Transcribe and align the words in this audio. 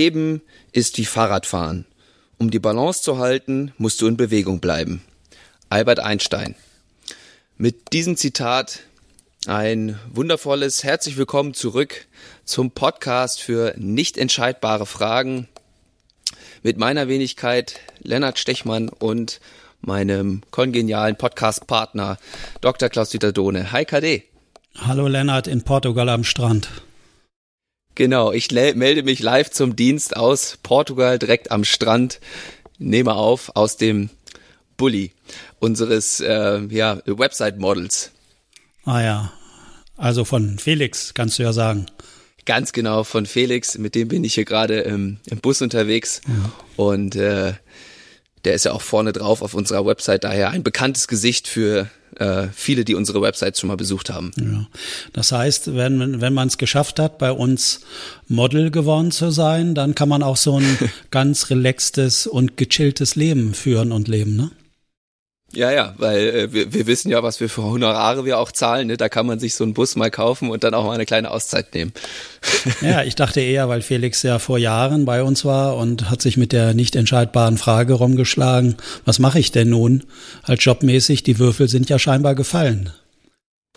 Leben 0.00 0.40
ist 0.72 0.96
wie 0.96 1.04
Fahrradfahren. 1.04 1.84
Um 2.38 2.50
die 2.50 2.58
Balance 2.58 3.02
zu 3.02 3.18
halten, 3.18 3.74
musst 3.76 4.00
du 4.00 4.06
in 4.06 4.16
Bewegung 4.16 4.58
bleiben. 4.58 5.02
Albert 5.68 6.00
Einstein. 6.00 6.54
Mit 7.58 7.92
diesem 7.92 8.16
Zitat 8.16 8.80
ein 9.46 9.98
wundervolles 10.10 10.84
Herzlich 10.84 11.18
willkommen 11.18 11.52
zurück 11.52 12.06
zum 12.46 12.70
Podcast 12.70 13.42
für 13.42 13.74
nicht 13.76 14.16
entscheidbare 14.16 14.86
Fragen 14.86 15.48
mit 16.62 16.78
meiner 16.78 17.06
Wenigkeit 17.08 17.78
Lennart 17.98 18.38
Stechmann 18.38 18.88
und 18.88 19.38
meinem 19.82 20.40
kongenialen 20.50 21.16
Podcast-Partner 21.16 22.16
Dr. 22.62 22.88
Klaus-Dieter 22.88 23.32
Dohne. 23.32 23.70
Hi 23.70 23.84
KD. 23.84 24.22
Hallo 24.78 25.08
Lennart 25.08 25.46
in 25.46 25.60
Portugal 25.62 26.08
am 26.08 26.24
Strand. 26.24 26.70
Genau, 27.94 28.32
ich 28.32 28.50
melde 28.50 29.02
mich 29.02 29.20
live 29.20 29.50
zum 29.50 29.76
Dienst 29.76 30.16
aus 30.16 30.58
Portugal, 30.62 31.18
direkt 31.18 31.50
am 31.50 31.64
Strand. 31.64 32.20
Nehme 32.78 33.14
auf 33.14 33.54
aus 33.56 33.76
dem 33.76 34.10
Bulli 34.76 35.12
unseres 35.58 36.20
äh, 36.20 36.60
ja, 36.70 37.02
Website-Models. 37.04 38.12
Ah 38.84 39.02
ja, 39.02 39.32
also 39.96 40.24
von 40.24 40.58
Felix, 40.58 41.12
kannst 41.12 41.38
du 41.38 41.42
ja 41.42 41.52
sagen. 41.52 41.86
Ganz 42.46 42.72
genau, 42.72 43.04
von 43.04 43.26
Felix, 43.26 43.76
mit 43.76 43.94
dem 43.94 44.08
bin 44.08 44.24
ich 44.24 44.34
hier 44.34 44.46
gerade 44.46 44.80
im, 44.80 45.18
im, 45.26 45.38
Bus 45.38 45.60
unterwegs. 45.60 46.22
Ja. 46.26 46.52
Und 46.76 47.14
äh, 47.16 47.52
der 48.44 48.54
ist 48.54 48.64
ja 48.64 48.72
auch 48.72 48.82
vorne 48.82 49.12
drauf 49.12 49.42
auf 49.42 49.54
unserer 49.54 49.84
Website, 49.86 50.24
daher 50.24 50.50
ein 50.50 50.62
bekanntes 50.62 51.08
Gesicht 51.08 51.48
für 51.48 51.88
äh, 52.16 52.48
viele, 52.54 52.84
die 52.84 52.94
unsere 52.94 53.22
Websites 53.22 53.60
schon 53.60 53.68
mal 53.68 53.76
besucht 53.76 54.10
haben. 54.10 54.32
Ja. 54.36 54.66
Das 55.12 55.32
heißt, 55.32 55.74
wenn, 55.76 56.20
wenn 56.20 56.34
man 56.34 56.48
es 56.48 56.58
geschafft 56.58 56.98
hat, 56.98 57.18
bei 57.18 57.32
uns 57.32 57.80
Model 58.28 58.70
geworden 58.70 59.10
zu 59.10 59.30
sein, 59.30 59.74
dann 59.74 59.94
kann 59.94 60.08
man 60.08 60.22
auch 60.22 60.36
so 60.36 60.58
ein 60.58 60.78
ganz 61.10 61.50
relaxtes 61.50 62.26
und 62.26 62.56
gechilltes 62.56 63.14
Leben 63.16 63.54
führen 63.54 63.92
und 63.92 64.08
leben, 64.08 64.36
ne? 64.36 64.50
Ja, 65.52 65.72
ja, 65.72 65.94
weil 65.98 66.28
äh, 66.28 66.52
wir, 66.52 66.72
wir 66.72 66.86
wissen 66.86 67.10
ja, 67.10 67.22
was 67.24 67.40
wir 67.40 67.48
für 67.48 67.64
Honorare 67.64 68.24
wir 68.24 68.38
auch 68.38 68.52
zahlen. 68.52 68.86
Ne? 68.86 68.96
Da 68.96 69.08
kann 69.08 69.26
man 69.26 69.40
sich 69.40 69.56
so 69.56 69.64
einen 69.64 69.74
Bus 69.74 69.96
mal 69.96 70.10
kaufen 70.10 70.50
und 70.50 70.62
dann 70.62 70.74
auch 70.74 70.84
mal 70.84 70.92
eine 70.92 71.06
kleine 71.06 71.30
Auszeit 71.30 71.74
nehmen. 71.74 71.92
ja, 72.80 73.02
ich 73.02 73.16
dachte 73.16 73.40
eher, 73.40 73.68
weil 73.68 73.82
Felix 73.82 74.22
ja 74.22 74.38
vor 74.38 74.58
Jahren 74.58 75.04
bei 75.04 75.24
uns 75.24 75.44
war 75.44 75.76
und 75.76 76.08
hat 76.08 76.22
sich 76.22 76.36
mit 76.36 76.52
der 76.52 76.74
nicht 76.74 76.94
entscheidbaren 76.94 77.58
Frage 77.58 77.94
rumgeschlagen, 77.94 78.76
was 79.04 79.18
mache 79.18 79.40
ich 79.40 79.50
denn 79.50 79.70
nun? 79.70 80.04
Halt 80.44 80.62
jobmäßig, 80.62 81.24
die 81.24 81.40
Würfel 81.40 81.68
sind 81.68 81.90
ja 81.90 81.98
scheinbar 81.98 82.36
gefallen. 82.36 82.92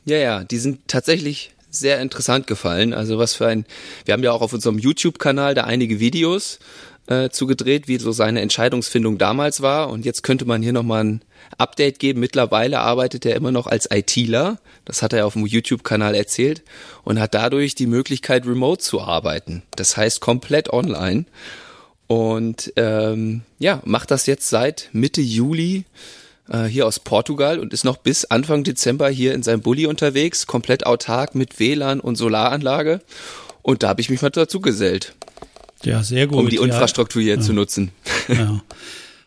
Ja, 0.06 0.18
ja, 0.18 0.44
die 0.44 0.58
sind 0.58 0.88
tatsächlich 0.88 1.54
sehr 1.72 2.00
interessant 2.02 2.46
gefallen. 2.46 2.94
Also 2.94 3.18
was 3.18 3.34
für 3.34 3.48
ein, 3.48 3.66
wir 4.06 4.14
haben 4.14 4.24
ja 4.24 4.32
auch 4.32 4.42
auf 4.42 4.54
unserem 4.54 4.78
YouTube-Kanal 4.78 5.56
da 5.56 5.64
einige 5.64 6.00
Videos 6.00 6.60
äh, 7.08 7.30
zugedreht, 7.30 7.88
wie 7.88 7.98
so 7.98 8.12
seine 8.12 8.42
Entscheidungsfindung 8.42 9.18
damals 9.18 9.62
war. 9.62 9.90
Und 9.90 10.06
jetzt 10.06 10.24
könnte 10.24 10.46
man 10.46 10.62
hier 10.62 10.74
nochmal 10.74 11.04
ein 11.04 11.22
Update 11.58 12.00
geben. 12.00 12.20
Mittlerweile 12.20 12.80
arbeitet 12.80 13.26
er 13.26 13.36
immer 13.36 13.52
noch 13.52 13.68
als 13.68 13.90
ITler. 13.92 14.60
Das 14.86 15.02
hat 15.02 15.14
er 15.14 15.26
auf 15.26 15.34
dem 15.34 15.46
YouTube-Kanal 15.46 16.16
erzählt 16.16 16.64
und 17.04 17.20
hat 17.20 17.34
dadurch 17.34 17.76
die 17.76 17.88
Möglichkeit, 17.88 18.46
remote 18.46 18.82
zu 18.82 19.02
arbeiten. 19.02 19.64
Das 19.76 19.98
heißt 19.98 20.22
komplett 20.22 20.72
online. 20.72 21.26
Und 22.08 22.74
ähm, 22.76 23.42
ja, 23.60 23.82
macht 23.86 24.12
das 24.12 24.26
jetzt 24.26 24.50
seit 24.50 24.90
Mitte 24.94 25.22
Juli 25.22 25.86
äh, 26.50 26.66
hier 26.66 26.86
aus 26.86 27.00
Portugal 27.00 27.60
und 27.60 27.74
ist 27.74 27.86
noch 27.86 27.98
bis 27.98 28.26
Anfang 28.26 28.64
Dezember 28.64 29.10
hier 29.10 29.34
in 29.34 29.44
seinem 29.44 29.62
Bulli 29.62 29.88
unterwegs, 29.88 30.48
komplett 30.48 30.86
autark 30.86 31.36
mit 31.36 31.60
WLAN 31.60 32.00
und 32.00 32.16
Solaranlage. 32.16 33.02
Und 33.62 33.82
da 33.82 33.90
habe 33.90 34.02
ich 34.02 34.10
mich 34.10 34.22
mal 34.22 34.30
dazu 34.30 34.60
gesellt. 34.60 35.16
Ja, 35.84 36.04
sehr 36.04 36.28
gut. 36.28 36.40
Um 36.40 36.50
die 36.50 36.58
Infrastruktur 36.58 37.22
hier 37.22 37.36
ja. 37.36 37.42
zu 37.42 37.54
nutzen. 37.54 37.92
Ja. 38.28 38.62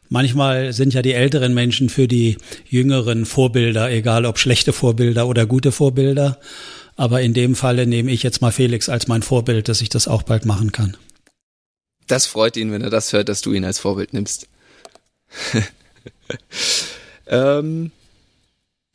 Manchmal 0.08 0.72
sind 0.72 0.94
ja 0.94 1.02
die 1.02 1.14
älteren 1.14 1.52
Menschen 1.52 1.88
für 1.88 2.06
die 2.06 2.38
jüngeren 2.68 3.26
Vorbilder, 3.26 3.90
egal 3.90 4.24
ob 4.24 4.38
schlechte 4.38 4.72
Vorbilder 4.72 5.26
oder 5.26 5.46
gute 5.46 5.72
Vorbilder. 5.72 6.38
Aber 6.94 7.20
in 7.20 7.34
dem 7.34 7.54
Falle 7.54 7.86
nehme 7.86 8.10
ich 8.10 8.22
jetzt 8.22 8.40
mal 8.40 8.52
Felix 8.52 8.88
als 8.88 9.08
mein 9.08 9.22
Vorbild, 9.22 9.68
dass 9.68 9.80
ich 9.80 9.88
das 9.88 10.08
auch 10.08 10.22
bald 10.22 10.46
machen 10.46 10.72
kann. 10.72 10.96
Das 12.06 12.26
freut 12.26 12.56
ihn, 12.56 12.72
wenn 12.72 12.82
er 12.82 12.90
das 12.90 13.12
hört, 13.12 13.28
dass 13.28 13.42
du 13.42 13.52
ihn 13.52 13.64
als 13.64 13.78
Vorbild 13.78 14.12
nimmst. 14.12 14.46
ähm, 17.26 17.90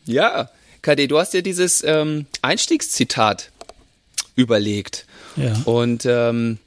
ja, 0.05 0.49
KD, 0.81 1.07
du 1.07 1.19
hast 1.19 1.33
dir 1.33 1.43
dieses 1.43 1.83
ähm, 1.83 2.25
Einstiegszitat 2.41 3.51
überlegt. 4.35 5.05
Ja. 5.35 5.61
Und 5.65 6.05
ähm, 6.05 6.57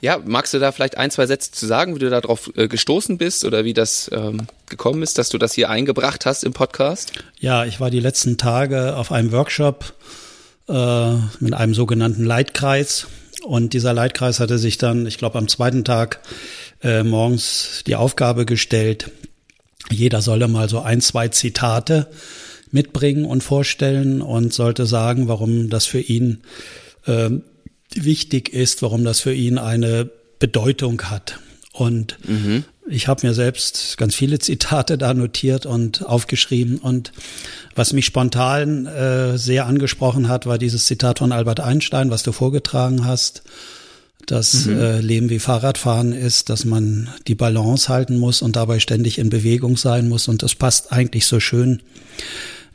ja, 0.00 0.20
magst 0.24 0.54
du 0.54 0.58
da 0.58 0.70
vielleicht 0.72 0.96
ein, 0.96 1.10
zwei 1.10 1.26
Sätze 1.26 1.50
zu 1.50 1.66
sagen, 1.66 1.94
wie 1.94 1.98
du 1.98 2.10
darauf 2.10 2.50
äh, 2.56 2.68
gestoßen 2.68 3.18
bist 3.18 3.44
oder 3.44 3.64
wie 3.64 3.74
das 3.74 4.10
ähm, 4.12 4.46
gekommen 4.68 5.02
ist, 5.02 5.18
dass 5.18 5.28
du 5.28 5.38
das 5.38 5.54
hier 5.54 5.70
eingebracht 5.70 6.26
hast 6.26 6.44
im 6.44 6.52
Podcast? 6.52 7.12
Ja, 7.40 7.64
ich 7.64 7.80
war 7.80 7.90
die 7.90 8.00
letzten 8.00 8.36
Tage 8.36 8.96
auf 8.96 9.10
einem 9.10 9.32
Workshop 9.32 9.94
äh, 10.68 11.14
mit 11.40 11.54
einem 11.54 11.74
sogenannten 11.74 12.24
Leitkreis. 12.24 13.08
Und 13.42 13.72
dieser 13.72 13.92
Leitkreis 13.92 14.40
hatte 14.40 14.58
sich 14.58 14.78
dann, 14.78 15.06
ich 15.06 15.18
glaube, 15.18 15.38
am 15.38 15.48
zweiten 15.48 15.84
Tag 15.84 16.20
äh, 16.82 17.02
morgens 17.02 17.82
die 17.86 17.96
Aufgabe 17.96 18.46
gestellt, 18.46 19.10
jeder 19.90 20.22
solle 20.22 20.48
mal 20.48 20.68
so 20.68 20.80
ein, 20.80 21.00
zwei 21.00 21.28
Zitate 21.28 22.08
mitbringen 22.70 23.24
und 23.24 23.42
vorstellen 23.42 24.20
und 24.20 24.52
sollte 24.52 24.86
sagen, 24.86 25.28
warum 25.28 25.70
das 25.70 25.86
für 25.86 26.00
ihn 26.00 26.42
äh, 27.06 27.30
wichtig 27.94 28.52
ist, 28.52 28.82
warum 28.82 29.04
das 29.04 29.20
für 29.20 29.32
ihn 29.32 29.58
eine 29.58 30.08
Bedeutung 30.38 31.02
hat. 31.02 31.38
Und 31.72 32.18
mhm. 32.26 32.64
ich 32.88 33.06
habe 33.06 33.26
mir 33.26 33.34
selbst 33.34 33.96
ganz 33.98 34.14
viele 34.14 34.38
Zitate 34.40 34.98
da 34.98 35.14
notiert 35.14 35.66
und 35.66 36.04
aufgeschrieben. 36.04 36.78
Und 36.78 37.12
was 37.74 37.92
mich 37.92 38.06
spontan 38.06 38.86
äh, 38.86 39.38
sehr 39.38 39.66
angesprochen 39.66 40.28
hat, 40.28 40.46
war 40.46 40.58
dieses 40.58 40.86
Zitat 40.86 41.20
von 41.20 41.32
Albert 41.32 41.60
Einstein, 41.60 42.10
was 42.10 42.22
du 42.22 42.32
vorgetragen 42.32 43.04
hast, 43.04 43.42
dass 44.26 44.66
mhm. 44.66 44.78
äh, 44.78 45.00
Leben 45.00 45.30
wie 45.30 45.38
Fahrradfahren 45.38 46.12
ist, 46.12 46.50
dass 46.50 46.64
man 46.64 47.08
die 47.26 47.34
Balance 47.34 47.88
halten 47.88 48.18
muss 48.18 48.42
und 48.42 48.56
dabei 48.56 48.78
ständig 48.80 49.18
in 49.18 49.30
Bewegung 49.30 49.76
sein 49.76 50.08
muss. 50.08 50.28
Und 50.28 50.42
das 50.42 50.54
passt 50.54 50.92
eigentlich 50.92 51.26
so 51.26 51.40
schön 51.40 51.82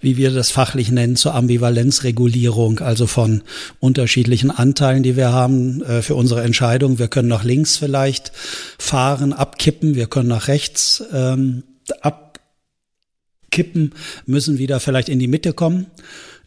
wie 0.04 0.18
wir 0.18 0.32
das 0.32 0.52
fachlich 0.52 0.92
nennen, 0.92 1.16
zur 1.16 1.34
Ambivalenzregulierung, 1.34 2.80
also 2.80 3.08
von 3.08 3.42
unterschiedlichen 3.80 4.52
Anteilen, 4.52 5.02
die 5.02 5.16
wir 5.16 5.32
haben 5.32 5.82
äh, 5.82 6.02
für 6.02 6.16
unsere 6.16 6.44
Entscheidung. 6.44 7.00
Wir 7.00 7.08
können 7.08 7.30
nach 7.30 7.46
links 7.46 7.78
vielleicht 7.78 8.34
fahren, 8.78 9.32
abkippen, 9.32 9.96
wir 9.96 10.08
können 10.08 10.28
nach 10.28 10.50
rechts 10.50 11.02
ähm, 11.14 11.64
abkippen, 12.02 13.94
müssen 14.26 14.58
wieder 14.58 14.82
vielleicht 14.82 15.08
in 15.08 15.20
die 15.20 15.28
Mitte 15.28 15.54
kommen, 15.54 15.86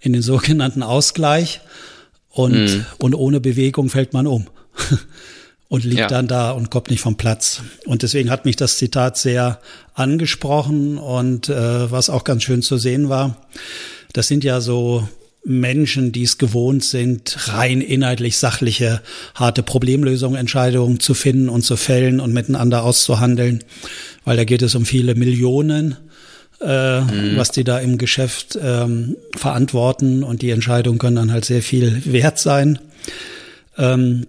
in 0.01 0.13
den 0.13 0.23
sogenannten 0.23 0.83
Ausgleich. 0.83 1.63
Und, 2.29 2.53
mhm. 2.53 2.85
und 2.99 3.15
ohne 3.15 3.41
Bewegung 3.41 3.89
fällt 3.89 4.13
man 4.13 4.27
um. 4.27 4.47
und 5.69 5.85
liegt 5.85 5.99
ja. 5.99 6.07
dann 6.09 6.29
da 6.29 6.53
und 6.53 6.71
kommt 6.71 6.91
nicht 6.91 7.01
vom 7.01 7.17
Platz. 7.17 7.63
Und 7.87 8.03
deswegen 8.03 8.31
hat 8.31 8.45
mich 8.45 8.57
das 8.57 8.77
Zitat 8.77 9.17
sehr 9.17 9.61
angesprochen 9.95 10.99
und 10.99 11.49
äh, 11.49 11.91
was 11.91 12.11
auch 12.11 12.25
ganz 12.25 12.45
schön 12.45 12.63
zu 12.63 12.77
sehen 12.79 13.09
war, 13.09 13.37
das 14.13 14.29
sind 14.29 14.45
ja 14.45 14.61
so 14.61 15.09
Menschen, 15.45 16.11
die 16.11 16.25
es 16.25 16.39
gewohnt 16.39 16.83
sind, 16.83 17.49
rein 17.49 17.81
inhaltlich 17.81 18.37
sachliche, 18.37 19.01
harte 19.35 19.63
Problemlösungen, 19.63 20.39
Entscheidungen 20.39 20.99
zu 20.99 21.15
finden 21.15 21.49
und 21.49 21.63
zu 21.63 21.77
fällen 21.77 22.19
und 22.19 22.33
miteinander 22.33 22.83
auszuhandeln, 22.83 23.63
weil 24.25 24.37
da 24.37 24.45
geht 24.45 24.63
es 24.63 24.75
um 24.75 24.85
viele 24.85 25.15
Millionen, 25.15 25.97
äh, 26.61 27.01
mhm. 27.01 27.37
was 27.37 27.53
die 27.53 27.63
da 27.63 27.79
im 27.79 27.97
Geschäft 27.97 28.59
ähm, 28.61 29.17
verantworten 29.37 30.25
und 30.25 30.43
die 30.43 30.51
Entscheidungen 30.51 30.99
können 30.99 31.17
dann 31.17 31.33
halt 31.33 31.45
sehr 31.45 31.63
viel 31.63 32.03
wert 32.05 32.41
sein. 32.41 32.81
Ähm, 33.79 34.27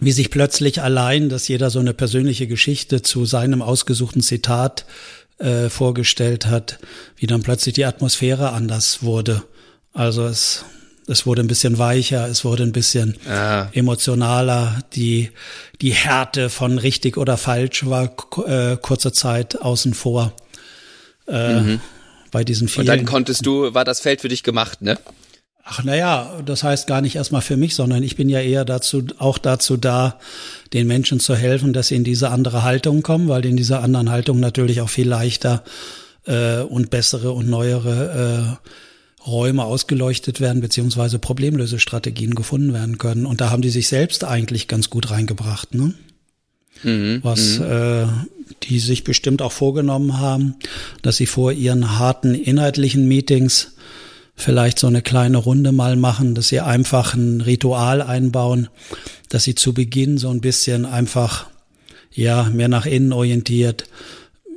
wie 0.00 0.12
sich 0.12 0.30
plötzlich 0.30 0.82
allein, 0.82 1.28
dass 1.28 1.48
jeder 1.48 1.70
so 1.70 1.78
eine 1.78 1.94
persönliche 1.94 2.46
Geschichte 2.46 3.02
zu 3.02 3.24
seinem 3.24 3.62
ausgesuchten 3.62 4.22
Zitat 4.22 4.84
äh, 5.38 5.68
vorgestellt 5.68 6.46
hat, 6.46 6.78
wie 7.16 7.26
dann 7.26 7.42
plötzlich 7.42 7.74
die 7.74 7.84
Atmosphäre 7.84 8.52
anders 8.52 9.02
wurde. 9.02 9.42
Also 9.92 10.26
es, 10.26 10.64
es 11.06 11.24
wurde 11.24 11.42
ein 11.42 11.46
bisschen 11.46 11.78
weicher, 11.78 12.28
es 12.28 12.44
wurde 12.44 12.62
ein 12.62 12.72
bisschen 12.72 13.16
ah. 13.28 13.68
emotionaler. 13.72 14.80
Die, 14.94 15.30
die 15.80 15.92
Härte 15.92 16.50
von 16.50 16.78
richtig 16.78 17.16
oder 17.16 17.36
falsch 17.36 17.86
war 17.86 18.14
äh, 18.46 18.76
kurze 18.76 19.12
Zeit 19.12 19.60
außen 19.60 19.94
vor. 19.94 20.34
Äh, 21.28 21.60
mhm. 21.60 21.80
Bei 22.30 22.44
diesen 22.44 22.68
vielen. 22.68 22.82
Und 22.82 22.86
dann 22.88 23.04
konntest 23.06 23.46
du, 23.46 23.72
war 23.72 23.84
das 23.84 24.00
Feld 24.00 24.20
für 24.20 24.28
dich 24.28 24.42
gemacht, 24.42 24.82
ne? 24.82 24.98
Ach 25.68 25.82
naja, 25.82 26.40
das 26.46 26.62
heißt 26.62 26.86
gar 26.86 27.00
nicht 27.00 27.16
erstmal 27.16 27.42
für 27.42 27.56
mich, 27.56 27.74
sondern 27.74 28.04
ich 28.04 28.14
bin 28.14 28.28
ja 28.28 28.40
eher 28.40 28.64
dazu, 28.64 29.02
auch 29.18 29.36
dazu 29.36 29.76
da, 29.76 30.20
den 30.72 30.86
Menschen 30.86 31.18
zu 31.18 31.34
helfen, 31.34 31.72
dass 31.72 31.88
sie 31.88 31.96
in 31.96 32.04
diese 32.04 32.30
andere 32.30 32.62
Haltung 32.62 33.02
kommen, 33.02 33.28
weil 33.28 33.44
in 33.44 33.56
dieser 33.56 33.82
anderen 33.82 34.08
Haltung 34.08 34.38
natürlich 34.38 34.80
auch 34.80 34.88
viel 34.88 35.08
leichter 35.08 35.64
äh, 36.24 36.60
und 36.60 36.90
bessere 36.90 37.32
und 37.32 37.48
neuere 37.48 38.58
äh, 38.62 39.26
Räume 39.26 39.64
ausgeleuchtet 39.64 40.40
werden, 40.40 40.60
beziehungsweise 40.60 41.18
Problemlösestrategien 41.18 42.36
gefunden 42.36 42.72
werden 42.72 42.98
können. 42.98 43.26
Und 43.26 43.40
da 43.40 43.50
haben 43.50 43.62
die 43.62 43.70
sich 43.70 43.88
selbst 43.88 44.22
eigentlich 44.22 44.68
ganz 44.68 44.88
gut 44.88 45.10
reingebracht, 45.10 45.74
ne? 45.74 45.94
Mhm, 46.84 47.20
Was 47.24 47.58
mhm. 47.58 47.64
äh, 47.64 48.06
die 48.62 48.78
sich 48.78 49.02
bestimmt 49.02 49.42
auch 49.42 49.50
vorgenommen 49.50 50.20
haben, 50.20 50.54
dass 51.02 51.16
sie 51.16 51.26
vor 51.26 51.50
ihren 51.50 51.98
harten 51.98 52.34
inhaltlichen 52.34 53.08
Meetings 53.08 53.72
vielleicht 54.36 54.78
so 54.78 54.86
eine 54.86 55.02
kleine 55.02 55.38
Runde 55.38 55.72
mal 55.72 55.96
machen, 55.96 56.34
dass 56.34 56.48
sie 56.48 56.60
einfach 56.60 57.14
ein 57.14 57.40
Ritual 57.40 58.02
einbauen, 58.02 58.68
dass 59.28 59.44
sie 59.44 59.54
zu 59.54 59.72
Beginn 59.72 60.18
so 60.18 60.28
ein 60.28 60.40
bisschen 60.40 60.84
einfach, 60.84 61.46
ja, 62.12 62.44
mehr 62.44 62.68
nach 62.68 62.86
innen 62.86 63.12
orientiert, 63.12 63.84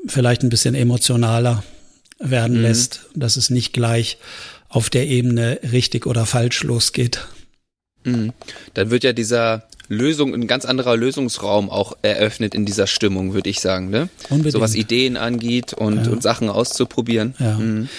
vielleicht 0.05 0.43
ein 0.43 0.49
bisschen 0.49 0.75
emotionaler 0.75 1.63
werden 2.19 2.57
mhm. 2.57 2.63
lässt, 2.63 3.07
dass 3.15 3.37
es 3.37 3.49
nicht 3.49 3.73
gleich 3.73 4.17
auf 4.67 4.89
der 4.89 5.07
Ebene 5.07 5.59
richtig 5.71 6.05
oder 6.05 6.25
falsch 6.25 6.63
losgeht. 6.63 7.27
Mhm. 8.03 8.33
Dann 8.73 8.91
wird 8.91 9.03
ja 9.03 9.13
dieser 9.13 9.63
Lösung, 9.87 10.33
ein 10.33 10.45
ganz 10.45 10.65
anderer 10.65 10.95
Lösungsraum 10.95 11.69
auch 11.69 11.93
eröffnet 12.03 12.53
in 12.53 12.65
dieser 12.65 12.85
Stimmung, 12.85 13.33
würde 13.33 13.49
ich 13.49 13.59
sagen, 13.59 13.89
ne? 13.89 14.09
Unbedingt. 14.29 14.53
So 14.53 14.61
was 14.61 14.75
Ideen 14.75 15.17
angeht 15.17 15.73
und, 15.73 16.05
ja. 16.05 16.11
und 16.11 16.21
Sachen 16.21 16.49
auszuprobieren. 16.49 17.33
Ja. 17.39 17.57
Mhm. 17.57 17.89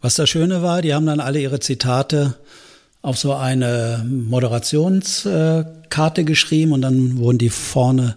Was 0.00 0.14
das 0.14 0.30
Schöne 0.30 0.62
war, 0.62 0.80
die 0.80 0.94
haben 0.94 1.06
dann 1.06 1.20
alle 1.20 1.40
ihre 1.40 1.58
Zitate 1.58 2.36
auf 3.02 3.18
so 3.18 3.34
eine 3.34 4.06
Moderationskarte 4.08 6.24
geschrieben 6.24 6.72
und 6.72 6.82
dann 6.82 7.18
wurden 7.18 7.38
die 7.38 7.50
vorne 7.50 8.16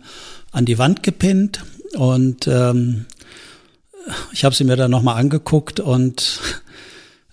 an 0.52 0.66
die 0.66 0.78
Wand 0.78 1.02
gepinnt. 1.02 1.64
Und 1.96 2.48
ähm, 2.48 3.06
ich 4.32 4.46
habe 4.46 4.56
sie 4.56 4.64
mir 4.64 4.76
dann 4.76 4.92
nochmal 4.92 5.18
angeguckt 5.18 5.80
und 5.80 6.40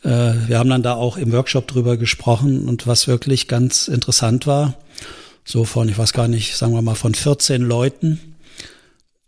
äh, 0.03 0.33
wir 0.47 0.59
haben 0.59 0.71
dann 0.71 0.83
da 0.83 0.95
auch 0.95 1.17
im 1.17 1.33
Workshop 1.33 1.69
drüber 1.69 1.97
gesprochen 1.97 2.69
und 2.69 2.87
was 2.87 3.09
wirklich 3.09 3.49
ganz 3.49 3.89
interessant 3.89 4.47
war, 4.47 4.75
so 5.45 5.65
von, 5.65 5.89
ich 5.89 5.99
weiß 5.99 6.13
gar 6.13 6.29
nicht, 6.29 6.57
sagen 6.57 6.73
wir 6.73 6.83
mal 6.83 6.95
von 6.95 7.15
14 7.15 7.63
Leuten, 7.63 8.37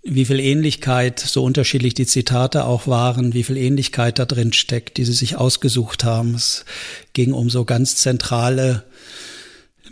wie 0.03 0.25
viel 0.25 0.41
Ähnlichkeit, 0.41 1.21
so 1.21 1.45
unterschiedlich 1.45 1.95
die 1.95 2.07
Zitate 2.07 2.65
auch 2.65 2.87
waren, 2.87 3.35
wie 3.35 3.43
viel 3.43 3.57
Ähnlichkeit 3.57 4.19
da 4.19 4.25
drin 4.25 4.53
steckt, 4.53 4.97
die 4.97 5.05
sie 5.05 5.13
sich 5.13 5.37
ausgesucht 5.37 6.05
haben. 6.05 6.35
Es 6.35 6.65
ging 7.13 7.33
um 7.33 7.51
so 7.51 7.65
ganz 7.65 7.97
zentrale 7.97 8.85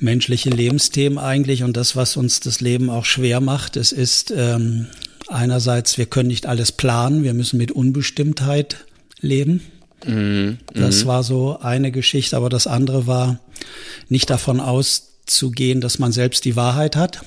menschliche 0.00 0.50
Lebensthemen 0.50 1.18
eigentlich 1.18 1.62
und 1.62 1.76
das, 1.76 1.94
was 1.96 2.16
uns 2.16 2.40
das 2.40 2.60
Leben 2.60 2.88
auch 2.88 3.04
schwer 3.04 3.40
macht. 3.40 3.76
Es 3.76 3.92
ist 3.92 4.32
ähm, 4.34 4.86
einerseits, 5.28 5.98
wir 5.98 6.06
können 6.06 6.28
nicht 6.28 6.46
alles 6.46 6.72
planen, 6.72 7.22
wir 7.22 7.34
müssen 7.34 7.58
mit 7.58 7.72
Unbestimmtheit 7.72 8.84
leben. 9.20 9.60
Mhm. 10.06 10.58
Das 10.72 11.04
mhm. 11.04 11.08
war 11.08 11.22
so 11.22 11.58
eine 11.60 11.92
Geschichte, 11.92 12.36
aber 12.36 12.48
das 12.48 12.66
andere 12.66 13.06
war, 13.06 13.40
nicht 14.08 14.30
davon 14.30 14.60
auszugehen, 14.60 15.80
dass 15.80 15.98
man 15.98 16.12
selbst 16.12 16.44
die 16.44 16.56
Wahrheit 16.56 16.96
hat. 16.96 17.20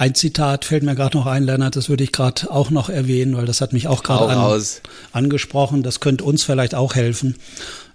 Ein 0.00 0.14
Zitat 0.14 0.64
fällt 0.64 0.84
mir 0.84 0.94
gerade 0.94 1.16
noch 1.16 1.26
ein, 1.26 1.42
Lennart, 1.42 1.74
das 1.74 1.88
würde 1.88 2.04
ich 2.04 2.12
gerade 2.12 2.52
auch 2.52 2.70
noch 2.70 2.88
erwähnen, 2.88 3.36
weil 3.36 3.46
das 3.46 3.60
hat 3.60 3.72
mich 3.72 3.88
auch 3.88 4.04
gerade 4.04 4.32
an, 4.32 4.62
angesprochen. 5.10 5.82
Das 5.82 5.98
könnte 5.98 6.22
uns 6.22 6.44
vielleicht 6.44 6.76
auch 6.76 6.94
helfen 6.94 7.34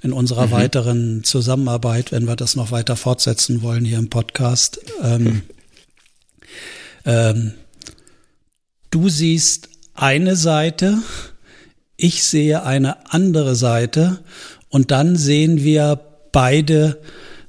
in 0.01 0.11
unserer 0.11 0.47
mhm. 0.47 0.51
weiteren 0.51 1.23
Zusammenarbeit, 1.23 2.11
wenn 2.11 2.27
wir 2.27 2.35
das 2.35 2.57
noch 2.57 2.71
weiter 2.71 2.97
fortsetzen 2.97 3.61
wollen 3.61 3.85
hier 3.85 3.99
im 3.99 4.09
Podcast. 4.09 4.81
Ähm, 5.01 5.43
ähm, 7.05 7.53
du 8.91 9.07
siehst 9.07 9.69
eine 9.93 10.35
Seite, 10.35 10.97
ich 11.95 12.25
sehe 12.25 12.63
eine 12.63 13.13
andere 13.13 13.55
Seite 13.55 14.19
und 14.67 14.91
dann 14.91 15.15
sehen 15.15 15.63
wir 15.63 16.01
beide 16.33 17.01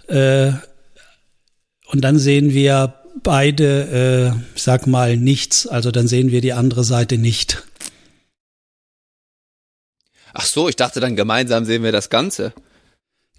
äh, 0.07 0.53
und 1.89 2.03
dann 2.03 2.21
sehen 2.21 2.55
wir 2.55 3.00
beide, 3.22 4.34
äh, 4.34 4.58
sag 4.58 4.87
mal, 4.87 5.16
nichts. 5.16 5.66
Also 5.66 5.90
dann 5.90 6.08
sehen 6.08 6.31
wir 6.31 6.40
die 6.40 6.52
andere 6.52 6.84
Seite 6.84 7.19
nicht. 7.19 7.62
Ach 10.32 10.44
so, 10.44 10.69
ich 10.69 10.76
dachte 10.76 11.00
dann 11.00 11.14
gemeinsam 11.14 11.64
sehen 11.64 11.82
wir 11.82 11.93
das 11.93 12.11
Ganze. 12.11 12.52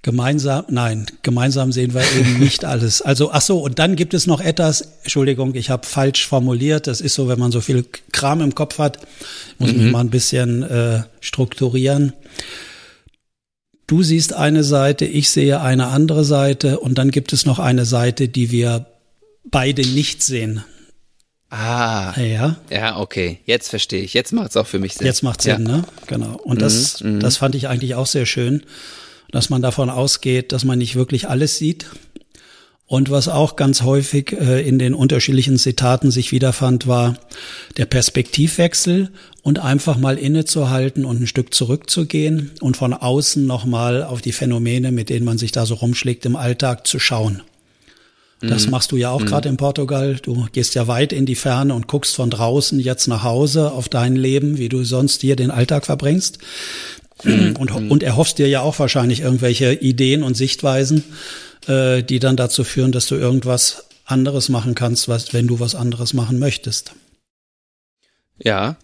Gemeinsam, 0.02 0.66
nein, 0.70 1.08
gemeinsam 1.24 1.72
sehen 1.72 1.94
wir 1.94 2.04
eben 2.16 2.40
nicht 2.40 2.64
alles. 2.64 3.02
Also, 3.02 3.32
ach 3.32 3.42
so, 3.42 3.60
und 3.60 3.80
dann 3.80 3.96
gibt 3.96 4.14
es 4.14 4.28
noch 4.28 4.40
etwas, 4.40 4.88
Entschuldigung, 5.02 5.56
ich 5.56 5.72
habe 5.72 5.86
falsch 5.86 6.28
formuliert. 6.28 6.88
Das 6.88 7.02
ist 7.02 7.16
so, 7.16 7.28
wenn 7.28 7.40
man 7.40 7.52
so 7.52 7.60
viel 7.60 7.86
Kram 8.12 8.40
im 8.42 8.56
Kopf 8.56 8.78
hat, 8.78 9.00
muss 9.58 9.74
mhm. 9.74 9.84
mich 9.84 9.92
mal 9.92 10.02
ein 10.02 10.12
bisschen 10.12 10.64
äh, 10.64 11.04
strukturieren. 11.22 12.14
Du 13.88 14.04
siehst 14.04 14.34
eine 14.34 14.64
Seite, 14.64 15.06
ich 15.06 15.30
sehe 15.30 15.60
eine 15.60 15.88
andere 15.88 16.24
Seite 16.24 16.80
und 16.80 16.98
dann 16.98 17.12
gibt 17.12 17.34
es 17.34 17.46
noch 17.46 17.60
eine 17.60 17.86
Seite, 17.86 18.28
die 18.28 18.52
wir 18.52 18.86
beide 19.50 19.82
nicht 19.82 20.24
sehen. 20.24 20.64
Ah. 21.50 22.20
Ja. 22.20 22.58
Ja, 22.70 22.98
okay. 22.98 23.40
Jetzt 23.46 23.70
verstehe 23.70 24.02
ich. 24.02 24.14
Jetzt 24.14 24.34
macht 24.34 24.50
es 24.50 24.58
auch 24.58 24.68
für 24.68 24.80
mich 24.80 24.96
Sinn. 24.96 25.08
Jetzt 25.08 25.24
macht 25.24 25.42
Sinn, 25.42 25.66
ja. 25.66 25.78
ne? 25.78 25.84
Genau. 26.08 26.36
Und 26.38 26.62
das, 26.62 27.02
mhm, 27.02 27.16
mhm, 27.16 27.20
das 27.20 27.38
fand 27.38 27.56
ich 27.56 27.68
eigentlich 27.68 27.96
auch 27.96 28.08
sehr 28.08 28.26
schön 28.26 28.64
dass 29.36 29.50
man 29.50 29.62
davon 29.62 29.90
ausgeht, 29.90 30.54
dass 30.54 30.64
man 30.64 30.80
nicht 30.80 30.96
wirklich 30.96 31.28
alles 31.28 31.58
sieht. 31.58 31.88
Und 32.88 33.10
was 33.10 33.28
auch 33.28 33.56
ganz 33.58 33.82
häufig 33.82 34.32
äh, 34.32 34.66
in 34.66 34.80
den 34.80 34.94
unterschiedlichen 34.94 35.58
Zitaten 35.58 36.10
sich 36.10 36.32
wiederfand, 36.32 36.88
war 36.88 37.18
der 37.78 37.86
Perspektivwechsel 37.86 39.10
und 39.42 39.60
einfach 39.60 39.98
mal 39.98 40.18
innezuhalten 40.18 41.04
und 41.04 41.20
ein 41.20 41.28
Stück 41.28 41.54
zurückzugehen 41.54 42.52
und 42.62 42.78
von 42.78 42.94
außen 42.94 43.46
nochmal 43.46 44.04
auf 44.04 44.22
die 44.22 44.32
Phänomene, 44.32 44.92
mit 44.92 45.10
denen 45.10 45.26
man 45.26 45.40
sich 45.40 45.52
da 45.52 45.66
so 45.66 45.74
rumschlägt 45.74 46.26
im 46.28 46.36
Alltag, 46.36 46.88
zu 46.88 47.00
schauen. 47.00 47.42
Das 48.42 48.66
mhm. 48.66 48.72
machst 48.72 48.92
du 48.92 48.98
ja 48.98 49.12
auch 49.12 49.22
mhm. 49.22 49.26
gerade 49.26 49.50
in 49.50 49.58
Portugal. 49.58 50.18
Du 50.22 50.48
gehst 50.52 50.76
ja 50.76 50.88
weit 50.88 51.14
in 51.14 51.26
die 51.26 51.36
Ferne 51.36 51.74
und 51.74 51.88
guckst 51.88 52.16
von 52.16 52.30
draußen 52.30 52.80
jetzt 52.80 53.08
nach 53.08 53.24
Hause 53.24 53.72
auf 53.72 53.90
dein 53.90 54.16
Leben, 54.16 54.58
wie 54.58 54.70
du 54.70 54.84
sonst 54.84 55.22
hier 55.22 55.36
den 55.36 55.52
Alltag 55.52 55.86
verbringst. 55.86 56.40
Mhm. 57.24 57.56
Und, 57.58 57.72
und 57.72 58.04
erhoffst 58.04 58.38
dir 58.38 58.48
ja 58.48 58.62
auch 58.62 58.78
wahrscheinlich 58.78 59.22
irgendwelche 59.22 59.74
Ideen 59.74 60.22
und 60.22 60.36
Sichtweisen, 60.36 61.04
äh, 61.68 62.04
die 62.04 62.20
dann 62.20 62.36
dazu 62.36 62.64
führen, 62.64 62.92
dass 62.92 63.08
du 63.08 63.16
irgendwas 63.16 63.86
anderes 64.04 64.50
machen 64.50 64.76
kannst, 64.76 65.08
was, 65.08 65.34
wenn 65.34 65.48
du 65.48 65.60
was 65.60 65.74
anderes 65.74 66.14
machen 66.14 66.38
möchtest. 66.38 66.92
Ja. 68.38 68.76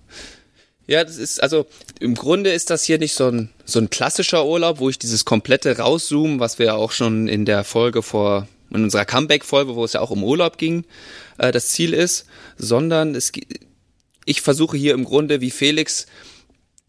Ja, 0.87 1.03
das 1.03 1.17
ist, 1.17 1.43
also 1.43 1.67
im 1.99 2.15
Grunde 2.15 2.51
ist 2.51 2.69
das 2.69 2.83
hier 2.83 2.97
nicht 2.97 3.13
so 3.13 3.27
ein, 3.27 3.49
so 3.65 3.79
ein 3.79 3.89
klassischer 3.89 4.45
Urlaub, 4.45 4.79
wo 4.79 4.89
ich 4.89 4.97
dieses 4.97 5.25
komplette 5.25 5.77
rauszoome, 5.77 6.39
was 6.39 6.57
wir 6.57 6.67
ja 6.67 6.73
auch 6.73 6.91
schon 6.91 7.27
in 7.27 7.45
der 7.45 7.63
Folge 7.63 8.01
vor, 8.01 8.47
in 8.73 8.83
unserer 8.83 9.05
Comeback-Folge, 9.05 9.75
wo 9.75 9.83
es 9.85 9.93
ja 9.93 10.01
auch 10.01 10.11
um 10.11 10.23
Urlaub 10.23 10.57
ging, 10.57 10.85
äh, 11.37 11.51
das 11.51 11.69
Ziel 11.69 11.93
ist, 11.93 12.25
sondern 12.57 13.15
es, 13.15 13.31
ich 14.25 14.41
versuche 14.41 14.77
hier 14.77 14.93
im 14.93 15.05
Grunde 15.05 15.41
wie 15.41 15.51
Felix 15.51 16.07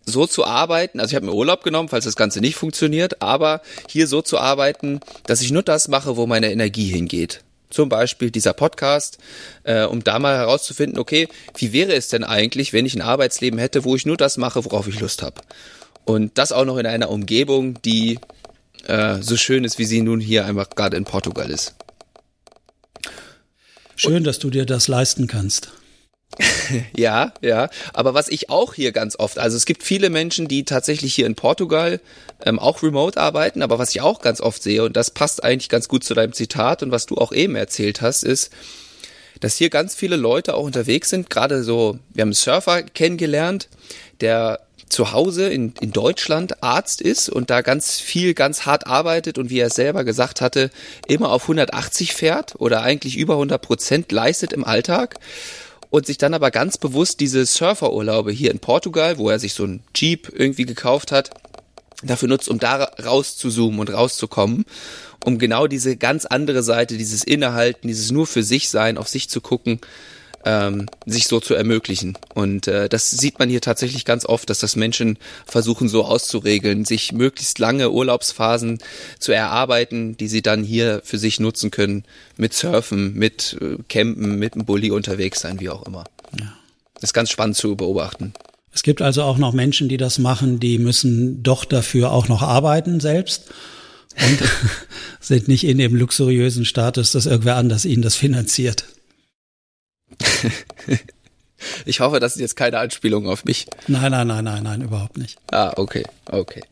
so 0.05 0.27
zu 0.27 0.45
arbeiten, 0.45 1.01
also 1.01 1.11
ich 1.11 1.17
habe 1.17 1.27
mir 1.27 1.35
Urlaub 1.35 1.63
genommen, 1.63 1.89
falls 1.89 2.05
das 2.05 2.17
Ganze 2.17 2.41
nicht 2.41 2.57
funktioniert, 2.57 3.23
aber 3.23 3.63
hier 3.89 4.07
so 4.07 4.23
zu 4.23 4.39
arbeiten, 4.39 5.01
dass 5.27 5.41
ich 5.43 5.53
nur 5.53 5.63
das 5.63 5.89
mache, 5.89 6.17
wo 6.17 6.27
meine 6.27 6.51
Energie 6.51 6.89
hingeht. 6.89 7.43
Zum 7.71 7.89
Beispiel 7.89 8.31
dieser 8.31 8.53
Podcast, 8.53 9.19
äh, 9.65 9.85
um 9.85 10.05
da 10.05 10.19
mal 10.19 10.37
herauszufinden, 10.37 10.99
okay, 10.99 11.29
wie 11.57 11.73
wäre 11.73 11.95
es 11.95 12.09
denn 12.09 12.25
eigentlich, 12.25 12.73
wenn 12.73 12.85
ich 12.85 12.95
ein 12.95 13.01
Arbeitsleben 13.01 13.59
hätte, 13.59 13.85
wo 13.85 13.97
ich 13.97 14.05
nur 14.05 14.17
das 14.17 14.37
mache, 14.37 14.65
worauf 14.65 14.89
ich 14.89 15.01
Lust 15.01 15.23
habe. 15.23 15.41
Und 16.05 16.37
das 16.37 16.53
auch 16.53 16.65
noch 16.65 16.77
in 16.77 16.87
einer 16.87 17.11
Umgebung, 17.11 17.81
die 17.83 18.19
äh, 18.87 19.23
so 19.23 19.37
schön 19.37 19.65
ist, 19.65 19.79
wie 19.79 19.85
sie 19.85 20.03
nun 20.03 20.21
hier 20.21 20.47
einfach 20.47 20.71
gerade 20.71 20.97
in 20.97 21.05
Portugal 21.05 21.51
ist. 21.51 21.75
Schön, 23.97 24.17
Und, 24.17 24.25
dass 24.25 24.39
du 24.39 24.51
dir 24.51 24.67
das 24.67 24.89
leisten 24.89 25.27
kannst. 25.27 25.73
ja, 26.97 27.33
ja. 27.43 27.69
Aber 27.93 28.15
was 28.15 28.29
ich 28.29 28.51
auch 28.51 28.75
hier 28.75 28.93
ganz 28.93 29.19
oft, 29.19 29.39
also 29.39 29.57
es 29.57 29.67
gibt 29.67 29.83
viele 29.83 30.11
Menschen, 30.11 30.49
die 30.49 30.65
tatsächlich 30.65 31.15
hier 31.15 31.27
in 31.27 31.35
Portugal 31.35 32.01
ähm, 32.45 32.59
auch 32.59 32.83
remote 32.83 33.21
arbeiten, 33.21 33.63
aber 33.63 33.79
was 33.79 33.91
ich 33.91 34.01
auch 34.01 34.21
ganz 34.21 34.41
oft 34.41 34.63
sehe, 34.63 34.83
und 34.83 34.97
das 34.97 35.11
passt 35.11 35.45
eigentlich 35.45 35.69
ganz 35.69 35.89
gut 35.89 36.05
zu 36.05 36.15
deinem 36.15 36.33
Zitat 36.33 36.83
und 36.83 36.91
was 36.91 37.07
du 37.07 37.17
auch 37.17 37.33
eben 37.33 37.55
erzählt 37.55 38.01
hast, 38.01 38.23
ist, 38.23 38.51
dass 39.41 39.57
hier 39.57 39.71
ganz 39.71 39.95
viele 39.95 40.17
Leute 40.17 40.55
auch 40.55 40.65
unterwegs 40.65 41.11
sind, 41.11 41.29
gerade 41.29 41.63
so, 41.65 41.99
wir 42.15 42.23
haben 42.23 42.29
einen 42.29 42.35
Surfer 42.35 42.83
kennengelernt, 42.83 43.69
der 44.21 44.61
zu 44.93 45.13
Hause 45.13 45.49
in, 45.49 45.75
in 45.81 45.93
Deutschland 45.93 46.63
Arzt 46.63 47.01
ist 47.01 47.29
und 47.29 47.51
da 47.51 47.63
ganz 47.63 47.99
viel, 47.99 48.35
ganz 48.35 48.67
hart 48.67 48.87
arbeitet 48.87 49.39
und 49.39 49.51
wie 49.51 49.59
er 49.59 49.71
selber 49.71 50.05
gesagt 50.05 50.41
hatte, 50.41 50.71
immer 51.07 51.31
auf 51.31 51.43
180 51.43 52.15
fährt 52.15 52.55
oder 52.59 52.83
eigentlich 52.83 53.17
über 53.17 53.35
100 53.35 53.61
Prozent 53.61 54.13
leistet 54.13 54.53
im 54.53 54.65
Alltag 54.65 55.17
und 55.91 56.07
sich 56.07 56.19
dann 56.19 56.35
aber 56.35 56.51
ganz 56.51 56.79
bewusst 56.79 57.21
diese 57.21 57.45
Surferurlaube 57.45 58.33
hier 58.33 58.51
in 58.51 58.61
Portugal, 58.61 59.19
wo 59.19 59.29
er 59.29 59.39
sich 59.39 59.55
so 59.55 59.65
ein 59.65 59.83
Jeep 59.95 60.33
irgendwie 60.35 60.65
gekauft 60.65 61.13
hat, 61.13 61.31
dafür 62.03 62.29
nutzt, 62.29 62.49
um 62.49 62.59
da 62.59 62.85
rauszuzoomen 62.85 63.81
und 63.81 63.93
rauszukommen, 63.93 64.65
um 65.25 65.39
genau 65.39 65.67
diese 65.67 65.97
ganz 65.97 66.25
andere 66.27 66.63
Seite, 66.63 66.97
dieses 66.97 67.25
Innehalten, 67.25 67.89
dieses 67.89 68.11
nur 68.11 68.27
für 68.27 68.43
sich 68.43 68.69
sein, 68.69 68.99
auf 68.99 69.09
sich 69.09 69.29
zu 69.29 69.41
gucken, 69.41 69.81
ähm, 70.45 70.87
sich 71.07 71.27
so 71.27 71.41
zu 71.41 71.55
ermöglichen. 71.55 72.19
Und 72.35 72.69
äh, 72.69 72.89
das 72.89 73.11
sieht 73.11 73.39
man 73.39 73.49
hier 73.49 73.61
tatsächlich 73.61 74.05
ganz 74.05 74.27
oft, 74.27 74.51
dass 74.51 74.61
das 74.61 74.77
Menschen 74.77 75.19
versuchen 75.47 75.89
so 75.89 76.05
auszuregeln, 76.05 76.85
sich 76.85 77.13
möglichst 77.13 77.59
lange 77.59 77.91
Urlaubsphasen 77.91 78.79
zu 79.19 79.33
erarbeiten, 79.33 80.17
die 80.17 80.29
sie 80.29 80.43
dann 80.43 80.65
hier 80.65 81.01
für 81.05 81.19
sich 81.19 81.41
nutzen 81.41 81.71
können, 81.71 82.05
mit 82.37 82.55
Surfen, 82.55 83.15
mit 83.15 83.57
äh, 83.61 83.77
Campen, 83.89 84.39
mit 84.39 84.55
dem 84.55 84.65
Bulli 84.65 84.91
unterwegs 84.91 85.41
sein, 85.41 85.61
wie 85.61 85.71
auch 85.71 85.87
immer. 85.87 86.05
Ja. 86.39 86.53
Das 86.95 87.05
ist 87.05 87.15
ganz 87.15 87.31
spannend 87.31 87.57
zu 87.57 87.77
beobachten. 87.77 88.33
Es 88.73 88.83
gibt 88.83 89.03
also 89.03 89.23
auch 89.23 89.39
noch 89.39 89.53
Menschen, 89.53 89.89
die 89.89 89.99
das 89.99 90.19
machen, 90.19 90.59
die 90.59 90.79
müssen 90.79 91.43
doch 91.43 91.65
dafür 91.65 92.11
auch 92.13 92.29
noch 92.29 92.43
arbeiten 92.43 93.01
selbst 93.01 93.51
und 94.17 94.39
sind 95.21 95.49
nicht 95.49 95.65
in 95.65 95.79
dem 95.79 95.95
luxuriösen 95.95 96.65
Status, 96.65 97.13
dass 97.13 97.27
irgendwer 97.27 97.57
anders 97.57 97.85
ihnen 97.85 98.03
das 98.03 98.15
finanziert. 98.15 98.87
ich 101.85 102.01
hoffe, 102.01 102.21
das 102.21 102.35
ist 102.35 102.41
jetzt 102.41 102.57
keine 102.57 102.79
Anspielung 102.79 103.27
auf 103.27 103.45
mich. 103.45 103.67
Nein, 103.89 104.11
nein, 104.11 104.27
nein, 104.27 104.45
nein, 104.45 104.63
nein, 104.63 104.83
überhaupt 104.83 105.17
nicht. 105.17 105.39
Ah, 105.51 105.73
okay, 105.77 106.05
okay. 106.27 106.63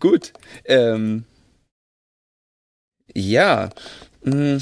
Gut. 0.00 0.32
Ähm, 0.64 1.24
ja. 3.14 3.70
Mm, 4.22 4.58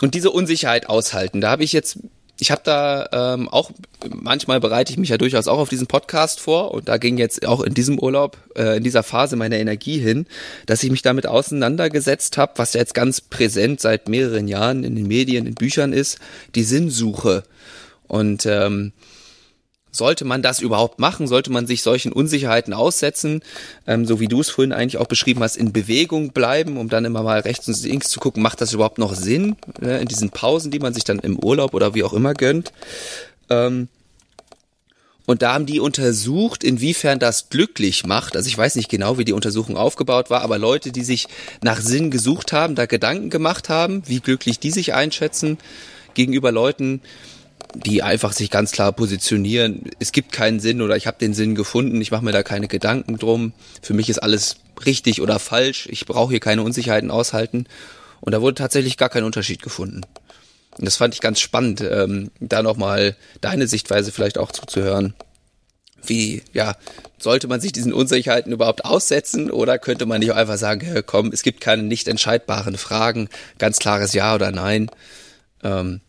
und 0.00 0.14
diese 0.14 0.30
Unsicherheit 0.30 0.88
aushalten, 0.88 1.40
da 1.40 1.50
habe 1.50 1.64
ich 1.64 1.72
jetzt 1.72 1.98
ich 2.38 2.50
habe 2.50 2.62
da 2.64 3.34
ähm, 3.34 3.48
auch, 3.48 3.70
manchmal 4.12 4.58
bereite 4.60 4.92
ich 4.92 4.98
mich 4.98 5.08
ja 5.08 5.18
durchaus 5.18 5.46
auch 5.46 5.58
auf 5.58 5.68
diesen 5.68 5.86
Podcast 5.86 6.40
vor 6.40 6.72
und 6.72 6.88
da 6.88 6.98
ging 6.98 7.16
jetzt 7.16 7.46
auch 7.46 7.60
in 7.60 7.74
diesem 7.74 7.98
Urlaub, 7.98 8.38
äh, 8.56 8.76
in 8.76 8.82
dieser 8.82 9.02
Phase 9.02 9.36
meine 9.36 9.58
Energie 9.58 9.98
hin, 9.98 10.26
dass 10.66 10.82
ich 10.82 10.90
mich 10.90 11.02
damit 11.02 11.26
auseinandergesetzt 11.26 12.36
habe, 12.36 12.54
was 12.56 12.74
ja 12.74 12.80
jetzt 12.80 12.94
ganz 12.94 13.20
präsent 13.20 13.80
seit 13.80 14.08
mehreren 14.08 14.48
Jahren 14.48 14.82
in 14.82 14.96
den 14.96 15.06
Medien, 15.06 15.46
in 15.46 15.54
Büchern 15.54 15.92
ist, 15.92 16.18
die 16.54 16.64
Sinnsuche. 16.64 17.44
Und 18.08 18.46
ähm, 18.46 18.92
sollte 19.94 20.24
man 20.24 20.42
das 20.42 20.60
überhaupt 20.60 20.98
machen? 20.98 21.28
Sollte 21.28 21.52
man 21.52 21.66
sich 21.66 21.82
solchen 21.82 22.12
Unsicherheiten 22.12 22.74
aussetzen? 22.74 23.42
Ähm, 23.86 24.04
so 24.06 24.18
wie 24.18 24.28
du 24.28 24.40
es 24.40 24.50
vorhin 24.50 24.72
eigentlich 24.72 24.98
auch 24.98 25.06
beschrieben 25.06 25.42
hast, 25.42 25.56
in 25.56 25.72
Bewegung 25.72 26.32
bleiben, 26.32 26.76
um 26.76 26.88
dann 26.88 27.04
immer 27.04 27.22
mal 27.22 27.40
rechts 27.40 27.68
und 27.68 27.80
links 27.84 28.08
zu 28.08 28.18
gucken, 28.18 28.42
macht 28.42 28.60
das 28.60 28.72
überhaupt 28.72 28.98
noch 28.98 29.14
Sinn? 29.14 29.56
Äh, 29.80 30.02
in 30.02 30.08
diesen 30.08 30.30
Pausen, 30.30 30.70
die 30.70 30.80
man 30.80 30.94
sich 30.94 31.04
dann 31.04 31.20
im 31.20 31.38
Urlaub 31.38 31.74
oder 31.74 31.94
wie 31.94 32.02
auch 32.02 32.12
immer 32.12 32.34
gönnt. 32.34 32.72
Ähm, 33.50 33.88
und 35.26 35.42
da 35.42 35.54
haben 35.54 35.64
die 35.64 35.80
untersucht, 35.80 36.64
inwiefern 36.64 37.18
das 37.18 37.48
glücklich 37.48 38.04
macht. 38.04 38.36
Also 38.36 38.48
ich 38.48 38.58
weiß 38.58 38.74
nicht 38.74 38.90
genau, 38.90 39.16
wie 39.16 39.24
die 39.24 39.32
Untersuchung 39.32 39.76
aufgebaut 39.76 40.28
war, 40.28 40.42
aber 40.42 40.58
Leute, 40.58 40.92
die 40.92 41.04
sich 41.04 41.28
nach 41.62 41.80
Sinn 41.80 42.10
gesucht 42.10 42.52
haben, 42.52 42.74
da 42.74 42.86
Gedanken 42.86 43.30
gemacht 43.30 43.68
haben, 43.68 44.02
wie 44.06 44.20
glücklich 44.20 44.58
die 44.58 44.70
sich 44.70 44.92
einschätzen, 44.92 45.56
gegenüber 46.12 46.52
Leuten, 46.52 47.00
die 47.74 48.02
einfach 48.02 48.32
sich 48.32 48.50
ganz 48.50 48.72
klar 48.72 48.92
positionieren. 48.92 49.90
Es 49.98 50.12
gibt 50.12 50.32
keinen 50.32 50.60
Sinn 50.60 50.80
oder 50.80 50.96
ich 50.96 51.06
habe 51.06 51.18
den 51.18 51.34
Sinn 51.34 51.54
gefunden, 51.54 52.00
ich 52.00 52.10
mache 52.10 52.24
mir 52.24 52.32
da 52.32 52.42
keine 52.42 52.68
Gedanken 52.68 53.18
drum. 53.18 53.52
Für 53.82 53.94
mich 53.94 54.08
ist 54.08 54.18
alles 54.18 54.56
richtig 54.86 55.20
oder 55.20 55.38
falsch. 55.38 55.88
Ich 55.90 56.06
brauche 56.06 56.30
hier 56.30 56.40
keine 56.40 56.62
Unsicherheiten 56.62 57.10
aushalten. 57.10 57.66
Und 58.20 58.32
da 58.32 58.40
wurde 58.40 58.54
tatsächlich 58.54 58.96
gar 58.96 59.08
kein 59.08 59.24
Unterschied 59.24 59.62
gefunden. 59.62 60.02
Und 60.78 60.84
das 60.86 60.96
fand 60.96 61.14
ich 61.14 61.20
ganz 61.20 61.40
spannend, 61.40 61.80
ähm, 61.80 62.30
da 62.40 62.62
nochmal 62.62 63.16
deine 63.40 63.66
Sichtweise 63.66 64.12
vielleicht 64.12 64.38
auch 64.38 64.50
zuzuhören. 64.50 65.14
Wie, 66.06 66.42
ja, 66.52 66.76
sollte 67.18 67.48
man 67.48 67.60
sich 67.60 67.72
diesen 67.72 67.92
Unsicherheiten 67.92 68.52
überhaupt 68.52 68.84
aussetzen 68.84 69.50
oder 69.50 69.78
könnte 69.78 70.04
man 70.04 70.20
nicht 70.20 70.32
einfach 70.32 70.58
sagen, 70.58 71.02
komm, 71.06 71.28
es 71.32 71.42
gibt 71.42 71.60
keine 71.60 71.82
nicht 71.82 72.08
entscheidbaren 72.08 72.76
Fragen, 72.76 73.28
ganz 73.58 73.78
klares 73.78 74.12
Ja 74.12 74.34
oder 74.34 74.50
Nein. 74.50 74.90
Ähm, 75.62 76.00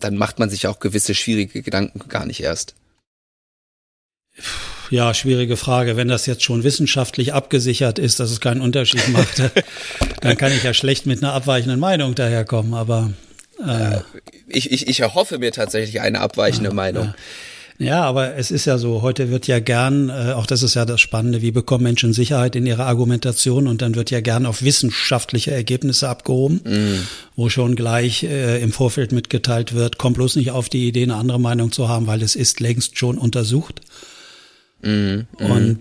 dann 0.00 0.16
macht 0.16 0.38
man 0.38 0.50
sich 0.50 0.66
auch 0.66 0.78
gewisse 0.78 1.14
schwierige 1.14 1.62
Gedanken 1.62 2.08
gar 2.08 2.26
nicht 2.26 2.42
erst. 2.42 2.74
Ja, 4.90 5.12
schwierige 5.12 5.56
Frage. 5.56 5.96
Wenn 5.96 6.08
das 6.08 6.26
jetzt 6.26 6.42
schon 6.42 6.64
wissenschaftlich 6.64 7.34
abgesichert 7.34 7.98
ist, 7.98 8.20
dass 8.20 8.30
es 8.30 8.40
keinen 8.40 8.60
Unterschied 8.60 9.08
macht, 9.08 9.42
dann 10.20 10.36
kann 10.36 10.52
ich 10.52 10.62
ja 10.62 10.72
schlecht 10.72 11.06
mit 11.06 11.22
einer 11.22 11.34
abweichenden 11.34 11.80
Meinung 11.80 12.14
daherkommen. 12.14 12.74
Aber 12.74 13.12
äh, 13.64 13.98
ich, 14.46 14.70
ich, 14.70 14.88
ich 14.88 15.00
erhoffe 15.00 15.38
mir 15.38 15.52
tatsächlich 15.52 16.00
eine 16.00 16.20
abweichende 16.20 16.70
ja, 16.70 16.74
Meinung. 16.74 17.04
Ja. 17.06 17.14
Ja, 17.80 18.02
aber 18.02 18.34
es 18.34 18.50
ist 18.50 18.64
ja 18.64 18.76
so, 18.76 19.02
heute 19.02 19.30
wird 19.30 19.46
ja 19.46 19.60
gern, 19.60 20.08
äh, 20.08 20.32
auch 20.32 20.46
das 20.46 20.64
ist 20.64 20.74
ja 20.74 20.84
das 20.84 21.00
Spannende, 21.00 21.42
wie 21.42 21.52
bekommen 21.52 21.84
Menschen 21.84 22.12
Sicherheit 22.12 22.56
in 22.56 22.66
ihrer 22.66 22.86
Argumentation 22.86 23.68
und 23.68 23.82
dann 23.82 23.94
wird 23.94 24.10
ja 24.10 24.20
gern 24.20 24.46
auf 24.46 24.62
wissenschaftliche 24.62 25.52
Ergebnisse 25.52 26.08
abgehoben, 26.08 26.60
mm. 26.64 27.06
wo 27.36 27.48
schon 27.48 27.76
gleich 27.76 28.24
äh, 28.24 28.60
im 28.60 28.72
Vorfeld 28.72 29.12
mitgeteilt 29.12 29.74
wird, 29.74 29.96
komm 29.96 30.14
bloß 30.14 30.34
nicht 30.34 30.50
auf 30.50 30.68
die 30.68 30.88
Idee, 30.88 31.04
eine 31.04 31.14
andere 31.14 31.38
Meinung 31.38 31.70
zu 31.70 31.88
haben, 31.88 32.08
weil 32.08 32.22
es 32.22 32.34
ist 32.34 32.58
längst 32.58 32.98
schon 32.98 33.16
untersucht. 33.16 33.80
Mm, 34.82 34.88
mm. 34.88 35.26
Und 35.38 35.78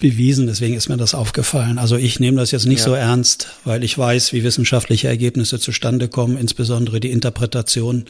bewiesen, 0.00 0.46
deswegen 0.46 0.74
ist 0.74 0.88
mir 0.88 0.96
das 0.96 1.14
aufgefallen. 1.14 1.78
Also 1.78 1.96
ich 1.96 2.18
nehme 2.18 2.38
das 2.38 2.50
jetzt 2.50 2.66
nicht 2.66 2.80
ja. 2.80 2.86
so 2.86 2.94
ernst, 2.94 3.48
weil 3.64 3.84
ich 3.84 3.96
weiß, 3.96 4.32
wie 4.32 4.42
wissenschaftliche 4.42 5.08
Ergebnisse 5.08 5.60
zustande 5.60 6.08
kommen, 6.08 6.36
insbesondere 6.36 6.98
die 6.98 7.10
Interpretation 7.10 8.06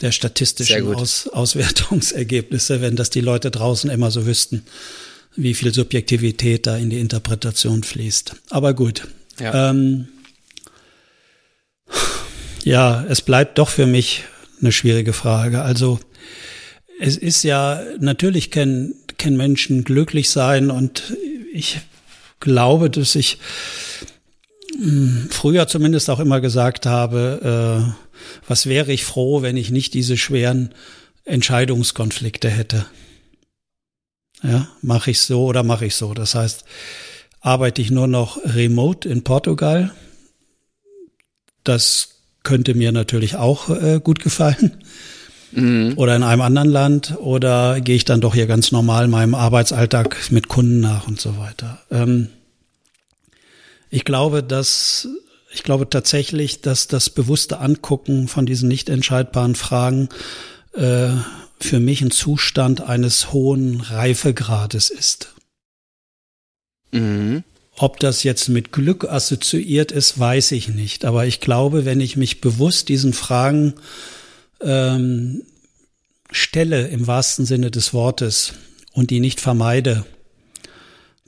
der 0.00 0.12
statistischen 0.12 0.92
Aus 0.94 1.28
Auswertungsergebnisse, 1.28 2.80
wenn 2.80 2.96
das 2.96 3.10
die 3.10 3.20
Leute 3.20 3.50
draußen 3.50 3.88
immer 3.88 4.10
so 4.10 4.26
wüssten, 4.26 4.64
wie 5.36 5.54
viel 5.54 5.72
Subjektivität 5.72 6.66
da 6.66 6.76
in 6.76 6.90
die 6.90 6.98
Interpretation 6.98 7.82
fließt. 7.82 8.34
Aber 8.50 8.74
gut. 8.74 9.06
Ja. 9.38 9.70
Ähm, 9.70 10.08
ja, 12.64 13.04
es 13.08 13.20
bleibt 13.22 13.58
doch 13.58 13.68
für 13.68 13.86
mich 13.86 14.24
eine 14.60 14.72
schwierige 14.72 15.12
Frage. 15.12 15.62
Also 15.62 16.00
es 16.98 17.16
ist 17.16 17.42
ja, 17.42 17.82
natürlich 18.00 18.50
können, 18.50 18.94
können 19.18 19.36
Menschen 19.36 19.84
glücklich 19.84 20.30
sein 20.30 20.70
und 20.70 21.16
ich 21.52 21.80
glaube, 22.40 22.90
dass 22.90 23.14
ich 23.14 23.38
hm, 24.78 25.28
früher 25.30 25.68
zumindest 25.68 26.10
auch 26.10 26.20
immer 26.20 26.40
gesagt 26.40 26.86
habe, 26.86 27.94
äh, 27.94 28.02
was 28.46 28.66
wäre 28.66 28.92
ich 28.92 29.04
froh, 29.04 29.42
wenn 29.42 29.56
ich 29.56 29.70
nicht 29.70 29.94
diese 29.94 30.16
schweren 30.16 30.74
Entscheidungskonflikte 31.24 32.48
hätte. 32.48 32.86
Ja, 34.42 34.68
mache 34.82 35.10
ich 35.10 35.20
so 35.20 35.44
oder 35.44 35.62
mache 35.62 35.86
ich 35.86 35.94
so. 35.94 36.14
Das 36.14 36.34
heißt, 36.34 36.64
arbeite 37.40 37.80
ich 37.80 37.90
nur 37.90 38.06
noch 38.06 38.38
remote 38.44 39.08
in 39.08 39.24
Portugal. 39.24 39.92
Das 41.64 42.20
könnte 42.42 42.74
mir 42.74 42.92
natürlich 42.92 43.36
auch 43.36 43.70
äh, 43.70 44.00
gut 44.02 44.20
gefallen. 44.20 44.84
Mhm. 45.56 45.94
Oder 45.96 46.14
in 46.14 46.22
einem 46.22 46.42
anderen 46.42 46.68
Land. 46.68 47.16
Oder 47.18 47.80
gehe 47.80 47.96
ich 47.96 48.04
dann 48.04 48.20
doch 48.20 48.34
hier 48.34 48.46
ganz 48.46 48.70
normal 48.70 49.08
meinem 49.08 49.34
Arbeitsalltag 49.34 50.30
mit 50.30 50.48
Kunden 50.48 50.80
nach 50.80 51.08
und 51.08 51.20
so 51.20 51.38
weiter. 51.38 51.80
Ähm, 51.90 52.28
ich 53.90 54.04
glaube, 54.04 54.42
dass 54.42 55.08
ich 55.52 55.62
glaube 55.62 55.88
tatsächlich, 55.88 56.60
dass 56.60 56.86
das 56.86 57.08
bewusste 57.08 57.60
Angucken 57.60 58.28
von 58.28 58.44
diesen 58.44 58.68
nicht 58.68 58.90
entscheidbaren 58.90 59.54
Fragen 59.54 60.10
äh, 60.74 61.08
für 61.58 61.80
mich 61.80 62.02
ein 62.02 62.10
Zustand 62.10 62.82
eines 62.82 63.32
hohen 63.32 63.80
Reifegrades 63.80 64.90
ist. 64.90 65.34
Mhm. 66.92 67.42
Ob 67.78 68.00
das 68.00 68.22
jetzt 68.22 68.48
mit 68.50 68.72
Glück 68.72 69.04
assoziiert 69.04 69.92
ist, 69.92 70.18
weiß 70.18 70.52
ich 70.52 70.68
nicht. 70.68 71.06
Aber 71.06 71.24
ich 71.26 71.40
glaube, 71.40 71.86
wenn 71.86 72.00
ich 72.00 72.16
mich 72.16 72.42
bewusst 72.42 72.90
diesen 72.90 73.14
Fragen 73.14 73.74
ähm, 74.60 75.42
stelle, 76.30 76.88
im 76.88 77.06
wahrsten 77.06 77.46
Sinne 77.46 77.70
des 77.70 77.94
Wortes, 77.94 78.54
und 78.92 79.10
die 79.10 79.20
nicht 79.20 79.40
vermeide, 79.40 80.06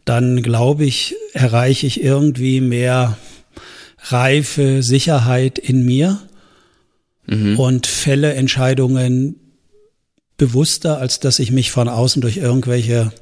dann 0.04 0.42
glaube 0.42 0.86
ich, 0.86 1.14
erreiche 1.34 1.86
ich 1.86 2.02
irgendwie 2.02 2.62
mehr 2.62 3.18
reife 3.98 4.82
Sicherheit 4.82 5.58
in 5.58 5.84
mir 5.84 6.20
mhm. 7.26 7.58
und 7.58 7.86
fälle 7.86 8.32
Entscheidungen 8.32 9.36
bewusster, 10.38 10.98
als 10.98 11.20
dass 11.20 11.40
ich 11.40 11.50
mich 11.50 11.70
von 11.70 11.88
außen 11.88 12.22
durch 12.22 12.38
irgendwelche 12.38 13.12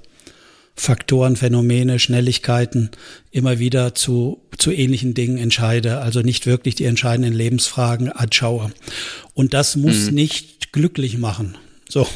Faktoren, 0.77 1.37
Phänomene, 1.37 1.99
Schnelligkeiten 1.99 2.91
immer 3.31 3.59
wieder 3.59 3.95
zu, 3.95 4.43
zu 4.59 4.71
ähnlichen 4.71 5.15
Dingen 5.15 5.39
entscheide, 5.39 5.99
also 5.99 6.21
nicht 6.21 6.47
wirklich 6.47 6.75
die 6.75 6.85
entscheidenden 6.85 7.33
Lebensfragen 7.33 8.13
anschaue. 8.13 8.71
Und 9.35 9.55
das 9.55 9.77
muss 9.77 10.09
mhm. 10.11 10.15
nicht 10.15 10.73
glücklich 10.73 11.17
machen. 11.17 11.57
So. 11.89 12.07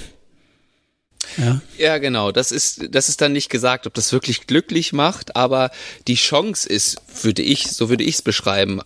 Ja. 1.39 1.61
ja, 1.79 1.99
genau. 1.99 2.33
Das 2.33 2.53
ist, 2.53 2.95
das 2.95 3.09
ist 3.09 3.21
dann 3.21 3.33
nicht 3.33 3.51
gesagt, 3.51 3.87
ob 3.87 3.95
das 3.95 4.13
wirklich 4.13 4.47
glücklich 4.47 4.93
macht, 4.93 5.37
aber 5.37 5.71
die 6.07 6.17
Chance 6.17 6.69
ist, 6.69 7.01
würde 7.23 7.43
ich, 7.43 7.71
so 7.71 7.89
würde 7.89 8.05
ich 8.05 8.17
es 8.17 8.23
beschreiben, 8.23 8.81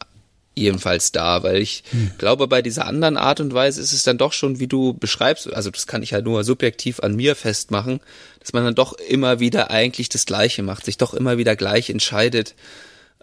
jedenfalls 0.54 1.12
da, 1.12 1.42
weil 1.42 1.56
ich 1.56 1.82
hm. 1.90 2.12
glaube, 2.18 2.46
bei 2.48 2.62
dieser 2.62 2.86
anderen 2.86 3.16
Art 3.16 3.40
und 3.40 3.54
Weise 3.54 3.80
ist 3.80 3.92
es 3.92 4.04
dann 4.04 4.18
doch 4.18 4.32
schon, 4.32 4.60
wie 4.60 4.66
du 4.66 4.94
beschreibst, 4.94 5.52
also 5.52 5.70
das 5.70 5.86
kann 5.86 6.02
ich 6.02 6.12
ja 6.12 6.20
nur 6.20 6.44
subjektiv 6.44 7.00
an 7.00 7.16
mir 7.16 7.34
festmachen, 7.34 8.00
dass 8.40 8.52
man 8.52 8.64
dann 8.64 8.74
doch 8.74 8.92
immer 8.92 9.40
wieder 9.40 9.70
eigentlich 9.70 10.08
das 10.08 10.26
Gleiche 10.26 10.62
macht, 10.62 10.84
sich 10.84 10.96
doch 10.96 11.14
immer 11.14 11.38
wieder 11.38 11.56
gleich 11.56 11.90
entscheidet, 11.90 12.54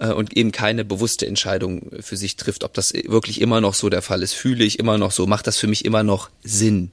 äh, 0.01 0.11
und 0.11 0.35
eben 0.35 0.51
keine 0.51 0.83
bewusste 0.83 1.27
Entscheidung 1.27 1.91
für 2.01 2.17
sich 2.17 2.35
trifft, 2.35 2.63
ob 2.63 2.73
das 2.73 2.93
wirklich 2.93 3.39
immer 3.39 3.61
noch 3.61 3.75
so 3.75 3.89
der 3.89 4.01
Fall 4.01 4.23
ist. 4.23 4.33
Fühle 4.33 4.63
ich 4.63 4.79
immer 4.79 4.97
noch 4.97 5.11
so? 5.11 5.27
Macht 5.27 5.47
das 5.47 5.57
für 5.57 5.67
mich 5.67 5.85
immer 5.85 6.03
noch 6.03 6.29
Sinn? 6.43 6.91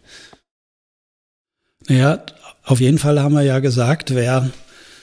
Naja, 1.88 2.22
auf 2.64 2.80
jeden 2.80 2.98
Fall 2.98 3.20
haben 3.20 3.34
wir 3.34 3.42
ja 3.42 3.60
gesagt, 3.60 4.14
wer 4.14 4.50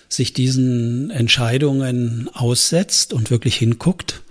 sich 0.08 0.34
diesen 0.34 1.10
Entscheidungen 1.10 2.30
aussetzt 2.32 3.12
und 3.12 3.32
wirklich 3.32 3.56
hinguckt, 3.56 4.22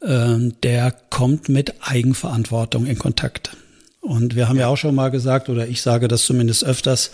der 0.00 0.94
kommt 1.10 1.48
mit 1.48 1.74
Eigenverantwortung 1.80 2.86
in 2.86 2.98
Kontakt. 2.98 3.56
Und 4.00 4.36
wir 4.36 4.48
haben 4.48 4.58
ja 4.58 4.68
auch 4.68 4.76
schon 4.76 4.94
mal 4.94 5.10
gesagt, 5.10 5.48
oder 5.48 5.66
ich 5.66 5.82
sage 5.82 6.06
das 6.06 6.24
zumindest 6.24 6.64
öfters, 6.64 7.10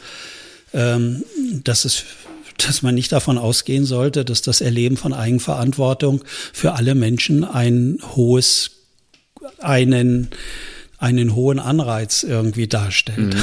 ähm, 0.75 1.25
dass 1.65 1.85
es 1.85 2.05
dass 2.59 2.83
man 2.83 2.95
nicht 2.95 3.11
davon 3.11 3.39
ausgehen 3.39 3.87
sollte, 3.87 4.25
dass 4.25 4.43
das 4.43 4.61
Erleben 4.61 4.97
von 4.97 5.15
Eigenverantwortung 5.15 6.23
für 6.53 6.75
alle 6.75 6.95
Menschen 6.95 7.45
ein 7.45 7.99
hohes, 8.15 8.73
einen, 9.59 10.29
einen 10.99 11.35
hohen 11.35 11.59
Anreiz 11.59 12.23
irgendwie 12.23 12.69
darstellt. 12.69 13.35
Mhm 13.35 13.43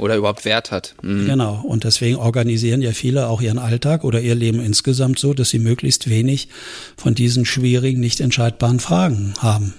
oder 0.00 0.16
überhaupt 0.16 0.44
Wert 0.44 0.70
hat. 0.70 0.94
Mhm. 1.02 1.26
Genau. 1.26 1.62
Und 1.62 1.84
deswegen 1.84 2.16
organisieren 2.16 2.82
ja 2.82 2.92
viele 2.92 3.28
auch 3.28 3.40
ihren 3.40 3.58
Alltag 3.58 4.04
oder 4.04 4.20
ihr 4.20 4.34
Leben 4.34 4.60
insgesamt 4.60 5.18
so, 5.18 5.34
dass 5.34 5.50
sie 5.50 5.58
möglichst 5.58 6.08
wenig 6.08 6.48
von 6.96 7.14
diesen 7.14 7.44
schwierigen, 7.44 8.00
nicht 8.00 8.20
entscheidbaren 8.20 8.80
Fragen 8.80 9.34
haben 9.38 9.74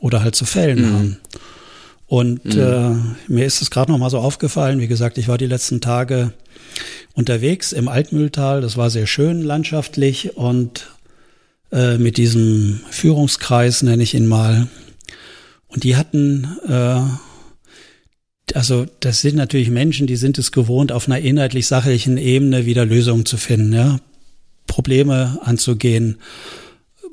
oder 0.00 0.22
halt 0.22 0.36
zu 0.36 0.44
fällen 0.44 0.82
mhm. 0.82 0.92
haben. 0.92 1.16
Und 2.06 2.44
mhm. 2.46 2.60
äh, 2.60 3.30
mir 3.30 3.44
ist 3.44 3.60
es 3.60 3.70
gerade 3.70 3.92
noch 3.92 3.98
mal 3.98 4.10
so 4.10 4.18
aufgefallen. 4.18 4.80
Wie 4.80 4.88
gesagt, 4.88 5.18
ich 5.18 5.28
war 5.28 5.36
die 5.36 5.46
letzten 5.46 5.80
Tage 5.80 6.32
unterwegs 7.14 7.72
im 7.72 7.88
Altmühltal. 7.88 8.60
Das 8.60 8.76
war 8.76 8.88
sehr 8.88 9.06
schön 9.06 9.42
landschaftlich 9.42 10.36
und 10.36 10.88
äh, 11.70 11.98
mit 11.98 12.16
diesem 12.16 12.80
Führungskreis 12.90 13.82
nenne 13.82 14.02
ich 14.02 14.14
ihn 14.14 14.26
mal. 14.26 14.68
Und 15.66 15.84
die 15.84 15.96
hatten 15.96 16.48
äh, 16.66 17.00
also 18.56 18.86
das 19.00 19.20
sind 19.20 19.36
natürlich 19.36 19.70
Menschen, 19.70 20.06
die 20.06 20.16
sind 20.16 20.38
es 20.38 20.52
gewohnt, 20.52 20.92
auf 20.92 21.06
einer 21.06 21.18
inhaltlich-sachlichen 21.18 22.16
Ebene 22.16 22.66
wieder 22.66 22.84
Lösungen 22.84 23.26
zu 23.26 23.36
finden, 23.36 23.72
ja. 23.72 24.00
Probleme 24.66 25.38
anzugehen, 25.42 26.18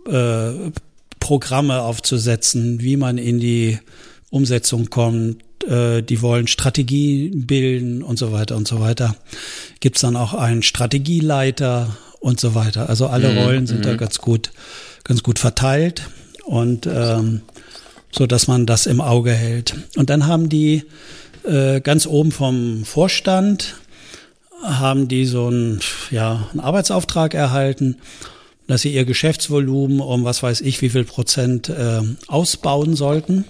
äh, 0.07 0.51
Programme 1.19 1.81
aufzusetzen, 1.81 2.81
wie 2.81 2.97
man 2.97 3.17
in 3.17 3.39
die 3.39 3.79
Umsetzung 4.29 4.89
kommt, 4.89 5.41
äh, 5.63 6.03
die 6.03 6.21
wollen 6.21 6.47
Strategie 6.47 7.31
bilden 7.33 8.03
und 8.03 8.19
so 8.19 8.31
weiter 8.31 8.55
und 8.55 8.67
so 8.67 8.79
weiter. 8.79 9.15
Gibt's 9.79 10.01
dann 10.01 10.15
auch 10.15 10.33
einen 10.33 10.61
Strategieleiter 10.61 11.97
und 12.19 12.39
so 12.39 12.53
weiter. 12.55 12.89
Also 12.89 13.07
alle 13.07 13.31
mhm, 13.31 13.37
Rollen 13.37 13.67
sind 13.67 13.85
da 13.85 13.93
mhm. 13.93 13.97
ganz 13.97 14.19
gut, 14.19 14.51
ganz 15.03 15.23
gut 15.23 15.39
verteilt 15.39 16.03
und 16.43 16.85
ähm, 16.85 17.41
so 18.11 18.27
dass 18.27 18.47
man 18.47 18.65
das 18.65 18.85
im 18.85 19.01
Auge 19.01 19.31
hält. 19.31 19.75
Und 19.95 20.09
dann 20.09 20.27
haben 20.27 20.49
die 20.49 20.83
äh, 21.47 21.81
ganz 21.81 22.07
oben 22.07 22.31
vom 22.31 22.85
Vorstand 22.85 23.75
haben 24.63 25.07
die 25.07 25.25
so 25.25 25.47
einen, 25.47 25.79
ja, 26.11 26.47
einen 26.51 26.59
Arbeitsauftrag 26.59 27.33
erhalten, 27.33 27.97
dass 28.67 28.81
sie 28.81 28.93
ihr 28.93 29.05
Geschäftsvolumen 29.05 29.99
um 29.99 30.23
was 30.23 30.41
weiß 30.41 30.61
ich 30.61 30.81
wie 30.81 30.89
viel 30.89 31.03
Prozent 31.03 31.69
äh, 31.69 32.01
ausbauen 32.27 32.95
sollten. 32.95 33.45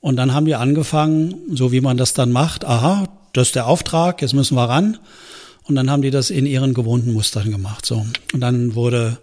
Und 0.00 0.16
dann 0.16 0.34
haben 0.34 0.46
die 0.46 0.54
angefangen, 0.54 1.34
so 1.52 1.72
wie 1.72 1.80
man 1.80 1.96
das 1.96 2.14
dann 2.14 2.30
macht, 2.30 2.64
aha, 2.64 3.08
das 3.32 3.48
ist 3.48 3.56
der 3.56 3.66
Auftrag, 3.66 4.22
jetzt 4.22 4.34
müssen 4.34 4.54
wir 4.54 4.68
ran. 4.68 4.98
Und 5.64 5.74
dann 5.74 5.90
haben 5.90 6.02
die 6.02 6.10
das 6.10 6.30
in 6.30 6.46
ihren 6.46 6.72
gewohnten 6.72 7.12
Mustern 7.12 7.50
gemacht. 7.50 7.84
So. 7.84 8.06
Und 8.32 8.40
dann 8.40 8.74
wurde, 8.74 9.18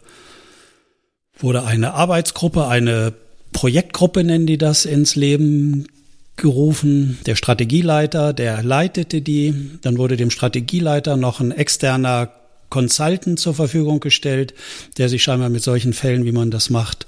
wurde 1.37 1.63
eine 1.63 1.93
Arbeitsgruppe, 1.93 2.67
eine 2.67 3.13
Projektgruppe 3.51 4.23
nennen 4.23 4.45
die 4.45 4.57
das, 4.57 4.85
ins 4.85 5.15
Leben 5.15 5.87
gerufen. 6.35 7.17
Der 7.25 7.35
Strategieleiter, 7.35 8.33
der 8.33 8.63
leitete 8.63 9.21
die. 9.21 9.53
Dann 9.81 9.97
wurde 9.97 10.17
dem 10.17 10.31
Strategieleiter 10.31 11.17
noch 11.17 11.39
ein 11.39 11.51
externer 11.51 12.31
Consultant 12.69 13.39
zur 13.39 13.53
Verfügung 13.53 13.99
gestellt, 13.99 14.53
der 14.97 15.09
sich 15.09 15.23
scheinbar 15.23 15.49
mit 15.49 15.63
solchen 15.63 15.93
Fällen, 15.93 16.25
wie 16.25 16.31
man 16.31 16.51
das 16.51 16.69
macht, 16.69 17.05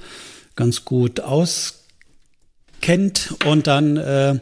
ganz 0.56 0.86
gut 0.86 1.20
auskennt. 1.20 1.76
Und 3.46 3.68
dann 3.68 3.98
äh, 3.98 4.40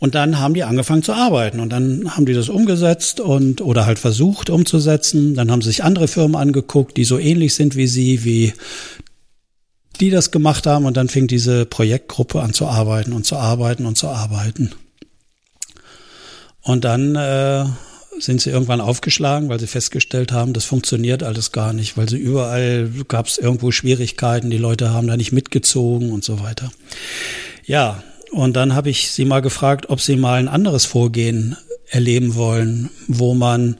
und 0.00 0.14
dann 0.14 0.38
haben 0.38 0.54
die 0.54 0.62
angefangen 0.62 1.02
zu 1.02 1.12
arbeiten 1.12 1.58
und 1.58 1.70
dann 1.70 2.16
haben 2.16 2.24
die 2.24 2.32
das 2.32 2.48
umgesetzt 2.48 3.18
und 3.18 3.60
oder 3.60 3.84
halt 3.84 3.98
versucht 3.98 4.48
umzusetzen. 4.48 5.34
Dann 5.34 5.50
haben 5.50 5.60
sich 5.60 5.82
andere 5.82 6.06
Firmen 6.06 6.36
angeguckt, 6.36 6.96
die 6.96 7.04
so 7.04 7.18
ähnlich 7.18 7.54
sind 7.54 7.74
wie 7.74 7.88
sie, 7.88 8.24
wie 8.24 8.52
die 10.00 10.10
das 10.10 10.30
gemacht 10.30 10.66
haben 10.66 10.84
und 10.84 10.96
dann 10.96 11.08
fing 11.08 11.26
diese 11.26 11.66
Projektgruppe 11.66 12.40
an 12.40 12.52
zu 12.52 12.66
arbeiten 12.66 13.12
und 13.12 13.24
zu 13.24 13.36
arbeiten 13.36 13.86
und 13.86 13.96
zu 13.96 14.08
arbeiten. 14.08 14.72
Und 16.62 16.84
dann 16.84 17.16
äh, 17.16 17.64
sind 18.20 18.40
sie 18.40 18.50
irgendwann 18.50 18.80
aufgeschlagen, 18.80 19.48
weil 19.48 19.60
sie 19.60 19.66
festgestellt 19.66 20.32
haben, 20.32 20.52
das 20.52 20.64
funktioniert 20.64 21.22
alles 21.22 21.52
gar 21.52 21.72
nicht, 21.72 21.96
weil 21.96 22.08
sie 22.08 22.18
überall 22.18 22.90
gab 23.08 23.26
es 23.26 23.38
irgendwo 23.38 23.70
Schwierigkeiten, 23.70 24.50
die 24.50 24.58
Leute 24.58 24.90
haben 24.90 25.06
da 25.06 25.16
nicht 25.16 25.32
mitgezogen 25.32 26.12
und 26.12 26.24
so 26.24 26.40
weiter. 26.40 26.70
Ja, 27.64 28.02
und 28.32 28.56
dann 28.56 28.74
habe 28.74 28.90
ich 28.90 29.10
sie 29.10 29.24
mal 29.24 29.40
gefragt, 29.40 29.88
ob 29.88 30.00
sie 30.00 30.16
mal 30.16 30.38
ein 30.38 30.48
anderes 30.48 30.84
Vorgehen 30.84 31.56
erleben 31.90 32.34
wollen, 32.34 32.90
wo 33.06 33.34
man 33.34 33.78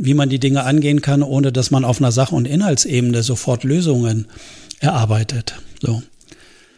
wie 0.00 0.14
man 0.14 0.28
die 0.28 0.38
Dinge 0.38 0.62
angehen 0.62 1.02
kann, 1.02 1.24
ohne 1.24 1.50
dass 1.50 1.72
man 1.72 1.84
auf 1.84 2.00
einer 2.00 2.12
Sach- 2.12 2.30
und 2.30 2.46
Inhaltsebene 2.46 3.24
sofort 3.24 3.64
Lösungen 3.64 4.28
erarbeitet. 4.80 5.54
So. 5.82 6.02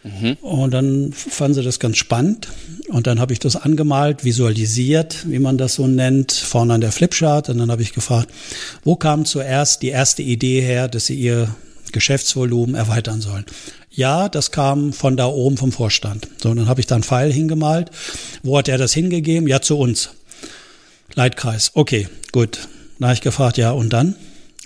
Mhm. 0.03 0.35
Und 0.41 0.71
dann 0.73 1.13
fanden 1.13 1.55
sie 1.55 1.63
das 1.63 1.79
ganz 1.79 1.99
spannend. 1.99 2.49
Und 2.89 3.07
dann 3.07 3.21
habe 3.21 3.33
ich 3.33 3.39
das 3.39 3.57
angemalt, 3.57 4.25
visualisiert, 4.25 5.29
wie 5.29 5.39
man 5.39 5.59
das 5.59 5.75
so 5.75 5.87
nennt, 5.87 6.33
vorne 6.33 6.75
an 6.75 6.81
der 6.81 6.93
Flipchart. 6.93 7.49
Und 7.51 7.59
dann 7.59 7.71
habe 7.71 7.83
ich 7.83 7.93
gefragt, 7.93 8.31
wo 8.83 8.97
kam 8.97 9.25
zuerst 9.25 9.83
die 9.83 9.89
erste 9.89 10.23
Idee 10.23 10.61
her, 10.61 10.89
dass 10.89 11.07
sie 11.07 11.15
ihr 11.15 11.55
Geschäftsvolumen 11.93 12.75
erweitern 12.75 13.21
sollen? 13.21 13.45
Ja, 13.91 14.29
das 14.29 14.53
kam 14.53 14.93
von 14.93 15.17
da 15.17 15.27
oben 15.27 15.57
vom 15.57 15.73
Vorstand. 15.73 16.29
So, 16.41 16.51
und 16.51 16.57
dann 16.57 16.69
habe 16.69 16.81
ich 16.81 16.87
da 16.87 16.95
einen 16.95 17.05
Pfeil 17.05 17.33
hingemalt. 17.33 17.91
Wo 18.43 18.57
hat 18.57 18.69
er 18.69 18.79
das 18.79 18.95
hingegeben? 18.95 19.49
Ja, 19.49 19.61
zu 19.61 19.77
uns. 19.79 20.11
Leitkreis. 21.15 21.73
Okay, 21.75 22.09
gut. 22.33 22.69
Da 22.99 23.09
habe 23.09 23.15
ich 23.15 23.21
gefragt, 23.21 23.59
ja, 23.59 23.73
und 23.73 23.93
dann? 23.93 24.15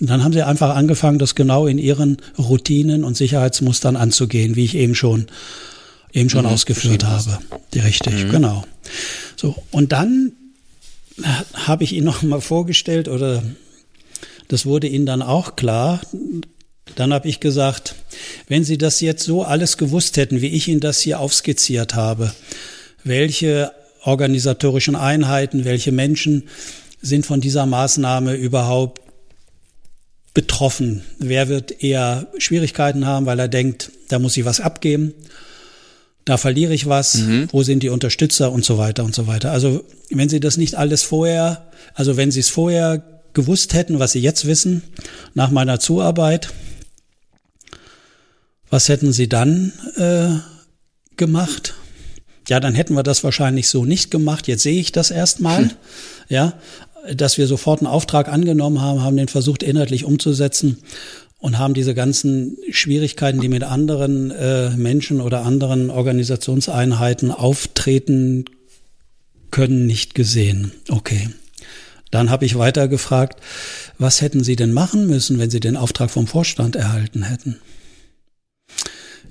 Und 0.01 0.09
dann 0.09 0.23
haben 0.23 0.33
sie 0.33 0.43
einfach 0.43 0.75
angefangen, 0.75 1.19
das 1.19 1.35
genau 1.35 1.67
in 1.67 1.77
ihren 1.77 2.17
Routinen 2.37 3.03
und 3.03 3.15
Sicherheitsmustern 3.15 3.95
anzugehen, 3.95 4.55
wie 4.55 4.65
ich 4.65 4.75
eben 4.75 4.95
schon 4.95 5.27
eben 6.11 6.29
schon 6.29 6.45
mhm, 6.45 6.51
ausgeführt 6.51 7.03
habe. 7.03 7.39
Die 7.73 7.79
richtig, 7.79 8.25
mhm. 8.25 8.31
genau. 8.31 8.63
So 9.35 9.55
und 9.71 9.91
dann 9.91 10.33
habe 11.53 11.83
ich 11.83 11.93
Ihnen 11.93 12.05
noch 12.05 12.21
mal 12.23 12.41
vorgestellt 12.41 13.07
oder 13.07 13.43
das 14.47 14.65
wurde 14.65 14.87
Ihnen 14.87 15.05
dann 15.05 15.21
auch 15.21 15.55
klar. 15.55 16.01
Dann 16.95 17.13
habe 17.13 17.27
ich 17.27 17.39
gesagt, 17.39 17.95
wenn 18.47 18.63
Sie 18.63 18.77
das 18.77 19.01
jetzt 19.01 19.23
so 19.23 19.43
alles 19.43 19.77
gewusst 19.77 20.17
hätten, 20.17 20.41
wie 20.41 20.47
ich 20.47 20.67
Ihnen 20.67 20.79
das 20.79 21.01
hier 21.01 21.19
aufskizziert 21.19 21.95
habe, 21.95 22.33
welche 23.03 23.71
organisatorischen 24.03 24.95
Einheiten, 24.95 25.65
welche 25.65 25.91
Menschen 25.91 26.43
sind 27.01 27.25
von 27.25 27.41
dieser 27.41 27.65
Maßnahme 27.65 28.35
überhaupt 28.35 29.01
betroffen? 30.35 31.01
Wer 31.17 31.49
wird 31.49 31.81
eher 31.81 32.27
Schwierigkeiten 32.37 33.07
haben, 33.07 33.25
weil 33.25 33.39
er 33.39 33.47
denkt, 33.47 33.91
da 34.09 34.19
muss 34.19 34.37
ich 34.37 34.45
was 34.45 34.59
abgeben? 34.59 35.15
Da 36.25 36.37
verliere 36.37 36.73
ich 36.73 36.87
was, 36.87 37.15
mhm. 37.15 37.47
wo 37.51 37.63
sind 37.63 37.81
die 37.81 37.89
Unterstützer 37.89 38.51
und 38.51 38.65
so 38.65 38.77
weiter 38.77 39.03
und 39.03 39.15
so 39.15 39.25
weiter. 39.25 39.51
Also 39.51 39.83
wenn 40.11 40.29
Sie 40.29 40.39
das 40.39 40.57
nicht 40.57 40.75
alles 40.75 41.03
vorher, 41.03 41.67
also 41.93 42.17
wenn 42.17 42.31
Sie 42.31 42.39
es 42.41 42.49
vorher 42.49 43.23
gewusst 43.33 43.73
hätten, 43.73 43.97
was 43.99 44.11
Sie 44.11 44.19
jetzt 44.19 44.45
wissen, 44.45 44.83
nach 45.33 45.51
meiner 45.51 45.79
Zuarbeit, 45.79 46.49
was 48.69 48.89
hätten 48.89 49.13
Sie 49.13 49.29
dann 49.29 49.71
äh, 49.97 50.39
gemacht? 51.15 51.75
Ja, 52.49 52.59
dann 52.59 52.75
hätten 52.75 52.95
wir 52.95 53.03
das 53.03 53.23
wahrscheinlich 53.23 53.69
so 53.69 53.85
nicht 53.85 54.11
gemacht. 54.11 54.47
Jetzt 54.47 54.63
sehe 54.63 54.79
ich 54.79 54.91
das 54.91 55.11
erstmal. 55.11 55.63
Hm. 55.63 55.71
Ja, 56.27 56.53
dass 57.13 57.37
wir 57.37 57.47
sofort 57.47 57.81
einen 57.81 57.87
Auftrag 57.87 58.27
angenommen 58.27 58.81
haben, 58.81 59.03
haben 59.03 59.17
den 59.17 59.27
versucht 59.27 59.63
inhaltlich 59.63 60.05
umzusetzen 60.05 60.77
und 61.39 61.59
haben 61.59 61.73
diese 61.73 61.93
ganzen 61.93 62.57
Schwierigkeiten, 62.71 63.39
die 63.39 63.49
mit 63.49 63.63
anderen 63.63 64.31
äh, 64.31 64.71
Menschen 64.71 65.21
oder 65.21 65.43
anderen 65.43 65.89
Organisationseinheiten 65.89 67.31
auftreten 67.31 68.45
können, 69.51 69.85
nicht 69.85 70.15
gesehen. 70.15 70.71
Okay. 70.89 71.29
Dann 72.11 72.29
habe 72.29 72.45
ich 72.45 72.57
weiter 72.57 72.87
gefragt, 72.87 73.41
was 73.97 74.21
hätten 74.21 74.43
Sie 74.43 74.55
denn 74.55 74.71
machen 74.71 75.07
müssen, 75.07 75.37
wenn 75.37 75.49
Sie 75.49 75.59
den 75.59 75.75
Auftrag 75.75 76.09
vom 76.09 76.27
Vorstand 76.27 76.75
erhalten 76.75 77.23
hätten? 77.23 77.59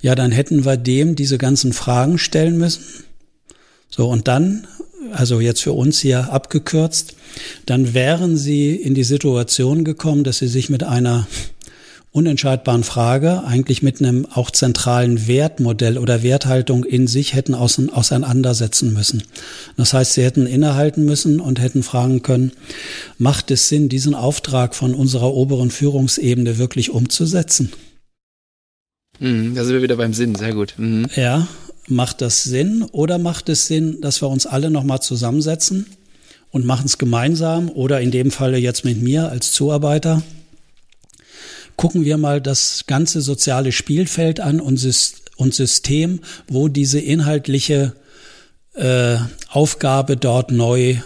Ja, 0.02 0.14
dann 0.14 0.32
hätten 0.32 0.64
wir 0.64 0.76
dem 0.76 1.16
diese 1.16 1.38
ganzen 1.38 1.72
Fragen 1.72 2.18
stellen 2.18 2.58
müssen. 2.58 2.84
So, 3.88 4.08
und 4.08 4.28
dann 4.28 4.66
also 5.12 5.40
jetzt 5.40 5.62
für 5.62 5.72
uns 5.72 6.00
hier 6.00 6.32
abgekürzt, 6.32 7.14
dann 7.66 7.94
wären 7.94 8.36
sie 8.36 8.74
in 8.74 8.94
die 8.94 9.04
Situation 9.04 9.84
gekommen, 9.84 10.24
dass 10.24 10.38
sie 10.38 10.48
sich 10.48 10.70
mit 10.70 10.84
einer 10.84 11.26
unentscheidbaren 12.14 12.84
Frage 12.84 13.42
eigentlich 13.44 13.82
mit 13.82 14.00
einem 14.00 14.24
auch 14.26 14.52
zentralen 14.52 15.26
Wertmodell 15.26 15.98
oder 15.98 16.22
Werthaltung 16.22 16.84
in 16.84 17.08
sich 17.08 17.34
hätten 17.34 17.54
auseinandersetzen 17.54 18.92
müssen. 18.92 19.24
Das 19.76 19.92
heißt, 19.92 20.12
sie 20.12 20.22
hätten 20.22 20.46
innehalten 20.46 21.04
müssen 21.04 21.40
und 21.40 21.60
hätten 21.60 21.82
fragen 21.82 22.22
können, 22.22 22.52
macht 23.18 23.50
es 23.50 23.68
Sinn, 23.68 23.88
diesen 23.88 24.14
Auftrag 24.14 24.76
von 24.76 24.94
unserer 24.94 25.34
oberen 25.34 25.72
Führungsebene 25.72 26.56
wirklich 26.56 26.90
umzusetzen? 26.90 27.72
Mhm, 29.18 29.56
da 29.56 29.64
sind 29.64 29.74
wir 29.74 29.82
wieder 29.82 29.96
beim 29.96 30.14
Sinn, 30.14 30.36
sehr 30.36 30.54
gut. 30.54 30.74
Mhm. 30.76 31.06
Ja, 31.16 31.48
macht 31.88 32.20
das 32.20 32.44
Sinn 32.44 32.82
oder 32.92 33.18
macht 33.18 33.48
es 33.48 33.66
Sinn, 33.66 34.00
dass 34.00 34.22
wir 34.22 34.28
uns 34.28 34.46
alle 34.46 34.70
nochmal 34.70 35.00
zusammensetzen 35.00 35.86
und 36.50 36.64
machen 36.64 36.86
es 36.86 36.98
gemeinsam 36.98 37.68
oder 37.68 38.00
in 38.00 38.10
dem 38.10 38.30
Falle 38.30 38.58
jetzt 38.58 38.84
mit 38.84 39.02
mir 39.02 39.28
als 39.30 39.52
Zuarbeiter 39.52 40.22
gucken 41.76 42.04
wir 42.04 42.18
mal 42.18 42.40
das 42.40 42.84
ganze 42.86 43.20
soziale 43.20 43.72
Spielfeld 43.72 44.40
an 44.40 44.60
und, 44.60 44.78
System, 44.78 46.20
wo 46.48 46.68
diese 46.68 47.00
inhaltliche 47.00 47.94
äh, 48.74 49.16
Aufgabe 49.48 50.16
dort 50.16 50.50
neu 50.50 50.96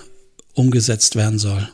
umgesetzt 0.54 1.16
werden 1.16 1.38
soll. 1.38 1.68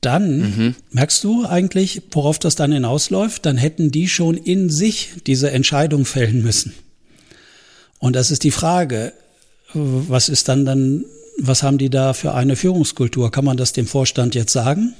Dann 0.00 0.38
mhm. 0.38 0.74
merkst 0.90 1.24
du 1.24 1.46
eigentlich, 1.46 2.02
worauf 2.10 2.38
das 2.38 2.56
dann 2.56 2.72
hinausläuft, 2.72 3.46
dann 3.46 3.56
hätten 3.56 3.90
die 3.90 4.08
schon 4.08 4.36
in 4.36 4.68
sich 4.68 5.12
diese 5.26 5.50
Entscheidung 5.50 6.04
fällen 6.04 6.42
müssen. 6.42 6.74
Und 8.04 8.14
das 8.14 8.30
ist 8.30 8.44
die 8.44 8.50
Frage, 8.50 9.14
was 9.72 10.28
ist 10.28 10.48
dann 10.48 10.66
dann, 10.66 11.06
was 11.38 11.62
haben 11.62 11.78
die 11.78 11.88
da 11.88 12.12
für 12.12 12.34
eine 12.34 12.54
Führungskultur? 12.54 13.32
Kann 13.32 13.46
man 13.46 13.56
das 13.56 13.72
dem 13.72 13.86
Vorstand 13.86 14.34
jetzt 14.34 14.52
sagen? 14.52 14.92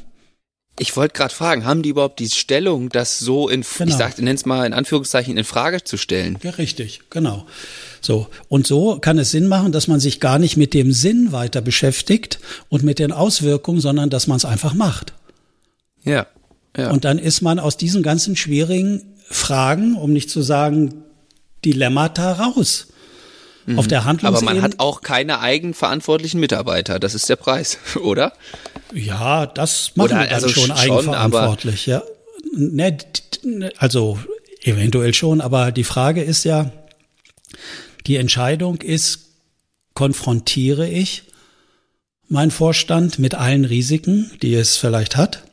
Ich 0.79 0.97
wollte 0.97 1.13
gerade 1.13 1.35
fragen, 1.35 1.67
haben 1.67 1.83
die 1.83 1.91
überhaupt 1.91 2.19
die 2.19 2.31
Stellung, 2.31 2.89
das 2.89 3.19
so 3.19 3.51
in, 3.51 3.61
genau. 3.61 3.91
ich 3.91 3.99
sag, 3.99 4.19
nenn's 4.23 4.47
mal 4.47 4.65
in 4.65 4.73
Anführungszeichen 4.73 5.37
in 5.37 5.45
Frage 5.45 5.85
zu 5.85 5.99
stellen? 5.99 6.39
Ja, 6.43 6.53
richtig, 6.53 7.03
genau. 7.11 7.45
So. 8.01 8.29
Und 8.49 8.67
so 8.67 8.99
kann 8.99 9.19
es 9.19 9.31
Sinn 9.31 9.49
machen, 9.49 9.71
dass 9.71 9.87
man 9.87 10.01
sich 10.01 10.19
gar 10.19 10.39
nicht 10.39 10.57
mit 10.57 10.73
dem 10.73 10.91
Sinn 10.91 11.31
weiter 11.31 11.61
beschäftigt 11.61 12.39
und 12.71 12.85
mit 12.85 12.99
den 12.99 13.13
Auswirkungen, 13.13 13.83
sondern 13.83 14.09
dass 14.09 14.29
man 14.29 14.39
es 14.39 14.47
einfach 14.47 14.73
macht. 14.73 15.13
Ja, 16.05 16.27
ja. 16.75 16.91
Und 16.91 17.05
dann 17.05 17.19
ist 17.19 17.43
man 17.43 17.59
aus 17.59 17.77
diesen 17.77 18.03
ganzen 18.03 18.35
schwierigen 18.35 19.03
Fragen, 19.29 19.95
um 19.95 20.11
nicht 20.11 20.31
zu 20.31 20.41
sagen 20.41 21.05
Dilemmata 21.67 22.33
raus. 22.33 22.89
Mhm. 23.67 23.79
Auf 23.79 23.89
der 23.89 24.05
Handlungsebene. 24.05 24.51
Aber 24.51 24.61
man 24.61 24.63
hat 24.63 24.79
auch 24.79 25.01
keine 25.01 25.41
eigenverantwortlichen 25.41 26.39
Mitarbeiter. 26.39 26.99
Das 26.99 27.15
ist 27.15 27.29
der 27.29 27.37
Preis, 27.37 27.79
oder? 28.03 28.33
Ja, 28.93 29.47
das 29.47 29.93
machen 29.95 30.07
oder, 30.07 30.21
wir 30.21 30.25
dann 30.27 30.35
also 30.35 30.49
schon, 30.49 30.71
eigenverantwortlich. 30.71 31.87
ja, 31.87 32.03
ne, 32.55 32.99
also 33.79 34.19
eventuell 34.63 35.15
schon. 35.15 35.41
Aber 35.41 35.73
die 35.73 35.85
Frage 35.85 36.23
ist 36.23 36.45
ja, 36.45 36.71
die 38.07 38.17
Entscheidung 38.17 38.77
ist, 38.77 39.21
konfrontiere 39.95 40.89
ich 40.89 41.23
meinen 42.29 42.51
Vorstand 42.51 43.19
mit 43.19 43.35
allen 43.35 43.65
Risiken, 43.65 44.31
die 44.43 44.55
es 44.55 44.77
vielleicht 44.77 45.17
hat? 45.17 45.45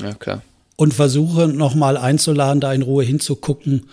Ja, 0.00 0.14
klar. 0.14 0.42
Und 0.76 0.94
versuche 0.94 1.46
nochmal 1.46 1.96
einzuladen, 1.96 2.60
da 2.60 2.72
in 2.72 2.82
Ruhe 2.82 3.04
hinzugucken, 3.04 3.88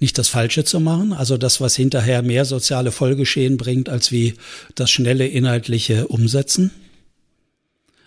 nicht 0.00 0.18
das 0.18 0.28
Falsche 0.28 0.64
zu 0.64 0.80
machen, 0.80 1.12
also 1.12 1.36
das, 1.36 1.60
was 1.60 1.76
hinterher 1.76 2.22
mehr 2.22 2.44
soziale 2.44 2.92
Folgeschehen 2.92 3.56
bringt, 3.56 3.88
als 3.88 4.12
wie 4.12 4.34
das 4.74 4.90
schnelle 4.90 5.26
inhaltliche 5.26 6.08
Umsetzen. 6.08 6.70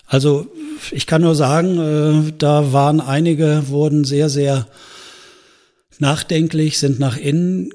Also 0.06 0.48
ich 0.92 1.06
kann 1.06 1.22
nur 1.22 1.36
sagen, 1.36 1.80
äh, 2.30 2.34
da 2.38 2.72
waren 2.72 3.02
einige, 3.02 3.68
wurden 3.68 4.06
sehr, 4.06 4.30
sehr 4.30 4.68
nachdenklich, 6.00 6.80
sind 6.80 7.00
nach 7.00 7.18
innen 7.18 7.72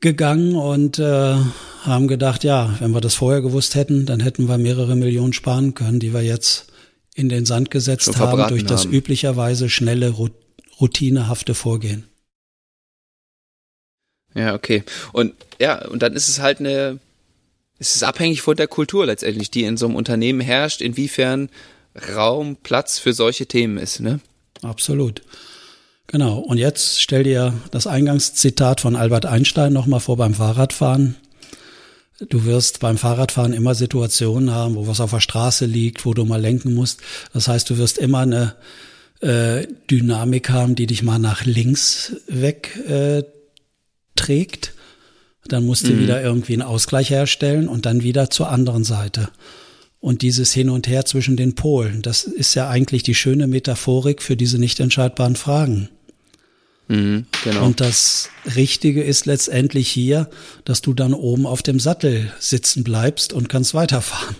gegangen 0.00 0.54
und 0.54 0.98
äh, 0.98 1.34
haben 1.82 2.06
gedacht, 2.06 2.44
ja, 2.44 2.76
wenn 2.78 2.92
wir 2.92 3.00
das 3.00 3.14
vorher 3.14 3.42
gewusst 3.42 3.74
hätten, 3.74 4.06
dann 4.06 4.20
hätten 4.20 4.48
wir 4.48 4.58
mehrere 4.58 4.94
Millionen 4.94 5.32
sparen 5.32 5.74
können, 5.74 5.98
die 5.98 6.14
wir 6.14 6.22
jetzt 6.22 6.66
in 7.14 7.28
den 7.28 7.46
Sand 7.46 7.72
gesetzt 7.72 8.16
haben 8.18 8.46
durch 8.48 8.64
das 8.64 8.84
haben. 8.84 8.92
üblicherweise 8.92 9.68
schnelle, 9.68 10.14
routinehafte 10.80 11.54
Vorgehen. 11.54 12.04
Ja, 14.38 14.54
okay. 14.54 14.84
Und 15.12 15.34
ja, 15.60 15.84
und 15.86 16.02
dann 16.02 16.14
ist 16.14 16.28
es 16.28 16.40
halt 16.40 16.60
eine, 16.60 17.00
es 17.78 17.96
ist 17.96 18.04
abhängig 18.04 18.42
von 18.42 18.56
der 18.56 18.68
Kultur 18.68 19.06
letztendlich, 19.06 19.50
die 19.50 19.64
in 19.64 19.76
so 19.76 19.86
einem 19.86 19.96
Unternehmen 19.96 20.40
herrscht, 20.40 20.80
inwiefern 20.80 21.48
Raum, 22.14 22.56
Platz 22.62 23.00
für 23.00 23.12
solche 23.12 23.46
Themen 23.46 23.76
ist, 23.78 24.00
ne? 24.00 24.20
Absolut. 24.62 25.22
Genau. 26.06 26.38
Und 26.38 26.58
jetzt 26.58 27.02
stell 27.02 27.24
dir 27.24 27.52
das 27.70 27.86
Eingangszitat 27.86 28.80
von 28.80 28.94
Albert 28.96 29.26
Einstein 29.26 29.72
nochmal 29.72 30.00
vor 30.00 30.16
beim 30.16 30.34
Fahrradfahren. 30.34 31.16
Du 32.28 32.44
wirst 32.44 32.80
beim 32.80 32.96
Fahrradfahren 32.96 33.52
immer 33.52 33.74
Situationen 33.74 34.52
haben, 34.52 34.74
wo 34.76 34.86
was 34.86 35.00
auf 35.00 35.10
der 35.10 35.20
Straße 35.20 35.66
liegt, 35.66 36.04
wo 36.04 36.14
du 36.14 36.24
mal 36.24 36.40
lenken 36.40 36.74
musst. 36.74 37.00
Das 37.32 37.48
heißt, 37.48 37.68
du 37.70 37.78
wirst 37.78 37.98
immer 37.98 38.20
eine 38.20 38.56
äh, 39.20 39.66
Dynamik 39.90 40.50
haben, 40.50 40.74
die 40.74 40.86
dich 40.86 41.02
mal 41.02 41.18
nach 41.18 41.44
links 41.44 42.16
weg 42.26 42.76
äh, 42.88 43.22
trägt. 44.18 44.74
Dann 45.46 45.64
musst 45.64 45.86
du 45.86 45.92
mhm. 45.92 46.00
wieder 46.00 46.22
irgendwie 46.22 46.52
einen 46.52 46.62
Ausgleich 46.62 47.10
herstellen 47.10 47.68
und 47.68 47.86
dann 47.86 48.02
wieder 48.02 48.28
zur 48.28 48.50
anderen 48.50 48.84
Seite. 48.84 49.30
Und 50.00 50.22
dieses 50.22 50.52
Hin 50.52 50.70
und 50.70 50.86
Her 50.86 51.04
zwischen 51.04 51.36
den 51.36 51.54
Polen, 51.54 52.02
das 52.02 52.24
ist 52.24 52.54
ja 52.54 52.68
eigentlich 52.68 53.02
die 53.02 53.14
schöne 53.14 53.46
Metaphorik 53.46 54.22
für 54.22 54.36
diese 54.36 54.58
nicht 54.58 54.78
entscheidbaren 54.78 55.36
Fragen. 55.36 55.88
Mhm, 56.88 57.26
genau. 57.44 57.66
Und 57.66 57.80
das 57.80 58.30
Richtige 58.56 59.02
ist 59.02 59.26
letztendlich 59.26 59.88
hier, 59.88 60.28
dass 60.64 60.80
du 60.80 60.94
dann 60.94 61.14
oben 61.14 61.46
auf 61.46 61.62
dem 61.62 61.80
Sattel 61.80 62.32
sitzen 62.38 62.84
bleibst 62.84 63.32
und 63.32 63.48
kannst 63.48 63.74
weiterfahren. 63.74 64.36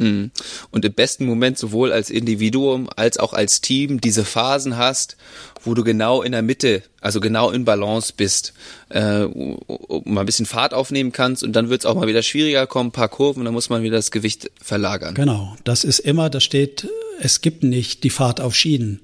Mhm. 0.00 0.30
Und 0.70 0.84
im 0.84 0.92
besten 0.92 1.26
Moment 1.26 1.58
sowohl 1.58 1.92
als 1.92 2.10
Individuum 2.10 2.88
als 2.96 3.18
auch 3.18 3.32
als 3.32 3.60
Team 3.60 4.00
diese 4.00 4.24
Phasen 4.24 4.76
hast, 4.76 5.16
wo 5.62 5.74
du 5.74 5.84
genau 5.84 6.22
in 6.22 6.32
der 6.32 6.42
Mitte, 6.42 6.82
also 7.00 7.20
genau 7.20 7.50
in 7.50 7.64
Balance 7.64 8.12
bist, 8.16 8.54
äh, 8.88 9.26
mal 9.26 10.20
ein 10.20 10.26
bisschen 10.26 10.46
Fahrt 10.46 10.74
aufnehmen 10.74 11.12
kannst 11.12 11.44
und 11.44 11.52
dann 11.52 11.68
wird 11.68 11.82
es 11.82 11.86
auch 11.86 11.94
mal 11.94 12.08
wieder 12.08 12.22
schwieriger 12.22 12.66
kommen, 12.66 12.88
ein 12.88 12.92
paar 12.92 13.08
Kurven, 13.08 13.44
dann 13.44 13.54
muss 13.54 13.68
man 13.68 13.82
wieder 13.82 13.96
das 13.96 14.10
Gewicht 14.10 14.50
verlagern. 14.62 15.14
Genau, 15.14 15.56
das 15.64 15.84
ist 15.84 15.98
immer, 15.98 16.30
da 16.30 16.40
steht, 16.40 16.88
es 17.20 17.42
gibt 17.42 17.62
nicht 17.62 18.02
die 18.02 18.10
Fahrt 18.10 18.40
auf 18.40 18.56
Schienen 18.56 19.00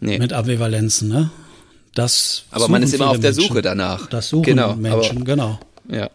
nee. 0.00 0.18
mit 0.18 0.32
Ambivalenzen, 0.32 1.08
ne? 1.08 1.30
Das 1.94 2.46
aber 2.50 2.66
man 2.66 2.82
ist 2.82 2.92
immer 2.92 3.10
auf 3.10 3.20
der 3.20 3.30
Menschen. 3.30 3.48
Suche 3.48 3.62
danach. 3.62 4.08
Das 4.08 4.28
suchen 4.28 4.42
genau, 4.42 4.74
Menschen, 4.74 5.18
aber, 5.18 5.24
genau. 5.24 5.60
Ja, 5.88 6.10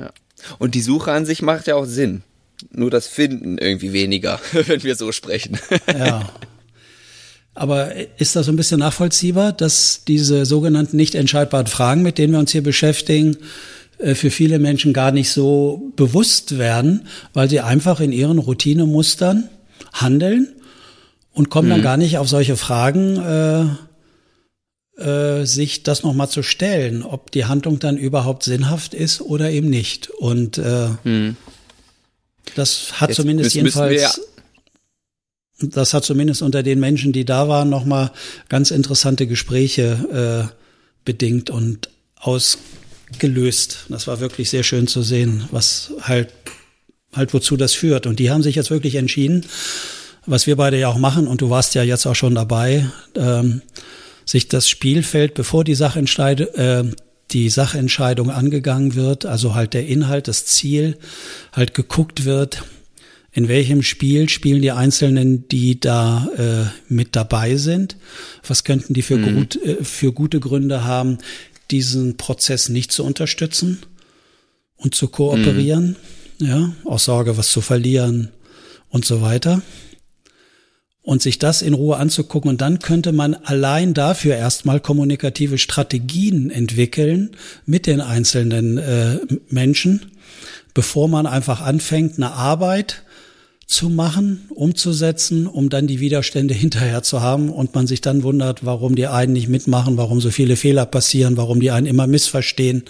ja. 0.00 0.10
Und 0.58 0.74
die 0.74 0.80
Suche 0.80 1.12
an 1.12 1.24
sich 1.24 1.40
macht 1.40 1.68
ja 1.68 1.76
auch 1.76 1.84
Sinn. 1.84 2.24
Nur 2.72 2.90
das 2.90 3.06
Finden 3.06 3.58
irgendwie 3.58 3.92
weniger, 3.92 4.40
wenn 4.52 4.82
wir 4.82 4.94
so 4.94 5.12
sprechen. 5.12 5.58
Ja. 5.88 6.28
Aber 7.54 7.92
ist 8.18 8.36
das 8.36 8.46
so 8.46 8.52
ein 8.52 8.56
bisschen 8.56 8.78
nachvollziehbar, 8.78 9.52
dass 9.52 10.04
diese 10.06 10.46
sogenannten 10.46 10.96
nicht 10.96 11.14
entscheidbaren 11.14 11.66
Fragen, 11.66 12.02
mit 12.02 12.16
denen 12.16 12.32
wir 12.32 12.40
uns 12.40 12.52
hier 12.52 12.62
beschäftigen, 12.62 13.36
äh, 13.98 14.14
für 14.14 14.30
viele 14.30 14.58
Menschen 14.58 14.92
gar 14.92 15.12
nicht 15.12 15.30
so 15.30 15.92
bewusst 15.96 16.58
werden, 16.58 17.06
weil 17.34 17.50
sie 17.50 17.60
einfach 17.60 18.00
in 18.00 18.12
ihren 18.12 18.38
Routinemustern 18.38 19.48
handeln 19.92 20.48
und 21.32 21.50
kommen 21.50 21.68
mhm. 21.68 21.72
dann 21.72 21.82
gar 21.82 21.96
nicht 21.96 22.18
auf 22.18 22.28
solche 22.28 22.56
Fragen, 22.56 23.16
äh, 23.16 23.64
äh, 25.00 25.46
sich 25.46 25.82
das 25.82 26.02
nochmal 26.02 26.28
zu 26.28 26.42
stellen, 26.42 27.02
ob 27.02 27.30
die 27.30 27.46
Handlung 27.46 27.78
dann 27.78 27.96
überhaupt 27.96 28.42
sinnhaft 28.44 28.94
ist 28.94 29.20
oder 29.20 29.50
eben 29.50 29.70
nicht. 29.70 30.10
Und 30.10 30.58
äh, 30.58 30.88
mhm. 31.04 31.36
Das 32.54 33.00
hat 33.00 33.10
Jetzt 33.10 33.16
zumindest 33.16 33.54
jedenfalls, 33.54 34.20
das 35.60 35.94
hat 35.94 36.04
zumindest 36.04 36.42
unter 36.42 36.62
den 36.62 36.80
Menschen, 36.80 37.12
die 37.12 37.24
da 37.24 37.48
waren, 37.48 37.68
nochmal 37.68 38.12
ganz 38.48 38.70
interessante 38.70 39.26
Gespräche 39.26 40.50
äh, 40.50 40.54
bedingt 41.04 41.50
und 41.50 41.90
ausgelöst. 42.16 43.86
Das 43.88 44.06
war 44.06 44.20
wirklich 44.20 44.50
sehr 44.50 44.62
schön 44.62 44.86
zu 44.86 45.02
sehen, 45.02 45.44
was 45.50 45.92
halt, 46.00 46.32
halt 47.12 47.34
wozu 47.34 47.56
das 47.56 47.74
führt. 47.74 48.06
Und 48.06 48.18
die 48.18 48.30
haben 48.30 48.42
sich 48.42 48.56
jetzt 48.56 48.70
wirklich 48.70 48.96
entschieden, 48.96 49.44
was 50.26 50.46
wir 50.46 50.56
beide 50.56 50.78
ja 50.78 50.88
auch 50.88 50.98
machen, 50.98 51.26
und 51.26 51.40
du 51.40 51.50
warst 51.50 51.74
ja 51.74 51.82
jetzt 51.82 52.06
auch 52.06 52.14
schon 52.14 52.34
dabei, 52.34 52.86
ähm, 53.16 53.62
sich 54.24 54.48
das 54.48 54.68
Spielfeld, 54.68 55.34
bevor 55.34 55.64
die 55.64 55.74
Sachentscheide, 55.74 56.54
äh, 56.54 56.94
die 57.32 57.48
Sachentscheidung 57.48 58.30
angegangen 58.30 58.94
wird, 58.94 59.26
also 59.26 59.54
halt 59.54 59.74
der 59.74 59.86
Inhalt, 59.86 60.28
das 60.28 60.46
Ziel, 60.46 60.98
halt 61.52 61.74
geguckt 61.74 62.24
wird, 62.24 62.64
in 63.32 63.48
welchem 63.48 63.82
Spiel 63.82 64.28
spielen 64.28 64.60
die 64.60 64.72
Einzelnen, 64.72 65.46
die 65.48 65.78
da 65.78 66.28
äh, 66.36 66.92
mit 66.92 67.14
dabei 67.14 67.56
sind, 67.56 67.96
was 68.46 68.64
könnten 68.64 68.92
die 68.92 69.02
für, 69.02 69.16
mhm. 69.16 69.36
gut, 69.36 69.56
äh, 69.64 69.84
für 69.84 70.12
gute 70.12 70.40
Gründe 70.40 70.84
haben, 70.84 71.18
diesen 71.70 72.16
Prozess 72.16 72.68
nicht 72.68 72.90
zu 72.90 73.04
unterstützen 73.04 73.78
und 74.76 74.94
zu 74.94 75.08
kooperieren, 75.08 75.96
mhm. 76.40 76.46
ja, 76.46 76.72
aus 76.84 77.04
Sorge, 77.04 77.36
was 77.36 77.50
zu 77.50 77.60
verlieren 77.60 78.30
und 78.88 79.04
so 79.04 79.22
weiter. 79.22 79.62
Und 81.02 81.22
sich 81.22 81.38
das 81.38 81.62
in 81.62 81.74
Ruhe 81.74 81.96
anzugucken. 81.96 82.50
Und 82.50 82.60
dann 82.60 82.78
könnte 82.78 83.12
man 83.12 83.34
allein 83.34 83.94
dafür 83.94 84.36
erstmal 84.36 84.80
kommunikative 84.80 85.58
Strategien 85.58 86.50
entwickeln 86.50 87.30
mit 87.66 87.86
den 87.86 88.00
einzelnen 88.00 88.78
äh, 88.78 89.18
Menschen, 89.48 90.12
bevor 90.74 91.08
man 91.08 91.26
einfach 91.26 91.62
anfängt, 91.62 92.16
eine 92.16 92.32
Arbeit 92.32 93.02
zu 93.66 93.88
machen, 93.88 94.48
umzusetzen, 94.50 95.46
um 95.46 95.68
dann 95.70 95.86
die 95.86 96.00
Widerstände 96.00 96.54
hinterher 96.54 97.02
zu 97.02 97.20
haben 97.22 97.50
und 97.50 97.74
man 97.74 97.86
sich 97.86 98.00
dann 98.00 98.22
wundert, 98.22 98.64
warum 98.64 98.94
die 98.94 99.06
einen 99.06 99.32
nicht 99.32 99.48
mitmachen, 99.48 99.96
warum 99.96 100.20
so 100.20 100.30
viele 100.30 100.56
Fehler 100.56 100.86
passieren, 100.86 101.36
warum 101.36 101.60
die 101.60 101.70
einen 101.70 101.86
immer 101.86 102.06
missverstehen, 102.06 102.84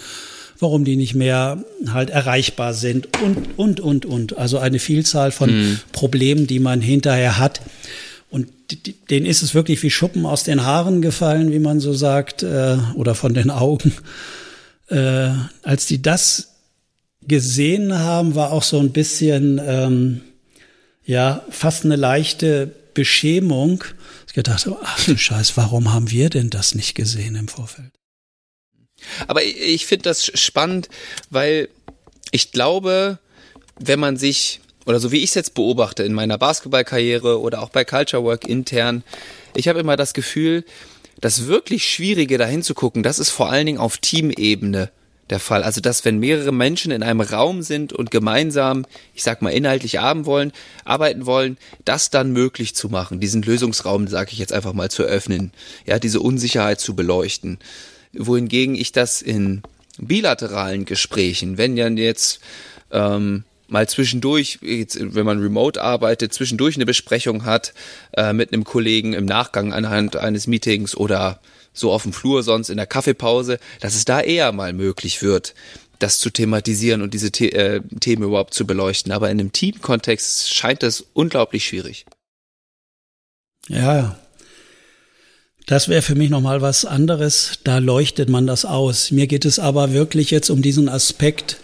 warum 0.61 0.85
die 0.85 0.96
nicht 0.96 1.14
mehr 1.14 1.64
halt 1.88 2.11
erreichbar 2.11 2.75
sind 2.75 3.09
und, 3.23 3.59
und, 3.59 3.81
und, 3.81 4.07
und. 4.07 4.38
Also 4.38 4.59
eine 4.59 4.79
Vielzahl 4.79 5.33
von 5.33 5.51
mhm. 5.51 5.81
Problemen, 5.92 6.46
die 6.46 6.61
man 6.61 6.81
hinterher 6.81 7.38
hat. 7.38 7.61
Und 8.31 8.49
denen 9.11 9.27
ist 9.27 9.42
es 9.42 9.55
wirklich 9.55 9.83
wie 9.83 9.90
Schuppen 9.90 10.25
aus 10.27 10.44
den 10.44 10.64
Haaren 10.64 11.03
gefallen, 11.03 11.53
wie 11.53 11.59
man 11.59 11.81
so 11.81 11.92
sagt, 11.92 12.42
äh, 12.42 12.79
oder 12.94 13.14
von 13.14 13.35
den 13.35 13.51
Augen. 13.51 13.92
Äh, 14.88 15.31
als 15.62 15.87
die 15.87 16.03
das 16.03 16.55
gesehen 17.23 17.99
haben, 17.99 18.35
war 18.35 18.53
auch 18.53 18.62
so 18.62 18.79
ein 18.81 18.90
bisschen, 18.90 19.61
ähm, 19.64 20.20
ja, 21.05 21.44
fast 21.51 21.85
eine 21.85 21.96
leichte 21.96 22.70
Beschämung. 22.94 23.85
Ich 24.27 24.35
gedacht, 24.35 24.68
ach 24.83 25.05
du 25.05 25.16
Scheiß, 25.16 25.57
warum 25.57 25.92
haben 25.92 26.11
wir 26.11 26.31
denn 26.31 26.51
das 26.51 26.75
nicht 26.75 26.94
gesehen 26.94 27.35
im 27.37 27.49
Vorfeld? 27.49 28.00
Aber 29.27 29.43
ich 29.43 29.87
finde 29.87 30.05
das 30.05 30.27
spannend, 30.39 30.89
weil 31.31 31.69
ich 32.31 32.53
glaube, 32.53 33.19
wenn 33.79 34.01
man 34.01 34.17
sich, 34.17 34.61
oder 34.87 35.01
so 35.01 35.13
wie 35.13 35.19
ich 35.19 35.31
es 35.31 35.35
jetzt 35.35 35.55
beobachte 35.55 36.03
in 36.03 36.13
meiner 36.13 36.39
Basketballkarriere 36.39 37.41
oder 37.41 37.63
auch 37.63 37.71
bei 37.71 37.85
Culture 37.85 38.25
Work 38.25 38.47
intern, 38.47 39.03
ich 39.55 39.69
habe 39.69 39.81
immer 39.81 39.97
das 39.97 40.15
Gefühl, 40.15 40.65
das 41.21 41.47
wirklich 41.47 41.87
Schwierige 41.87 42.39
dahin 42.39 42.63
zu 42.63 42.75
gucken, 42.75 43.03
das 43.03 43.19
ist 43.19 43.31
vor 43.31 43.51
allen 43.51 43.67
Dingen 43.67 43.79
auf 43.79 43.99
Teamebene 43.99 44.91
der 45.31 45.41
Fall. 45.41 45.63
Also, 45.63 45.81
dass 45.81 46.05
wenn 46.05 46.19
mehrere 46.19 46.53
Menschen 46.53 46.91
in 46.91 47.03
einem 47.03 47.21
Raum 47.21 47.63
sind 47.63 47.93
und 47.93 48.11
gemeinsam, 48.11 48.85
ich 49.15 49.23
sag 49.23 49.43
mal, 49.43 49.51
inhaltlich 49.51 50.01
arbeiten 50.01 50.27
wollen, 50.27 50.53
arbeiten 50.85 51.27
wollen, 51.27 51.57
das 51.85 52.11
dann 52.11 52.33
möglich 52.33 52.75
zu 52.75 52.89
machen, 52.89 53.21
diesen 53.21 53.43
Lösungsraum, 53.43 54.09
sage 54.09 54.31
ich 54.33 54.39
jetzt 54.39 54.53
einfach 54.53 54.73
mal, 54.73 54.91
zu 54.91 55.05
öffnen, 55.05 55.53
ja, 55.87 55.99
diese 55.99 56.21
Unsicherheit 56.21 56.81
zu 56.81 56.95
beleuchten 56.95 57.59
wohingegen 58.12 58.75
ich 58.75 58.92
das 58.92 59.23
in 59.23 59.62
bilateralen 59.99 60.85
Gesprächen, 60.85 61.59
wenn 61.59 61.77
ja 61.77 61.88
jetzt 61.88 62.40
ähm, 62.90 63.44
mal 63.68 63.88
zwischendurch, 63.88 64.59
jetzt, 64.62 64.99
wenn 65.01 65.27
man 65.27 65.40
remote 65.40 65.81
arbeitet, 65.81 66.35
zwischendurch 66.35 66.77
eine 66.77 66.87
Besprechung 66.87 67.44
hat 67.44 67.73
äh, 68.16 68.33
mit 68.33 68.53
einem 68.53 68.64
Kollegen 68.64 69.12
im 69.12 69.25
Nachgang 69.25 69.73
anhand 69.73 70.16
eines 70.16 70.46
Meetings 70.46 70.96
oder 70.96 71.40
so 71.73 71.92
auf 71.92 72.03
dem 72.03 72.12
Flur 72.12 72.42
sonst 72.42 72.68
in 72.68 72.77
der 72.77 72.87
Kaffeepause, 72.87 73.59
dass 73.81 73.94
es 73.94 74.05
da 74.05 74.20
eher 74.20 74.53
mal 74.53 74.73
möglich 74.73 75.23
wird, 75.23 75.55
das 76.01 76.18
zu 76.18 76.31
thematisieren 76.31 77.03
und 77.03 77.14
diese 77.14 77.31
The 77.35 77.53
äh, 77.53 77.81
Themen 78.01 78.25
überhaupt 78.25 78.55
zu 78.55 78.66
beleuchten. 78.66 79.12
Aber 79.12 79.31
in 79.31 79.38
einem 79.38 79.53
Teamkontext 79.53 80.53
scheint 80.53 80.83
das 80.83 81.05
unglaublich 81.12 81.66
schwierig. 81.66 82.07
Ja, 83.68 84.18
das 85.71 85.89
wäre 85.89 86.03
für 86.03 86.17
mich 86.17 86.31
nochmal 86.31 86.63
was 86.63 86.85
anderes. 86.85 87.61
Da 87.63 87.79
leuchtet 87.79 88.29
man 88.29 88.45
das 88.45 88.65
aus. 88.65 89.13
Mir 89.13 89.29
geht 89.29 89.45
es 89.45 89.61
aber 89.61 89.93
wirklich 89.93 90.33
jetzt 90.33 90.51
um 90.51 90.63
diesen 90.63 90.89
Aspekt, 90.89 91.59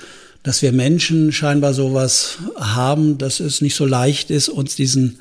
dass 0.44 0.62
wir 0.62 0.70
Menschen 0.70 1.32
scheinbar 1.32 1.74
sowas 1.74 2.38
haben, 2.54 3.18
dass 3.18 3.40
es 3.40 3.62
nicht 3.62 3.74
so 3.74 3.84
leicht 3.84 4.30
ist, 4.30 4.48
uns 4.48 4.76
diesen 4.76 5.18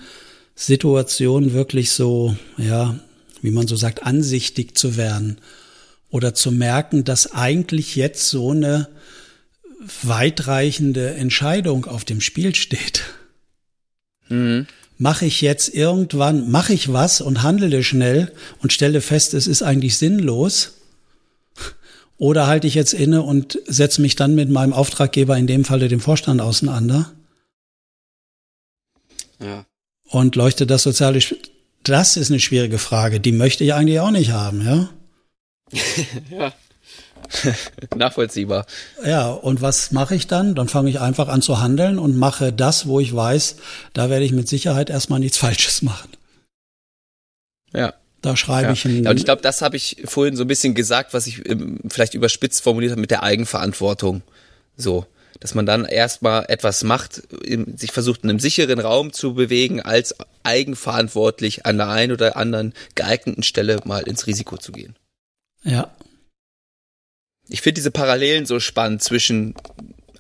Situationen 0.53 1.53
wirklich 1.53 1.93
so, 1.93 2.37
ja, 2.59 2.95
wie 3.41 3.49
man 3.49 3.65
so 3.65 3.75
sagt, 3.75 4.03
ansichtig 4.03 4.77
zu 4.77 4.97
werden 4.97 5.39
oder 6.11 6.35
zu 6.35 6.51
merken, 6.51 7.03
dass 7.03 7.33
eigentlich 7.33 7.95
jetzt 7.95 8.29
so 8.29 8.51
eine 8.51 8.87
weitreichende 10.03 11.15
Entscheidung 11.15 11.85
auf 11.85 12.05
dem 12.05 12.21
Spiel 12.21 12.53
steht. 12.53 13.01
Mhm 14.29 14.67
mache 14.97 15.25
ich 15.25 15.41
jetzt 15.41 15.73
irgendwann, 15.73 16.49
mache 16.49 16.73
ich 16.73 16.91
was 16.93 17.21
und 17.21 17.43
handle 17.43 17.83
schnell 17.83 18.31
und 18.61 18.73
stelle 18.73 19.01
fest, 19.01 19.33
es 19.33 19.47
ist 19.47 19.61
eigentlich 19.61 19.97
sinnlos? 19.97 20.73
Oder 22.17 22.47
halte 22.47 22.67
ich 22.67 22.75
jetzt 22.75 22.93
inne 22.93 23.21
und 23.21 23.59
setze 23.65 24.01
mich 24.01 24.15
dann 24.15 24.35
mit 24.35 24.49
meinem 24.49 24.71
Auftraggeber, 24.71 25.37
in 25.37 25.47
dem 25.47 25.65
Falle 25.65 25.89
dem 25.89 25.99
Vorstand, 25.99 26.39
auseinander? 26.39 27.11
Ja. 29.41 29.65
Und 30.05 30.37
leuchte 30.37 30.65
das 30.65 30.83
soziale, 30.83 31.19
das 31.83 32.15
ist 32.15 32.31
eine 32.31 32.39
schwierige 32.39 32.77
Frage. 32.77 33.19
Die 33.19 33.33
möchte 33.33 33.65
ich 33.65 33.73
eigentlich 33.73 33.99
auch 33.99 34.11
nicht 34.11 34.31
haben, 34.31 34.65
ja? 34.65 34.89
ja. 36.31 36.53
Nachvollziehbar. 37.95 38.65
Ja, 39.05 39.29
und 39.29 39.61
was 39.61 39.91
mache 39.91 40.15
ich 40.15 40.27
dann? 40.27 40.55
Dann 40.55 40.67
fange 40.67 40.89
ich 40.89 40.99
einfach 40.99 41.27
an 41.27 41.41
zu 41.41 41.61
handeln 41.61 41.99
und 41.99 42.17
mache 42.17 42.53
das, 42.53 42.87
wo 42.87 42.99
ich 42.99 43.15
weiß, 43.15 43.57
da 43.93 44.09
werde 44.09 44.25
ich 44.25 44.31
mit 44.31 44.47
Sicherheit 44.47 44.89
erstmal 44.89 45.19
nichts 45.19 45.37
Falsches 45.45 45.81
machen. 45.81 46.09
Ja. 47.73 47.93
Da 48.21 48.35
schreibe 48.35 48.67
ja. 48.67 48.73
ich 48.73 48.85
ein. 48.85 49.03
Ja, 49.03 49.11
und 49.11 49.17
ich 49.17 49.25
glaube, 49.25 49.43
das 49.43 49.61
habe 49.61 49.77
ich 49.77 49.97
vorhin 50.05 50.35
so 50.35 50.45
ein 50.45 50.47
bisschen 50.47 50.73
gesagt, 50.73 51.13
was 51.13 51.27
ich 51.27 51.47
ähm, 51.47 51.77
vielleicht 51.87 52.15
überspitzt 52.15 52.63
formuliert 52.63 52.91
habe 52.91 53.01
mit 53.01 53.11
der 53.11 53.21
Eigenverantwortung. 53.21 54.23
So, 54.75 55.05
dass 55.39 55.53
man 55.53 55.67
dann 55.67 55.85
erstmal 55.85 56.45
etwas 56.47 56.83
macht, 56.83 57.21
sich 57.75 57.91
versucht 57.91 58.23
in 58.23 58.31
einem 58.31 58.39
sicheren 58.39 58.79
Raum 58.79 59.13
zu 59.13 59.35
bewegen, 59.35 59.79
als 59.79 60.15
eigenverantwortlich 60.41 61.67
an 61.67 61.77
der 61.77 61.89
einen 61.89 62.13
oder 62.13 62.35
anderen 62.35 62.73
geeigneten 62.95 63.43
Stelle 63.43 63.79
mal 63.85 64.07
ins 64.07 64.25
Risiko 64.25 64.57
zu 64.57 64.71
gehen. 64.71 64.95
Ja, 65.63 65.91
ich 67.47 67.61
finde 67.61 67.75
diese 67.75 67.91
Parallelen 67.91 68.45
so 68.45 68.59
spannend 68.59 69.03
zwischen 69.03 69.53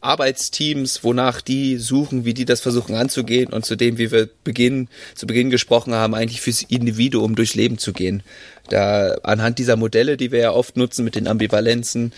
Arbeitsteams, 0.05 1.03
wonach 1.03 1.41
die 1.41 1.77
suchen, 1.77 2.25
wie 2.25 2.35
die 2.35 2.45
das 2.45 2.61
versuchen 2.61 2.95
anzugehen 2.95 3.51
und 3.51 3.65
zu 3.65 3.75
dem, 3.75 3.97
wie 3.97 4.11
wir 4.11 4.29
Beginn, 4.43 4.87
zu 5.15 5.25
Beginn 5.25 5.49
gesprochen 5.49 5.93
haben, 5.93 6.13
eigentlich 6.13 6.41
fürs 6.41 6.61
Individuum 6.61 7.35
durchs 7.35 7.55
Leben 7.55 7.79
zu 7.79 7.91
gehen. 7.91 8.21
Da 8.69 9.15
anhand 9.23 9.57
dieser 9.57 9.75
Modelle, 9.75 10.15
die 10.15 10.31
wir 10.31 10.39
ja 10.39 10.51
oft 10.51 10.77
nutzen 10.77 11.03
mit 11.03 11.15
den 11.15 11.27
Ambivalenzen, 11.27 12.13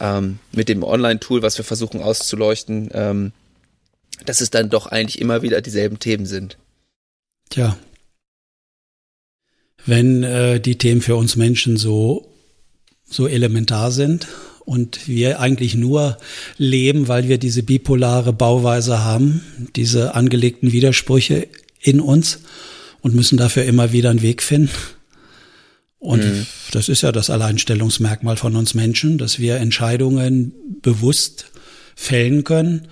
ähm, 0.00 0.40
mit 0.52 0.68
dem 0.68 0.82
Online-Tool, 0.82 1.42
was 1.42 1.56
wir 1.56 1.64
versuchen 1.64 2.02
auszuleuchten, 2.02 2.90
ähm, 2.92 3.32
dass 4.26 4.40
es 4.40 4.50
dann 4.50 4.68
doch 4.68 4.86
eigentlich 4.86 5.20
immer 5.20 5.42
wieder 5.42 5.60
dieselben 5.60 5.98
Themen 5.98 6.26
sind. 6.26 6.58
Tja. 7.48 7.78
Wenn 9.86 10.22
äh, 10.24 10.60
die 10.60 10.76
Themen 10.76 11.00
für 11.00 11.16
uns 11.16 11.36
Menschen 11.36 11.76
so 11.76 12.29
so 13.10 13.26
elementar 13.26 13.90
sind 13.90 14.28
und 14.64 15.08
wir 15.08 15.40
eigentlich 15.40 15.74
nur 15.74 16.16
leben, 16.56 17.08
weil 17.08 17.28
wir 17.28 17.38
diese 17.38 17.62
bipolare 17.62 18.32
Bauweise 18.32 19.02
haben, 19.02 19.42
diese 19.76 20.14
angelegten 20.14 20.72
Widersprüche 20.72 21.48
in 21.80 22.00
uns 22.00 22.40
und 23.00 23.14
müssen 23.14 23.36
dafür 23.36 23.64
immer 23.64 23.92
wieder 23.92 24.10
einen 24.10 24.22
Weg 24.22 24.42
finden. 24.42 24.70
Und 25.98 26.24
mhm. 26.24 26.46
das 26.70 26.88
ist 26.88 27.02
ja 27.02 27.12
das 27.12 27.30
Alleinstellungsmerkmal 27.30 28.36
von 28.36 28.56
uns 28.56 28.74
Menschen, 28.74 29.18
dass 29.18 29.38
wir 29.38 29.56
Entscheidungen 29.56 30.52
bewusst 30.82 31.46
fällen 31.96 32.44
können. 32.44 32.88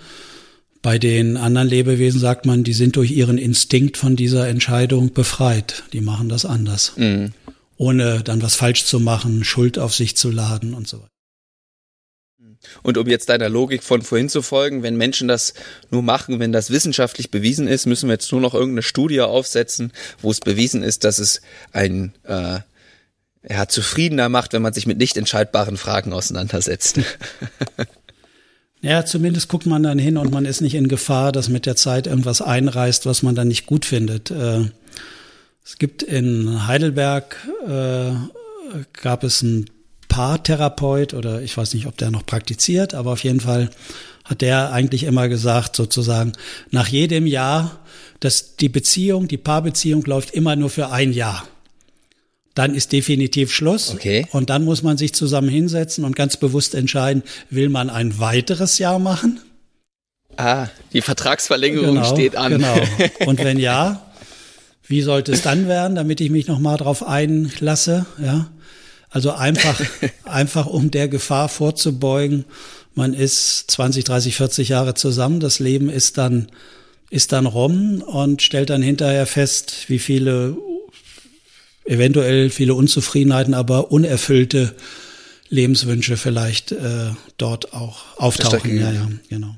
Bei 0.82 0.98
den 0.98 1.36
anderen 1.36 1.68
Lebewesen 1.68 2.20
sagt 2.20 2.44
man, 2.44 2.64
die 2.64 2.72
sind 2.72 2.96
durch 2.96 3.12
ihren 3.12 3.38
Instinkt 3.38 3.96
von 3.96 4.16
dieser 4.16 4.48
Entscheidung 4.48 5.12
befreit. 5.12 5.84
Die 5.92 6.00
machen 6.00 6.28
das 6.28 6.44
anders. 6.44 6.92
Mhm 6.96 7.32
ohne 7.78 8.22
dann 8.22 8.42
was 8.42 8.56
falsch 8.56 8.84
zu 8.84 9.00
machen, 9.00 9.44
Schuld 9.44 9.78
auf 9.78 9.94
sich 9.94 10.16
zu 10.16 10.30
laden 10.30 10.74
und 10.74 10.86
so 10.86 10.98
weiter. 10.98 11.08
Und 12.82 12.98
um 12.98 13.06
jetzt 13.08 13.28
deiner 13.28 13.48
Logik 13.48 13.84
von 13.84 14.02
vorhin 14.02 14.28
zu 14.28 14.42
folgen, 14.42 14.82
wenn 14.82 14.96
Menschen 14.96 15.28
das 15.28 15.54
nur 15.90 16.02
machen, 16.02 16.40
wenn 16.40 16.52
das 16.52 16.70
wissenschaftlich 16.70 17.30
bewiesen 17.30 17.68
ist, 17.68 17.86
müssen 17.86 18.08
wir 18.08 18.14
jetzt 18.14 18.32
nur 18.32 18.40
noch 18.40 18.52
irgendeine 18.52 18.82
Studie 18.82 19.20
aufsetzen, 19.20 19.92
wo 20.20 20.30
es 20.30 20.40
bewiesen 20.40 20.82
ist, 20.82 21.04
dass 21.04 21.20
es 21.20 21.40
ein 21.72 22.12
äh, 22.24 22.58
ja, 23.48 23.68
zufriedener 23.68 24.28
macht, 24.28 24.52
wenn 24.52 24.62
man 24.62 24.72
sich 24.72 24.86
mit 24.86 24.98
nicht 24.98 25.16
entscheidbaren 25.16 25.76
Fragen 25.76 26.12
auseinandersetzt. 26.12 27.00
Ja, 28.80 29.04
zumindest 29.04 29.48
guckt 29.48 29.66
man 29.66 29.82
dann 29.82 29.98
hin 29.98 30.16
und 30.16 30.30
man 30.30 30.44
ist 30.44 30.60
nicht 30.60 30.74
in 30.74 30.86
Gefahr, 30.86 31.32
dass 31.32 31.48
mit 31.48 31.66
der 31.66 31.74
Zeit 31.74 32.06
irgendwas 32.06 32.40
einreißt, 32.40 33.06
was 33.06 33.24
man 33.24 33.34
dann 33.34 33.48
nicht 33.48 33.66
gut 33.66 33.84
findet. 33.84 34.30
Äh, 34.30 34.66
es 35.68 35.76
gibt 35.76 36.02
in 36.02 36.66
Heidelberg, 36.66 37.36
äh, 37.66 38.12
gab 39.02 39.22
es 39.22 39.42
einen 39.42 39.68
Paartherapeut 40.08 41.12
oder 41.12 41.42
ich 41.42 41.54
weiß 41.54 41.74
nicht, 41.74 41.86
ob 41.86 41.98
der 41.98 42.10
noch 42.10 42.24
praktiziert, 42.24 42.94
aber 42.94 43.12
auf 43.12 43.22
jeden 43.22 43.40
Fall 43.40 43.68
hat 44.24 44.40
der 44.40 44.72
eigentlich 44.72 45.04
immer 45.04 45.28
gesagt, 45.28 45.76
sozusagen, 45.76 46.32
nach 46.70 46.88
jedem 46.88 47.26
Jahr, 47.26 47.80
dass 48.20 48.56
die 48.56 48.70
Beziehung, 48.70 49.28
die 49.28 49.36
Paarbeziehung 49.36 50.02
läuft 50.06 50.30
immer 50.30 50.56
nur 50.56 50.70
für 50.70 50.90
ein 50.90 51.12
Jahr. 51.12 51.46
Dann 52.54 52.74
ist 52.74 52.92
definitiv 52.92 53.52
Schluss. 53.52 53.92
Okay. 53.92 54.26
Und 54.32 54.48
dann 54.48 54.64
muss 54.64 54.82
man 54.82 54.96
sich 54.96 55.12
zusammen 55.12 55.50
hinsetzen 55.50 56.02
und 56.04 56.16
ganz 56.16 56.38
bewusst 56.38 56.74
entscheiden, 56.74 57.22
will 57.50 57.68
man 57.68 57.90
ein 57.90 58.18
weiteres 58.18 58.78
Jahr 58.78 58.98
machen? 58.98 59.40
Ah, 60.38 60.68
die 60.92 61.02
Vertragsverlängerung 61.02 61.96
genau, 61.96 62.04
steht 62.04 62.36
an. 62.36 62.52
Genau. 62.52 62.80
Und 63.26 63.42
wenn 63.42 63.58
ja, 63.58 64.07
Wie 64.88 65.02
sollte 65.02 65.32
es 65.32 65.42
dann 65.42 65.68
werden, 65.68 65.94
damit 65.94 66.20
ich 66.20 66.30
mich 66.30 66.46
nochmal 66.46 66.78
drauf 66.78 67.06
einlasse? 67.06 68.06
Ja. 68.20 68.50
Also 69.10 69.32
einfach, 69.32 69.80
einfach 70.24 70.66
um 70.66 70.90
der 70.90 71.08
Gefahr 71.08 71.48
vorzubeugen. 71.50 72.46
Man 72.94 73.12
ist 73.14 73.70
20, 73.70 74.04
30, 74.04 74.36
40 74.36 74.68
Jahre 74.70 74.94
zusammen. 74.94 75.40
Das 75.40 75.58
Leben 75.58 75.90
ist 75.90 76.16
dann, 76.16 76.48
ist 77.10 77.32
dann 77.32 77.46
rum 77.46 78.02
und 78.02 78.42
stellt 78.42 78.70
dann 78.70 78.82
hinterher 78.82 79.26
fest, 79.26 79.84
wie 79.88 79.98
viele, 79.98 80.56
eventuell 81.84 82.48
viele 82.48 82.74
Unzufriedenheiten, 82.74 83.54
aber 83.54 83.92
unerfüllte 83.92 84.74
Lebenswünsche 85.50 86.16
vielleicht 86.16 86.72
äh, 86.72 87.10
dort 87.36 87.74
auch 87.74 88.16
auftauchen. 88.16 88.78
Ja, 88.78 88.90
ja, 88.90 89.08
genau. 89.28 89.54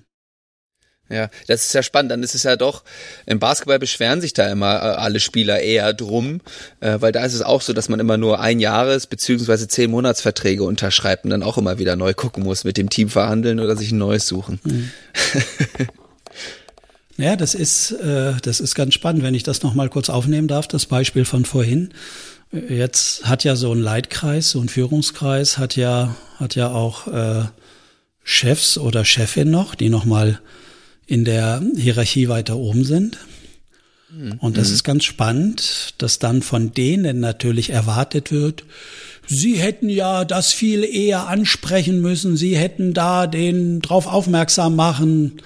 Ja, 1.10 1.28
das 1.48 1.66
ist 1.66 1.74
ja 1.74 1.82
spannend. 1.82 2.12
Dann 2.12 2.22
ist 2.22 2.36
es 2.36 2.44
ja 2.44 2.54
doch, 2.54 2.84
im 3.26 3.40
Basketball 3.40 3.80
beschweren 3.80 4.20
sich 4.20 4.32
da 4.32 4.48
immer 4.48 4.76
äh, 4.76 4.96
alle 4.96 5.18
Spieler 5.18 5.60
eher 5.60 5.92
drum, 5.92 6.40
äh, 6.78 7.00
weil 7.00 7.10
da 7.10 7.24
ist 7.24 7.34
es 7.34 7.42
auch 7.42 7.62
so, 7.62 7.72
dass 7.72 7.88
man 7.88 7.98
immer 7.98 8.16
nur 8.16 8.38
ein 8.40 8.60
Jahres- 8.60 9.08
beziehungsweise 9.08 9.66
zehn 9.66 9.90
Monatsverträge 9.90 10.62
unterschreibt 10.62 11.24
und 11.24 11.30
dann 11.30 11.42
auch 11.42 11.58
immer 11.58 11.78
wieder 11.78 11.96
neu 11.96 12.14
gucken 12.14 12.44
muss, 12.44 12.62
mit 12.62 12.76
dem 12.76 12.90
Team 12.90 13.08
verhandeln 13.08 13.58
oder 13.58 13.76
sich 13.76 13.90
ein 13.90 13.98
neues 13.98 14.28
suchen. 14.28 14.60
Mhm. 14.62 14.90
ja, 17.16 17.34
das 17.34 17.56
ist, 17.56 17.90
äh, 17.90 18.34
das 18.42 18.60
ist 18.60 18.76
ganz 18.76 18.94
spannend, 18.94 19.24
wenn 19.24 19.34
ich 19.34 19.42
das 19.42 19.62
nochmal 19.64 19.88
kurz 19.88 20.10
aufnehmen 20.10 20.46
darf, 20.46 20.68
das 20.68 20.86
Beispiel 20.86 21.24
von 21.24 21.44
vorhin. 21.44 21.92
Jetzt 22.52 23.26
hat 23.26 23.42
ja 23.42 23.56
so 23.56 23.72
ein 23.72 23.80
Leitkreis, 23.80 24.50
so 24.50 24.60
ein 24.60 24.68
Führungskreis, 24.68 25.58
hat 25.58 25.74
ja, 25.74 26.14
hat 26.36 26.54
ja 26.54 26.70
auch 26.70 27.08
äh, 27.08 27.44
Chefs 28.22 28.78
oder 28.78 29.04
Chefin 29.04 29.50
noch, 29.50 29.74
die 29.74 29.88
nochmal 29.88 30.40
in 31.10 31.24
der 31.24 31.60
Hierarchie 31.76 32.28
weiter 32.28 32.56
oben 32.56 32.84
sind. 32.84 33.18
Mhm. 34.16 34.34
Und 34.38 34.56
das 34.56 34.68
mhm. 34.68 34.74
ist 34.74 34.84
ganz 34.84 35.04
spannend, 35.04 35.94
dass 35.98 36.20
dann 36.20 36.40
von 36.40 36.72
denen 36.72 37.20
natürlich 37.20 37.70
erwartet 37.70 38.30
wird, 38.30 38.64
Sie 39.32 39.58
hätten 39.58 39.88
ja 39.88 40.24
das 40.24 40.52
viel 40.52 40.82
eher 40.82 41.28
ansprechen 41.28 42.00
müssen, 42.00 42.36
Sie 42.36 42.56
hätten 42.56 42.94
da 42.94 43.28
den 43.28 43.80
drauf 43.80 44.08
aufmerksam 44.08 44.74
machen 44.74 45.40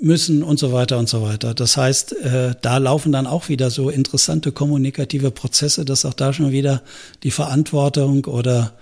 müssen 0.00 0.42
und 0.42 0.58
so 0.58 0.72
weiter 0.72 0.98
und 0.98 1.08
so 1.08 1.20
weiter. 1.22 1.52
Das 1.52 1.76
heißt, 1.76 2.12
äh, 2.12 2.54
da 2.60 2.78
laufen 2.78 3.12
dann 3.12 3.26
auch 3.26 3.48
wieder 3.48 3.70
so 3.70 3.90
interessante 3.90 4.52
kommunikative 4.52 5.30
Prozesse, 5.30 5.84
dass 5.84 6.04
auch 6.04 6.14
da 6.14 6.32
schon 6.32 6.52
wieder 6.52 6.82
die 7.22 7.30
Verantwortung 7.30 8.24
oder 8.26 8.72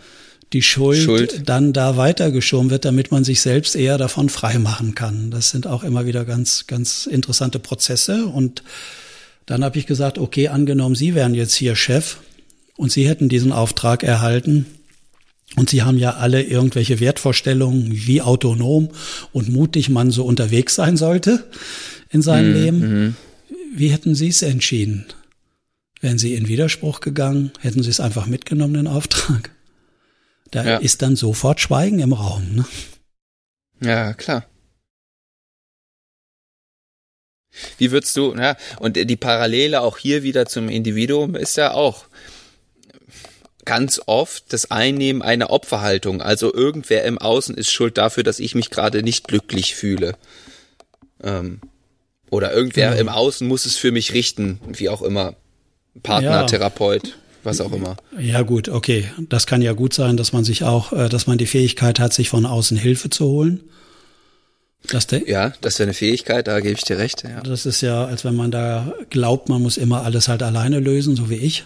die 0.52 0.62
Schuld, 0.62 0.98
Schuld, 0.98 1.48
dann 1.48 1.72
da 1.72 1.96
weitergeschoben 1.96 2.70
wird, 2.70 2.84
damit 2.84 3.10
man 3.10 3.24
sich 3.24 3.40
selbst 3.40 3.74
eher 3.74 3.98
davon 3.98 4.28
frei 4.28 4.58
machen 4.58 4.94
kann. 4.94 5.30
Das 5.30 5.50
sind 5.50 5.66
auch 5.66 5.82
immer 5.82 6.06
wieder 6.06 6.24
ganz, 6.24 6.66
ganz 6.66 7.06
interessante 7.06 7.58
Prozesse. 7.58 8.26
Und 8.26 8.62
dann 9.46 9.64
habe 9.64 9.78
ich 9.78 9.86
gesagt, 9.86 10.18
okay, 10.18 10.48
angenommen, 10.48 10.94
Sie 10.94 11.14
wären 11.14 11.34
jetzt 11.34 11.54
hier 11.54 11.74
Chef 11.74 12.18
und 12.76 12.92
Sie 12.92 13.08
hätten 13.08 13.28
diesen 13.28 13.52
Auftrag 13.52 14.02
erhalten. 14.02 14.66
Und 15.56 15.70
Sie 15.70 15.82
haben 15.82 15.98
ja 15.98 16.14
alle 16.14 16.42
irgendwelche 16.42 17.00
Wertvorstellungen, 17.00 17.90
wie 17.92 18.22
autonom 18.22 18.90
und 19.32 19.48
mutig 19.48 19.88
man 19.88 20.10
so 20.10 20.24
unterwegs 20.24 20.74
sein 20.74 20.96
sollte 20.96 21.44
in 22.10 22.22
seinem 22.22 22.50
mhm. 22.50 22.54
Leben. 22.54 22.78
Mhm. 22.78 23.16
Wie 23.76 23.88
hätten 23.88 24.14
Sie 24.14 24.28
es 24.28 24.42
entschieden? 24.42 25.06
Wären 26.00 26.18
Sie 26.18 26.34
in 26.34 26.48
Widerspruch 26.48 27.00
gegangen? 27.00 27.50
Hätten 27.60 27.82
Sie 27.82 27.90
es 27.90 28.00
einfach 28.00 28.26
mitgenommen, 28.26 28.74
den 28.74 28.86
Auftrag? 28.86 29.50
Da 30.54 30.64
ja. 30.64 30.76
ist 30.76 31.02
dann 31.02 31.16
sofort 31.16 31.60
Schweigen 31.60 31.98
im 31.98 32.12
Raum. 32.12 32.54
Ne? 32.54 32.64
Ja, 33.80 34.14
klar. 34.14 34.46
Wie 37.76 37.90
würdest 37.90 38.16
du, 38.16 38.36
ja, 38.36 38.56
und 38.78 38.94
die 38.94 39.16
Parallele 39.16 39.80
auch 39.80 39.98
hier 39.98 40.22
wieder 40.22 40.46
zum 40.46 40.68
Individuum 40.68 41.34
ist 41.34 41.56
ja 41.56 41.72
auch 41.72 42.04
ganz 43.64 44.00
oft 44.06 44.52
das 44.52 44.70
Einnehmen 44.70 45.22
einer 45.22 45.50
Opferhaltung. 45.50 46.22
Also 46.22 46.54
irgendwer 46.54 47.02
im 47.02 47.18
Außen 47.18 47.56
ist 47.56 47.72
schuld 47.72 47.98
dafür, 47.98 48.22
dass 48.22 48.38
ich 48.38 48.54
mich 48.54 48.70
gerade 48.70 49.02
nicht 49.02 49.26
glücklich 49.26 49.74
fühle. 49.74 50.16
Ähm, 51.20 51.62
oder 52.30 52.52
irgendwer 52.52 52.90
genau. 52.90 53.00
im 53.00 53.08
Außen 53.08 53.48
muss 53.48 53.66
es 53.66 53.76
für 53.76 53.90
mich 53.90 54.12
richten, 54.12 54.60
wie 54.68 54.88
auch 54.88 55.02
immer. 55.02 55.34
Partner, 56.00 56.30
ja. 56.30 56.44
Therapeut 56.44 57.16
was 57.44 57.60
auch 57.60 57.72
immer. 57.72 57.96
Ja 58.18 58.42
gut, 58.42 58.68
okay. 58.68 59.10
Das 59.28 59.46
kann 59.46 59.62
ja 59.62 59.72
gut 59.72 59.94
sein, 59.94 60.16
dass 60.16 60.32
man 60.32 60.44
sich 60.44 60.64
auch, 60.64 60.92
äh, 60.92 61.08
dass 61.08 61.26
man 61.26 61.38
die 61.38 61.46
Fähigkeit 61.46 61.98
hat, 61.98 62.12
sich 62.12 62.28
von 62.28 62.46
außen 62.46 62.76
Hilfe 62.76 63.10
zu 63.10 63.26
holen. 63.26 63.60
Das 64.88 65.06
ja, 65.26 65.52
das 65.62 65.78
wäre 65.78 65.86
eine 65.86 65.94
Fähigkeit, 65.94 66.46
da 66.46 66.60
gebe 66.60 66.74
ich 66.74 66.84
dir 66.84 66.98
recht. 66.98 67.24
Ja. 67.24 67.40
Das 67.40 67.64
ist 67.64 67.80
ja, 67.80 68.04
als 68.04 68.24
wenn 68.24 68.36
man 68.36 68.50
da 68.50 68.94
glaubt, 69.08 69.48
man 69.48 69.62
muss 69.62 69.78
immer 69.78 70.02
alles 70.02 70.28
halt 70.28 70.42
alleine 70.42 70.78
lösen, 70.78 71.16
so 71.16 71.30
wie 71.30 71.36
ich. 71.36 71.64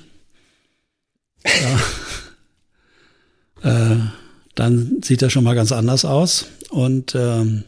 Ja. 3.62 3.92
äh, 3.92 3.96
dann 4.54 5.00
sieht 5.02 5.22
das 5.22 5.32
schon 5.32 5.44
mal 5.44 5.54
ganz 5.54 5.72
anders 5.72 6.04
aus. 6.04 6.46
Und 6.70 7.14
ähm, 7.16 7.64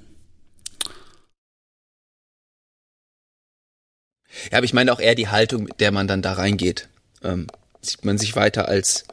ja, 4.50 4.58
aber 4.58 4.64
ich 4.64 4.72
meine 4.72 4.92
auch 4.92 5.00
eher 5.00 5.14
die 5.16 5.28
Haltung, 5.28 5.64
mit 5.64 5.80
der 5.80 5.90
man 5.90 6.06
dann 6.06 6.22
da 6.22 6.34
reingeht. 6.34 6.88
Ähm, 7.22 7.48
sieht 7.82 8.04
man 8.04 8.18
sich 8.18 8.36
weiter 8.36 8.68
als 8.68 9.04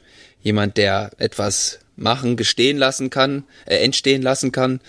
jemand, 0.41 0.77
der 0.77 1.11
etwas 1.17 1.79
machen, 1.95 2.37
gestehen 2.37 2.77
lassen 2.77 3.09
kann, 3.09 3.43
äh, 3.65 3.77
entstehen 3.77 4.21
lassen 4.21 4.51
kann 4.51 4.79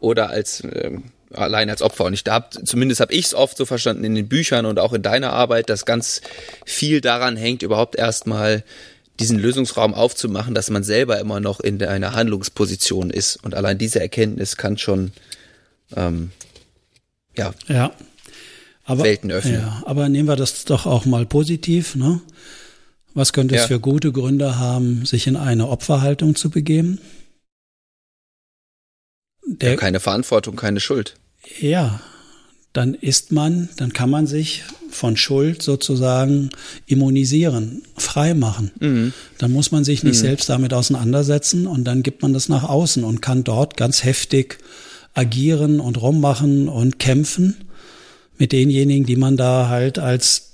oder 0.00 0.30
als 0.30 0.60
äh, 0.60 0.98
allein 1.32 1.70
als 1.70 1.82
Opfer. 1.82 2.04
Und 2.04 2.14
ich 2.14 2.24
da 2.24 2.34
hab, 2.34 2.66
zumindest 2.66 3.00
habe 3.00 3.12
ich 3.12 3.26
es 3.26 3.34
oft 3.34 3.56
so 3.56 3.64
verstanden 3.64 4.04
in 4.04 4.14
den 4.14 4.28
Büchern 4.28 4.66
und 4.66 4.78
auch 4.78 4.92
in 4.92 5.02
deiner 5.02 5.32
Arbeit, 5.32 5.70
dass 5.70 5.84
ganz 5.86 6.20
viel 6.64 7.00
daran 7.00 7.36
hängt, 7.36 7.62
überhaupt 7.62 7.96
erstmal 7.96 8.64
diesen 9.18 9.38
Lösungsraum 9.38 9.94
aufzumachen, 9.94 10.54
dass 10.54 10.70
man 10.70 10.84
selber 10.84 11.18
immer 11.20 11.40
noch 11.40 11.60
in 11.60 11.82
einer 11.82 12.14
Handlungsposition 12.14 13.10
ist. 13.10 13.36
Und 13.36 13.54
allein 13.54 13.78
diese 13.78 14.00
Erkenntnis 14.00 14.56
kann 14.56 14.78
schon 14.78 15.12
ähm, 15.96 16.30
ja, 17.36 17.52
ja. 17.68 17.92
Aber, 18.84 19.04
Welten 19.04 19.30
öffnen. 19.30 19.60
Ja, 19.60 19.82
aber 19.86 20.08
nehmen 20.08 20.28
wir 20.28 20.36
das 20.36 20.64
doch 20.64 20.86
auch 20.86 21.04
mal 21.04 21.24
positiv. 21.24 21.94
Ne? 21.94 22.20
Was 23.14 23.32
könnte 23.32 23.54
ja. 23.54 23.62
es 23.62 23.66
für 23.66 23.80
gute 23.80 24.12
Gründe 24.12 24.58
haben, 24.58 25.04
sich 25.04 25.26
in 25.26 25.36
eine 25.36 25.68
Opferhaltung 25.68 26.34
zu 26.34 26.50
begeben? 26.50 26.98
Der, 29.46 29.72
ja, 29.72 29.76
keine 29.76 30.00
Verantwortung, 30.00 30.56
keine 30.56 30.80
Schuld. 30.80 31.14
Ja, 31.60 32.00
dann 32.72 32.94
ist 32.94 33.32
man, 33.32 33.68
dann 33.76 33.92
kann 33.92 34.08
man 34.08 34.26
sich 34.26 34.62
von 34.90 35.16
Schuld 35.16 35.62
sozusagen 35.62 36.50
immunisieren, 36.86 37.82
frei 37.96 38.34
machen. 38.34 38.70
Mhm. 38.80 39.12
Dann 39.38 39.52
muss 39.52 39.72
man 39.72 39.84
sich 39.84 40.02
nicht 40.04 40.16
mhm. 40.16 40.26
selbst 40.26 40.48
damit 40.48 40.72
auseinandersetzen 40.72 41.66
und 41.66 41.84
dann 41.84 42.02
gibt 42.02 42.22
man 42.22 42.32
das 42.32 42.48
nach 42.48 42.64
außen 42.64 43.04
und 43.04 43.20
kann 43.20 43.44
dort 43.44 43.76
ganz 43.76 44.04
heftig 44.04 44.58
agieren 45.12 45.80
und 45.80 46.00
rummachen 46.00 46.68
und 46.68 46.98
kämpfen 46.98 47.56
mit 48.38 48.52
denjenigen, 48.52 49.04
die 49.04 49.16
man 49.16 49.36
da 49.36 49.68
halt 49.68 49.98
als 49.98 50.51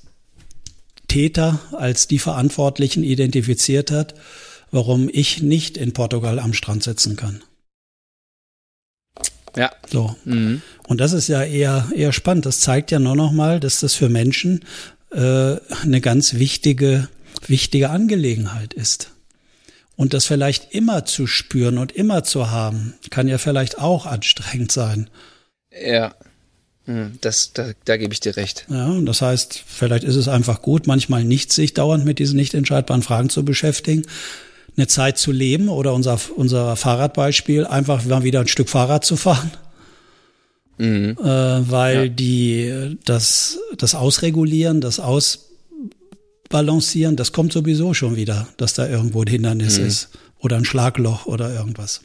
Täter 1.08 1.60
als 1.72 2.06
die 2.06 2.18
Verantwortlichen 2.18 3.02
identifiziert 3.02 3.90
hat, 3.90 4.14
warum 4.70 5.08
ich 5.12 5.42
nicht 5.42 5.76
in 5.76 5.92
Portugal 5.92 6.38
am 6.38 6.52
Strand 6.52 6.82
sitzen 6.82 7.16
kann. 7.16 7.42
Ja. 9.56 9.72
So. 9.90 10.14
Mhm. 10.24 10.62
Und 10.86 11.00
das 11.00 11.12
ist 11.12 11.28
ja 11.28 11.42
eher, 11.42 11.88
eher 11.94 12.12
spannend. 12.12 12.46
Das 12.46 12.60
zeigt 12.60 12.90
ja 12.90 12.98
nur 12.98 13.16
noch 13.16 13.32
mal, 13.32 13.60
dass 13.60 13.80
das 13.80 13.94
für 13.94 14.08
Menschen 14.08 14.64
äh, 15.10 15.56
eine 15.82 16.00
ganz 16.00 16.34
wichtige, 16.34 17.08
wichtige 17.46 17.90
Angelegenheit 17.90 18.74
ist. 18.74 19.10
Und 19.96 20.14
das 20.14 20.26
vielleicht 20.26 20.72
immer 20.74 21.04
zu 21.04 21.26
spüren 21.26 21.78
und 21.78 21.90
immer 21.90 22.22
zu 22.22 22.50
haben, 22.50 22.94
kann 23.10 23.26
ja 23.26 23.38
vielleicht 23.38 23.78
auch 23.78 24.06
anstrengend 24.06 24.70
sein. 24.70 25.10
Ja. 25.72 26.14
Hm, 26.88 27.18
das, 27.20 27.52
da, 27.52 27.68
da 27.84 27.96
gebe 27.98 28.14
ich 28.14 28.20
dir 28.20 28.38
recht. 28.38 28.64
Ja, 28.70 28.86
und 28.86 29.04
das 29.04 29.20
heißt, 29.20 29.62
vielleicht 29.66 30.04
ist 30.04 30.16
es 30.16 30.26
einfach 30.26 30.62
gut, 30.62 30.86
manchmal 30.86 31.22
nicht 31.22 31.52
sich 31.52 31.74
dauernd 31.74 32.06
mit 32.06 32.18
diesen 32.18 32.36
nicht 32.36 32.54
entscheidbaren 32.54 33.02
Fragen 33.02 33.28
zu 33.28 33.44
beschäftigen, 33.44 34.06
eine 34.74 34.86
Zeit 34.86 35.18
zu 35.18 35.30
leben 35.30 35.68
oder 35.68 35.92
unser, 35.92 36.18
unser 36.34 36.76
Fahrradbeispiel, 36.76 37.66
einfach 37.66 38.06
mal 38.06 38.22
wieder 38.22 38.40
ein 38.40 38.48
Stück 38.48 38.70
Fahrrad 38.70 39.04
zu 39.04 39.16
fahren. 39.16 39.50
Mhm. 40.78 41.18
Äh, 41.20 41.70
weil 41.70 42.04
ja. 42.04 42.08
die, 42.08 42.96
das, 43.04 43.58
das 43.76 43.94
Ausregulieren, 43.94 44.80
das 44.80 44.98
Ausbalancieren, 44.98 47.16
das 47.16 47.32
kommt 47.32 47.52
sowieso 47.52 47.92
schon 47.92 48.16
wieder, 48.16 48.48
dass 48.56 48.72
da 48.72 48.88
irgendwo 48.88 49.20
ein 49.22 49.28
Hindernis 49.28 49.78
mhm. 49.78 49.88
ist 49.88 50.08
oder 50.38 50.56
ein 50.56 50.64
Schlagloch 50.64 51.26
oder 51.26 51.52
irgendwas. 51.52 52.00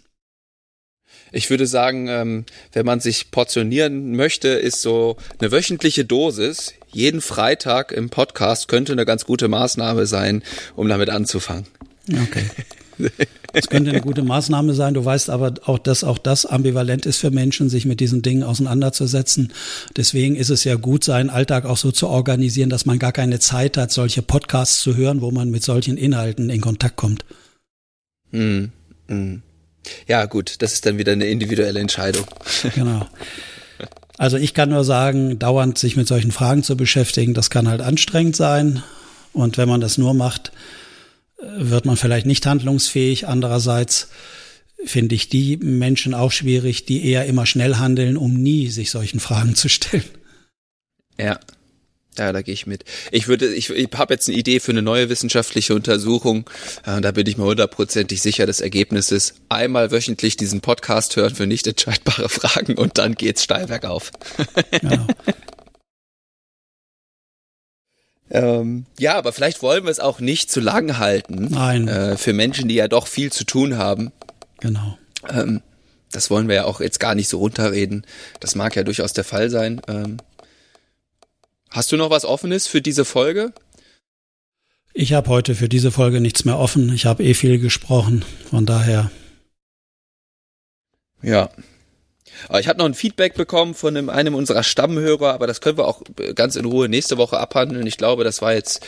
Ich 1.34 1.50
würde 1.50 1.68
sagen, 1.68 2.08
ähm, 2.08 2.46
wenn 2.72 2.86
man 2.86 3.00
sich 3.00 3.32
portionieren 3.32 4.16
möchte, 4.16 4.50
ist 4.50 4.82
so 4.82 5.18
eine 5.40 5.52
wöchentliche 5.52 6.06
Dosis 6.06 6.74
jeden 6.94 7.22
Freitag 7.22 7.92
im 7.92 8.10
Podcast 8.10 8.68
könnte 8.68 8.92
eine 8.92 9.06
ganz 9.06 9.26
gute 9.26 9.48
Maßnahme 9.48 10.06
sein, 10.06 10.44
um 10.76 10.88
damit 10.88 11.10
anzufangen. 11.10 11.66
Okay. 12.08 12.46
Es 13.54 13.68
könnte 13.68 13.90
eine 13.90 14.02
gute 14.02 14.22
Maßnahme 14.22 14.74
sein. 14.76 14.94
Du 14.94 15.04
weißt 15.04 15.32
aber 15.32 15.56
auch, 15.66 15.80
dass 15.80 16.04
auch 16.04 16.20
das 16.20 16.46
ambivalent 16.46 17.06
ist 17.06 17.18
für 17.18 17.32
Menschen, 17.32 17.70
sich 17.70 17.86
mit 17.86 18.00
diesen 18.00 18.22
Dingen 18.22 18.44
auseinanderzusetzen. 18.44 19.52
Deswegen 19.98 20.36
ist 20.36 20.50
es 20.50 20.64
ja 20.64 20.76
gut, 20.76 21.04
seinen 21.04 21.30
Alltag 21.30 21.66
auch 21.66 21.78
so 21.78 21.92
zu 21.92 22.08
organisieren, 22.08 22.70
dass 22.70 22.86
man 22.86 23.00
gar 23.00 23.12
keine 23.12 23.40
Zeit 23.40 23.78
hat, 23.78 23.92
solche 23.92 24.22
Podcasts 24.22 24.82
zu 24.82 24.96
hören, 24.96 25.22
wo 25.22 25.32
man 25.32 25.50
mit 25.50 25.64
solchen 25.64 25.98
Inhalten 25.98 26.50
in 26.50 26.62
Kontakt 26.62 26.96
kommt. 26.96 27.26
Mm, 28.32 28.66
mm. 29.08 29.42
Ja, 30.08 30.26
gut, 30.26 30.62
das 30.62 30.74
ist 30.74 30.86
dann 30.86 30.98
wieder 30.98 31.12
eine 31.12 31.28
individuelle 31.28 31.80
Entscheidung. 31.80 32.26
Genau. 32.76 33.08
Also 34.18 34.38
ich 34.38 34.54
kann 34.54 34.70
nur 34.70 34.84
sagen, 34.84 35.40
dauernd 35.40 35.78
sich 35.78 35.96
mit 35.96 36.08
solchen 36.08 36.32
Fragen 36.32 36.64
zu 36.64 36.78
beschäftigen, 36.78 37.34
das 37.34 37.50
kann 37.50 37.68
halt 37.68 37.82
anstrengend 37.82 38.36
sein. 38.36 38.84
Und 39.34 39.58
wenn 39.58 39.68
man 39.68 39.82
das 39.82 39.98
nur 39.98 40.14
macht, 40.14 40.52
wird 41.58 41.86
man 41.86 41.98
vielleicht 41.98 42.26
nicht 42.26 42.46
handlungsfähig. 42.46 43.28
Andererseits 43.28 44.10
finde 44.86 45.16
ich 45.16 45.30
die 45.30 45.58
Menschen 45.58 46.14
auch 46.14 46.32
schwierig, 46.32 46.86
die 46.86 47.06
eher 47.06 47.26
immer 47.26 47.46
schnell 47.46 47.76
handeln, 47.76 48.18
um 48.18 48.34
nie 48.34 48.68
sich 48.70 48.92
solchen 48.92 49.20
Fragen 49.20 49.56
zu 49.56 49.70
stellen. 49.70 50.04
Ja. 51.18 51.40
Ja, 52.18 52.32
da 52.32 52.42
gehe 52.42 52.54
ich 52.54 52.68
mit. 52.68 52.86
Ich 53.12 53.28
würde, 53.28 53.54
ich, 53.54 53.70
ich 53.70 53.90
habe 53.96 54.14
jetzt 54.14 54.30
eine 54.30 54.38
Idee 54.38 54.60
für 54.60 54.72
eine 54.72 54.82
neue 54.82 55.10
wissenschaftliche 55.10 55.74
Untersuchung. 55.74 56.50
Äh, 56.86 57.02
da 57.02 57.12
bin 57.12 57.26
ich 57.28 57.38
mir 57.38 57.46
hundertprozentig 57.46 58.22
sicher 58.22 58.46
des 58.46 58.62
Ergebnisses. 58.62 59.36
Einmal 59.50 59.92
wöchentlich 59.92 60.38
diesen 60.38 60.62
Podcast 60.62 61.16
hören 61.16 61.34
für 61.34 61.48
nicht 61.48 61.66
entscheidbare 61.66 62.30
Fragen 62.30 62.76
und 62.78 62.98
dann 62.98 63.16
geht's 63.16 63.44
steil 63.44 63.68
bergauf. 63.68 64.12
Genau. 64.72 65.08
Ähm, 68.34 68.88
ja, 68.98 69.16
aber 69.16 69.32
vielleicht 69.32 69.62
wollen 69.62 69.84
wir 69.84 69.92
es 69.92 70.00
auch 70.00 70.20
nicht 70.20 70.52
zu 70.52 70.60
lang 70.60 70.98
halten. 70.98 71.50
Nein. 71.52 71.88
Äh, 71.88 72.18
für 72.18 72.34
Menschen, 72.34 72.68
die 72.68 72.74
ja 72.74 72.88
doch 72.88 73.06
viel 73.06 73.32
zu 73.32 73.44
tun 73.44 73.78
haben. 73.78 74.12
Genau. 74.60 74.98
Ähm, 75.30 75.62
das 76.12 76.32
wollen 76.32 76.48
wir 76.48 76.56
ja 76.56 76.66
auch 76.66 76.82
jetzt 76.82 77.00
gar 77.00 77.14
nicht 77.14 77.30
so 77.30 77.38
runterreden. 77.38 78.06
Das 78.40 78.56
mag 78.56 78.76
ja 78.76 78.84
durchaus 78.84 79.14
der 79.14 79.24
Fall 79.24 79.52
sein. 79.52 79.82
Ähm, 79.88 80.18
hast 81.74 81.92
du 81.92 81.98
noch 81.98 82.10
was 82.10 82.24
Offenes 82.24 82.68
für 82.68 82.82
diese 82.82 83.04
Folge? 83.04 83.52
Ich 84.94 85.14
habe 85.14 85.30
heute 85.30 85.56
für 85.56 85.68
diese 85.68 85.92
Folge 85.92 86.22
nichts 86.22 86.46
mehr 86.46 86.58
offen. 86.58 86.94
Ich 86.94 87.06
habe 87.06 87.24
eh 87.24 87.34
viel 87.34 87.60
gesprochen. 87.60 88.24
Von 88.50 88.66
daher. 88.66 89.12
Ja, 91.22 91.50
ich 92.60 92.68
habe 92.68 92.80
noch 92.80 92.86
ein 92.86 92.94
Feedback 92.94 93.36
bekommen 93.36 93.74
von 93.74 93.96
einem, 93.96 94.10
einem 94.10 94.36
unserer 94.36 94.64
Stammhörer, 94.64 95.34
aber 95.34 95.48
das 95.48 95.62
können 95.62 95.78
wir 95.78 95.88
auch 95.88 96.02
ganz 96.36 96.56
in 96.56 96.66
Ruhe 96.66 96.90
nächste 96.90 97.18
Woche 97.18 97.40
abhandeln. 97.40 97.88
Ich 97.88 97.98
glaube, 97.98 98.24
das 98.24 98.42
war 98.42 98.54
jetzt 98.54 98.86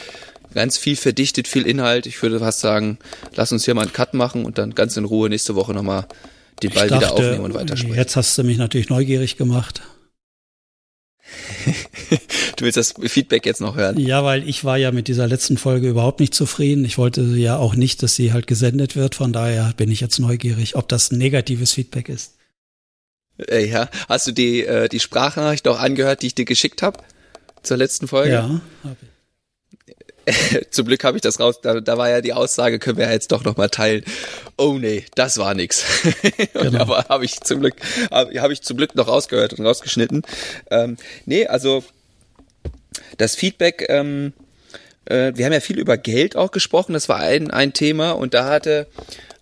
ganz 0.53 0.77
viel 0.77 0.95
verdichtet, 0.95 1.47
viel 1.47 1.65
Inhalt. 1.65 2.05
Ich 2.05 2.21
würde 2.21 2.39
fast 2.39 2.59
sagen, 2.59 2.97
lass 3.35 3.51
uns 3.51 3.65
hier 3.65 3.73
mal 3.73 3.81
einen 3.83 3.93
Cut 3.93 4.13
machen 4.13 4.45
und 4.45 4.57
dann 4.57 4.75
ganz 4.75 4.97
in 4.97 5.05
Ruhe 5.05 5.29
nächste 5.29 5.55
Woche 5.55 5.73
nochmal 5.73 6.07
den 6.63 6.71
Ball 6.71 6.87
dachte, 6.87 7.05
wieder 7.05 7.13
aufnehmen 7.13 7.45
und 7.45 7.53
weitersprechen. 7.53 7.95
Jetzt 7.95 8.15
hast 8.15 8.37
du 8.37 8.43
mich 8.43 8.57
natürlich 8.57 8.89
neugierig 8.89 9.37
gemacht. 9.37 9.81
du 12.57 12.65
willst 12.65 12.77
das 12.77 12.93
Feedback 13.05 13.45
jetzt 13.45 13.61
noch 13.61 13.75
hören? 13.75 13.99
Ja, 13.99 14.23
weil 14.23 14.47
ich 14.47 14.63
war 14.63 14.77
ja 14.77 14.91
mit 14.91 15.07
dieser 15.07 15.27
letzten 15.27 15.57
Folge 15.57 15.89
überhaupt 15.89 16.19
nicht 16.19 16.33
zufrieden. 16.33 16.85
Ich 16.85 16.97
wollte 16.97 17.21
ja 17.21 17.57
auch 17.57 17.75
nicht, 17.75 18.03
dass 18.03 18.15
sie 18.15 18.33
halt 18.33 18.47
gesendet 18.47 18.95
wird. 18.95 19.15
Von 19.15 19.33
daher 19.33 19.73
bin 19.77 19.91
ich 19.91 20.01
jetzt 20.01 20.19
neugierig, 20.19 20.75
ob 20.75 20.87
das 20.87 21.11
negatives 21.11 21.73
Feedback 21.73 22.09
ist. 22.09 22.35
Äh, 23.37 23.67
ja, 23.67 23.89
hast 24.07 24.27
du 24.27 24.31
die, 24.31 24.65
äh, 24.65 24.87
die 24.87 24.99
Sprachnachricht 24.99 25.67
auch 25.67 25.79
angehört, 25.79 26.21
die 26.21 26.27
ich 26.27 26.35
dir 26.35 26.45
geschickt 26.45 26.81
habe 26.81 26.99
zur 27.63 27.77
letzten 27.77 28.07
Folge? 28.07 28.33
Ja, 28.33 28.61
habe 28.83 28.97
ich. 29.01 29.15
Zum 30.71 30.87
Glück 30.87 31.03
habe 31.03 31.17
ich 31.17 31.21
das 31.21 31.39
raus, 31.39 31.61
da, 31.61 31.79
da 31.81 31.97
war 31.97 32.09
ja 32.09 32.21
die 32.21 32.33
Aussage, 32.33 32.79
können 32.79 32.97
wir 32.97 33.05
ja 33.05 33.11
jetzt 33.11 33.31
doch 33.31 33.43
nochmal 33.43 33.69
teilen. 33.69 34.03
Oh 34.57 34.77
nee, 34.79 35.05
das 35.15 35.37
war 35.37 35.53
nix. 35.53 35.85
Genau. 36.53 36.79
Aber 36.79 37.05
habe 37.09 37.25
ich 37.25 37.41
zum 37.41 37.59
Glück, 37.59 37.75
habe 38.09 38.41
hab 38.41 38.49
ich 38.49 38.61
zum 38.61 38.77
Glück 38.77 38.95
noch 38.95 39.07
rausgehört 39.07 39.53
und 39.53 39.65
rausgeschnitten. 39.65 40.23
Ähm, 40.71 40.97
nee, 41.25 41.45
also 41.45 41.83
das 43.17 43.35
Feedback, 43.35 43.85
ähm, 43.89 44.33
äh, 45.05 45.33
wir 45.35 45.45
haben 45.45 45.53
ja 45.53 45.59
viel 45.59 45.79
über 45.79 45.97
Geld 45.97 46.35
auch 46.35 46.51
gesprochen, 46.51 46.93
das 46.93 47.09
war 47.09 47.19
ein, 47.19 47.51
ein 47.51 47.73
Thema 47.73 48.11
und 48.11 48.33
da 48.33 48.45
hatte 48.45 48.87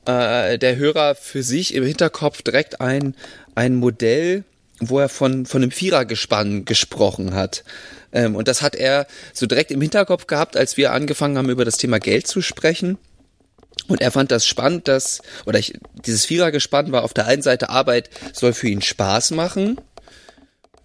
äh, 0.05 0.57
der 0.57 0.75
Hörer 0.75 1.15
für 1.15 1.43
sich 1.43 1.73
im 1.73 1.85
Hinterkopf 1.85 2.41
direkt 2.41 2.81
ein, 2.81 3.15
ein 3.55 3.75
Modell, 3.75 4.43
wo 4.79 4.99
er 4.99 5.09
von, 5.09 5.45
von 5.45 5.61
einem 5.61 5.71
Vierergespann 5.71 6.65
gesprochen 6.65 7.33
hat. 7.33 7.63
Ähm, 8.11 8.35
und 8.35 8.47
das 8.47 8.61
hat 8.61 8.75
er 8.75 9.07
so 9.33 9.45
direkt 9.45 9.71
im 9.71 9.81
Hinterkopf 9.81 10.27
gehabt, 10.27 10.57
als 10.57 10.77
wir 10.77 10.91
angefangen 10.91 11.37
haben, 11.37 11.49
über 11.49 11.65
das 11.65 11.77
Thema 11.77 11.99
Geld 11.99 12.27
zu 12.27 12.41
sprechen. 12.41 12.97
Und 13.87 14.01
er 14.01 14.11
fand 14.11 14.31
das 14.31 14.45
spannend, 14.45 14.87
dass, 14.87 15.21
oder 15.45 15.59
ich, 15.59 15.73
dieses 16.05 16.25
Vierergespann 16.25 16.91
war 16.91 17.03
auf 17.03 17.13
der 17.13 17.27
einen 17.27 17.41
Seite 17.41 17.69
Arbeit 17.69 18.09
soll 18.33 18.53
für 18.53 18.69
ihn 18.69 18.81
Spaß 18.81 19.31
machen. 19.31 19.79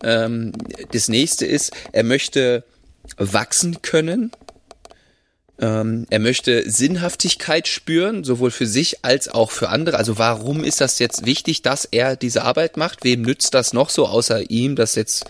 Ähm, 0.03 0.53
das 0.93 1.09
nächste 1.09 1.47
ist, 1.47 1.73
er 1.93 2.05
möchte 2.05 2.65
wachsen 3.17 3.83
können. 3.83 4.33
Ähm, 5.61 6.07
er 6.11 6.21
möchte 6.21 6.71
Sinnhaftigkeit 6.71 7.67
spüren, 7.67 8.23
sowohl 8.23 8.51
für 8.51 8.67
sich 8.67 9.05
als 9.05 9.29
auch 9.29 9.51
für 9.51 9.71
andere. 9.71 9.97
Also 9.97 10.19
warum 10.19 10.63
ist 10.63 10.81
das 10.81 10.99
jetzt 11.01 11.27
wichtig, 11.27 11.63
dass 11.63 11.85
er 11.85 12.17
diese 12.17 12.45
Arbeit 12.45 12.77
macht? 12.77 13.03
Wem 13.03 13.23
nützt 13.23 13.55
das 13.55 13.73
noch 13.73 13.91
so 13.91 14.07
außer 14.07 14.51
ihm, 14.51 14.77
dass 14.77 14.95
jetzt 14.95 15.25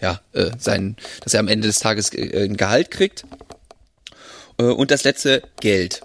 ja 0.00 0.20
äh, 0.32 0.50
sein, 0.58 0.96
dass 1.22 1.34
er 1.34 1.40
am 1.40 1.48
Ende 1.48 1.68
des 1.68 1.80
Tages 1.80 2.12
äh, 2.14 2.44
ein 2.44 2.56
Gehalt 2.56 2.90
kriegt? 2.90 3.24
Äh, 4.58 4.64
und 4.64 4.90
das 4.90 5.04
letzte 5.04 5.42
Geld. 5.60 6.00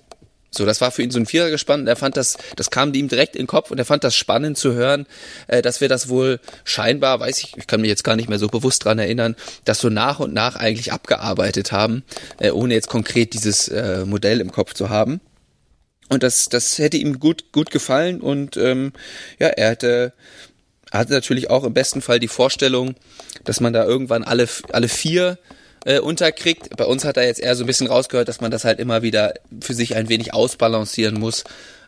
So, 0.51 0.65
das 0.65 0.81
war 0.81 0.91
für 0.91 1.03
ihn 1.03 1.11
so 1.11 1.19
ein 1.19 1.25
Vierer 1.25 1.49
gespannt. 1.49 1.87
Er 1.87 1.95
fand 1.95 2.17
das, 2.17 2.37
das 2.55 2.71
kam 2.71 2.93
ihm 2.93 3.07
direkt 3.07 3.35
in 3.35 3.43
den 3.43 3.47
Kopf 3.47 3.69
und 3.69 3.77
er 3.77 3.85
fand 3.85 4.03
das 4.03 4.15
spannend 4.15 4.57
zu 4.57 4.73
hören, 4.73 5.05
äh, 5.47 5.61
dass 5.61 5.79
wir 5.79 5.89
das 5.89 6.09
wohl 6.09 6.39
scheinbar, 6.63 7.19
weiß 7.19 7.39
ich, 7.39 7.55
ich 7.57 7.67
kann 7.67 7.81
mich 7.81 7.89
jetzt 7.89 8.03
gar 8.03 8.15
nicht 8.15 8.29
mehr 8.29 8.39
so 8.39 8.47
bewusst 8.47 8.85
dran 8.85 8.97
erinnern, 8.97 9.35
dass 9.65 9.79
so 9.79 9.89
nach 9.89 10.19
und 10.19 10.33
nach 10.33 10.55
eigentlich 10.55 10.91
abgearbeitet 10.91 11.71
haben, 11.71 12.03
äh, 12.39 12.49
ohne 12.49 12.73
jetzt 12.73 12.89
konkret 12.89 13.33
dieses 13.33 13.67
äh, 13.67 14.05
Modell 14.05 14.41
im 14.41 14.51
Kopf 14.51 14.73
zu 14.73 14.89
haben. 14.89 15.21
Und 16.09 16.23
das, 16.23 16.49
das 16.49 16.79
hätte 16.79 16.97
ihm 16.97 17.19
gut, 17.19 17.51
gut 17.51 17.69
gefallen 17.69 18.19
und 18.19 18.57
ähm, 18.57 18.93
ja, 19.37 19.49
er 19.49 19.69
hätte, 19.69 20.13
er 20.91 20.99
hatte 20.99 21.13
natürlich 21.13 21.51
auch 21.51 21.63
im 21.63 21.75
besten 21.75 22.01
Fall 22.01 22.19
die 22.19 22.27
Vorstellung, 22.27 22.95
dass 23.43 23.59
man 23.59 23.73
da 23.73 23.85
irgendwann 23.85 24.23
alle, 24.23 24.49
alle 24.71 24.87
vier 24.87 25.37
äh, 25.85 25.99
unterkriegt. 25.99 26.75
Bei 26.77 26.85
uns 26.85 27.05
hat 27.05 27.17
er 27.17 27.25
jetzt 27.25 27.39
eher 27.39 27.55
so 27.55 27.63
ein 27.63 27.67
bisschen 27.67 27.87
rausgehört, 27.87 28.27
dass 28.27 28.41
man 28.41 28.51
das 28.51 28.65
halt 28.65 28.79
immer 28.79 29.01
wieder 29.01 29.33
für 29.61 29.73
sich 29.73 29.95
ein 29.95 30.09
wenig 30.09 30.33
ausbalancieren 30.33 31.19
muss 31.19 31.43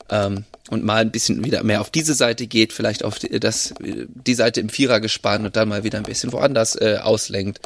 ähm, 0.10 0.46
und 0.70 0.84
mal 0.84 1.02
ein 1.02 1.12
bisschen 1.12 1.44
wieder 1.44 1.64
mehr 1.64 1.82
auf 1.82 1.90
diese 1.90 2.14
Seite 2.14 2.48
geht, 2.48 2.74
vielleicht 2.74 3.04
auf 3.04 3.20
die, 3.20 3.40
das, 3.40 3.74
die 3.80 4.34
Seite 4.34 4.60
im 4.62 4.70
Vierer 4.70 5.00
gespannt 5.00 5.46
und 5.46 5.56
dann 5.56 5.70
mal 5.70 5.84
wieder 5.84 5.98
ein 5.98 6.04
bisschen 6.04 6.32
woanders 6.32 6.76
äh, 6.76 6.98
auslenkt. 7.02 7.60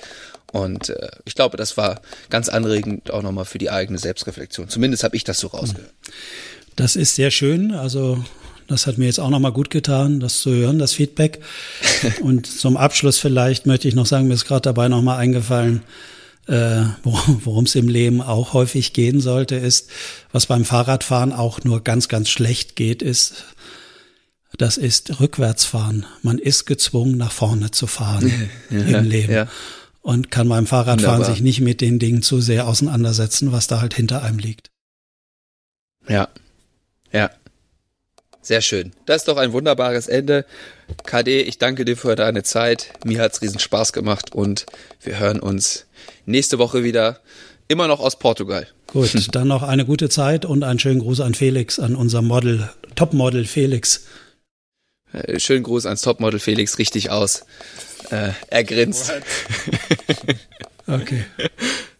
Und 0.51 0.89
äh, 0.89 1.09
ich 1.25 1.35
glaube, 1.35 1.57
das 1.57 1.75
war 1.75 2.01
ganz 2.29 2.49
anregend 2.49 3.11
auch 3.11 3.21
nochmal 3.21 3.45
für 3.45 3.57
die 3.57 3.69
eigene 3.69 3.97
Selbstreflexion. 3.97 4.69
Zumindest 4.69 5.03
habe 5.03 5.15
ich 5.15 5.23
das 5.23 5.39
so 5.39 5.47
rausgehört. 5.47 5.91
Das 6.75 6.95
ist 6.95 7.15
sehr 7.15 7.31
schön. 7.31 7.71
Also 7.73 8.23
das 8.67 8.87
hat 8.87 8.97
mir 8.97 9.05
jetzt 9.05 9.19
auch 9.19 9.29
nochmal 9.29 9.51
gut 9.51 9.69
getan, 9.69 10.19
das 10.19 10.41
zu 10.41 10.51
hören, 10.51 10.79
das 10.79 10.93
Feedback. 10.93 11.41
Und 12.21 12.47
zum 12.47 12.77
Abschluss 12.77 13.19
vielleicht 13.19 13.65
möchte 13.65 13.87
ich 13.87 13.95
noch 13.95 14.05
sagen, 14.05 14.27
mir 14.27 14.33
ist 14.33 14.45
gerade 14.45 14.61
dabei 14.61 14.87
nochmal 14.87 15.17
eingefallen, 15.17 15.83
äh, 16.47 16.83
worum 17.03 17.65
es 17.65 17.75
im 17.75 17.87
Leben 17.87 18.21
auch 18.21 18.53
häufig 18.53 18.93
gehen 18.93 19.19
sollte, 19.19 19.55
ist, 19.55 19.89
was 20.31 20.45
beim 20.45 20.65
Fahrradfahren 20.65 21.33
auch 21.33 21.63
nur 21.63 21.83
ganz, 21.83 22.07
ganz 22.07 22.29
schlecht 22.29 22.75
geht, 22.75 23.01
ist, 23.01 23.45
das 24.57 24.77
ist 24.77 25.19
Rückwärtsfahren. 25.19 26.05
Man 26.21 26.37
ist 26.37 26.65
gezwungen, 26.65 27.17
nach 27.17 27.31
vorne 27.31 27.71
zu 27.71 27.87
fahren 27.87 28.31
ja, 28.69 28.99
im 28.99 29.05
Leben. 29.05 29.33
Ja. 29.33 29.47
Und 30.01 30.29
kann 30.29 30.47
beim 30.47 30.67
Fahrradfahren 30.67 31.19
Wunderbar. 31.19 31.35
sich 31.35 31.41
nicht 31.41 31.61
mit 31.61 31.81
den 31.81 31.97
Dingen 31.97 32.21
zu 32.21 32.39
sehr 32.39 32.67
auseinandersetzen, 32.67 33.51
was 33.51 33.65
da 33.65 33.81
halt 33.81 33.95
hinter 33.95 34.21
einem 34.21 34.37
liegt. 34.37 34.69
Ja, 36.07 36.29
ja. 37.11 37.31
Sehr 38.45 38.61
schön. 38.61 38.91
Das 39.07 39.23
ist 39.23 39.27
doch 39.27 39.37
ein 39.37 39.53
wunderbares 39.53 40.07
Ende. 40.07 40.45
KD, 41.07 41.41
ich 41.41 41.57
danke 41.57 41.83
dir 41.83 41.97
für 41.97 42.15
deine 42.15 42.43
Zeit. 42.43 42.93
Mir 43.03 43.19
hat's 43.19 43.41
riesen 43.41 43.57
Spaß 43.57 43.91
gemacht 43.91 44.35
und 44.35 44.67
wir 45.01 45.17
hören 45.17 45.39
uns 45.39 45.87
nächste 46.27 46.59
Woche 46.59 46.83
wieder. 46.83 47.21
Immer 47.67 47.87
noch 47.87 47.99
aus 47.99 48.19
Portugal. 48.19 48.67
Gut, 48.85 49.29
dann 49.31 49.47
noch 49.47 49.63
eine 49.63 49.83
gute 49.83 50.09
Zeit 50.09 50.45
und 50.45 50.63
einen 50.63 50.77
schönen 50.77 50.99
Gruß 50.99 51.21
an 51.21 51.33
Felix, 51.33 51.79
an 51.79 51.95
unser 51.95 52.21
Model, 52.21 52.69
Topmodel 52.93 53.45
Felix. 53.45 54.05
Äh, 55.11 55.39
schönen 55.39 55.63
Gruß 55.63 55.87
ans 55.87 56.01
Topmodel 56.03 56.39
Felix, 56.39 56.77
richtig 56.77 57.09
aus. 57.09 57.47
Äh, 58.11 58.29
er 58.51 58.63
grinst. 58.63 59.11
okay. 60.85 61.25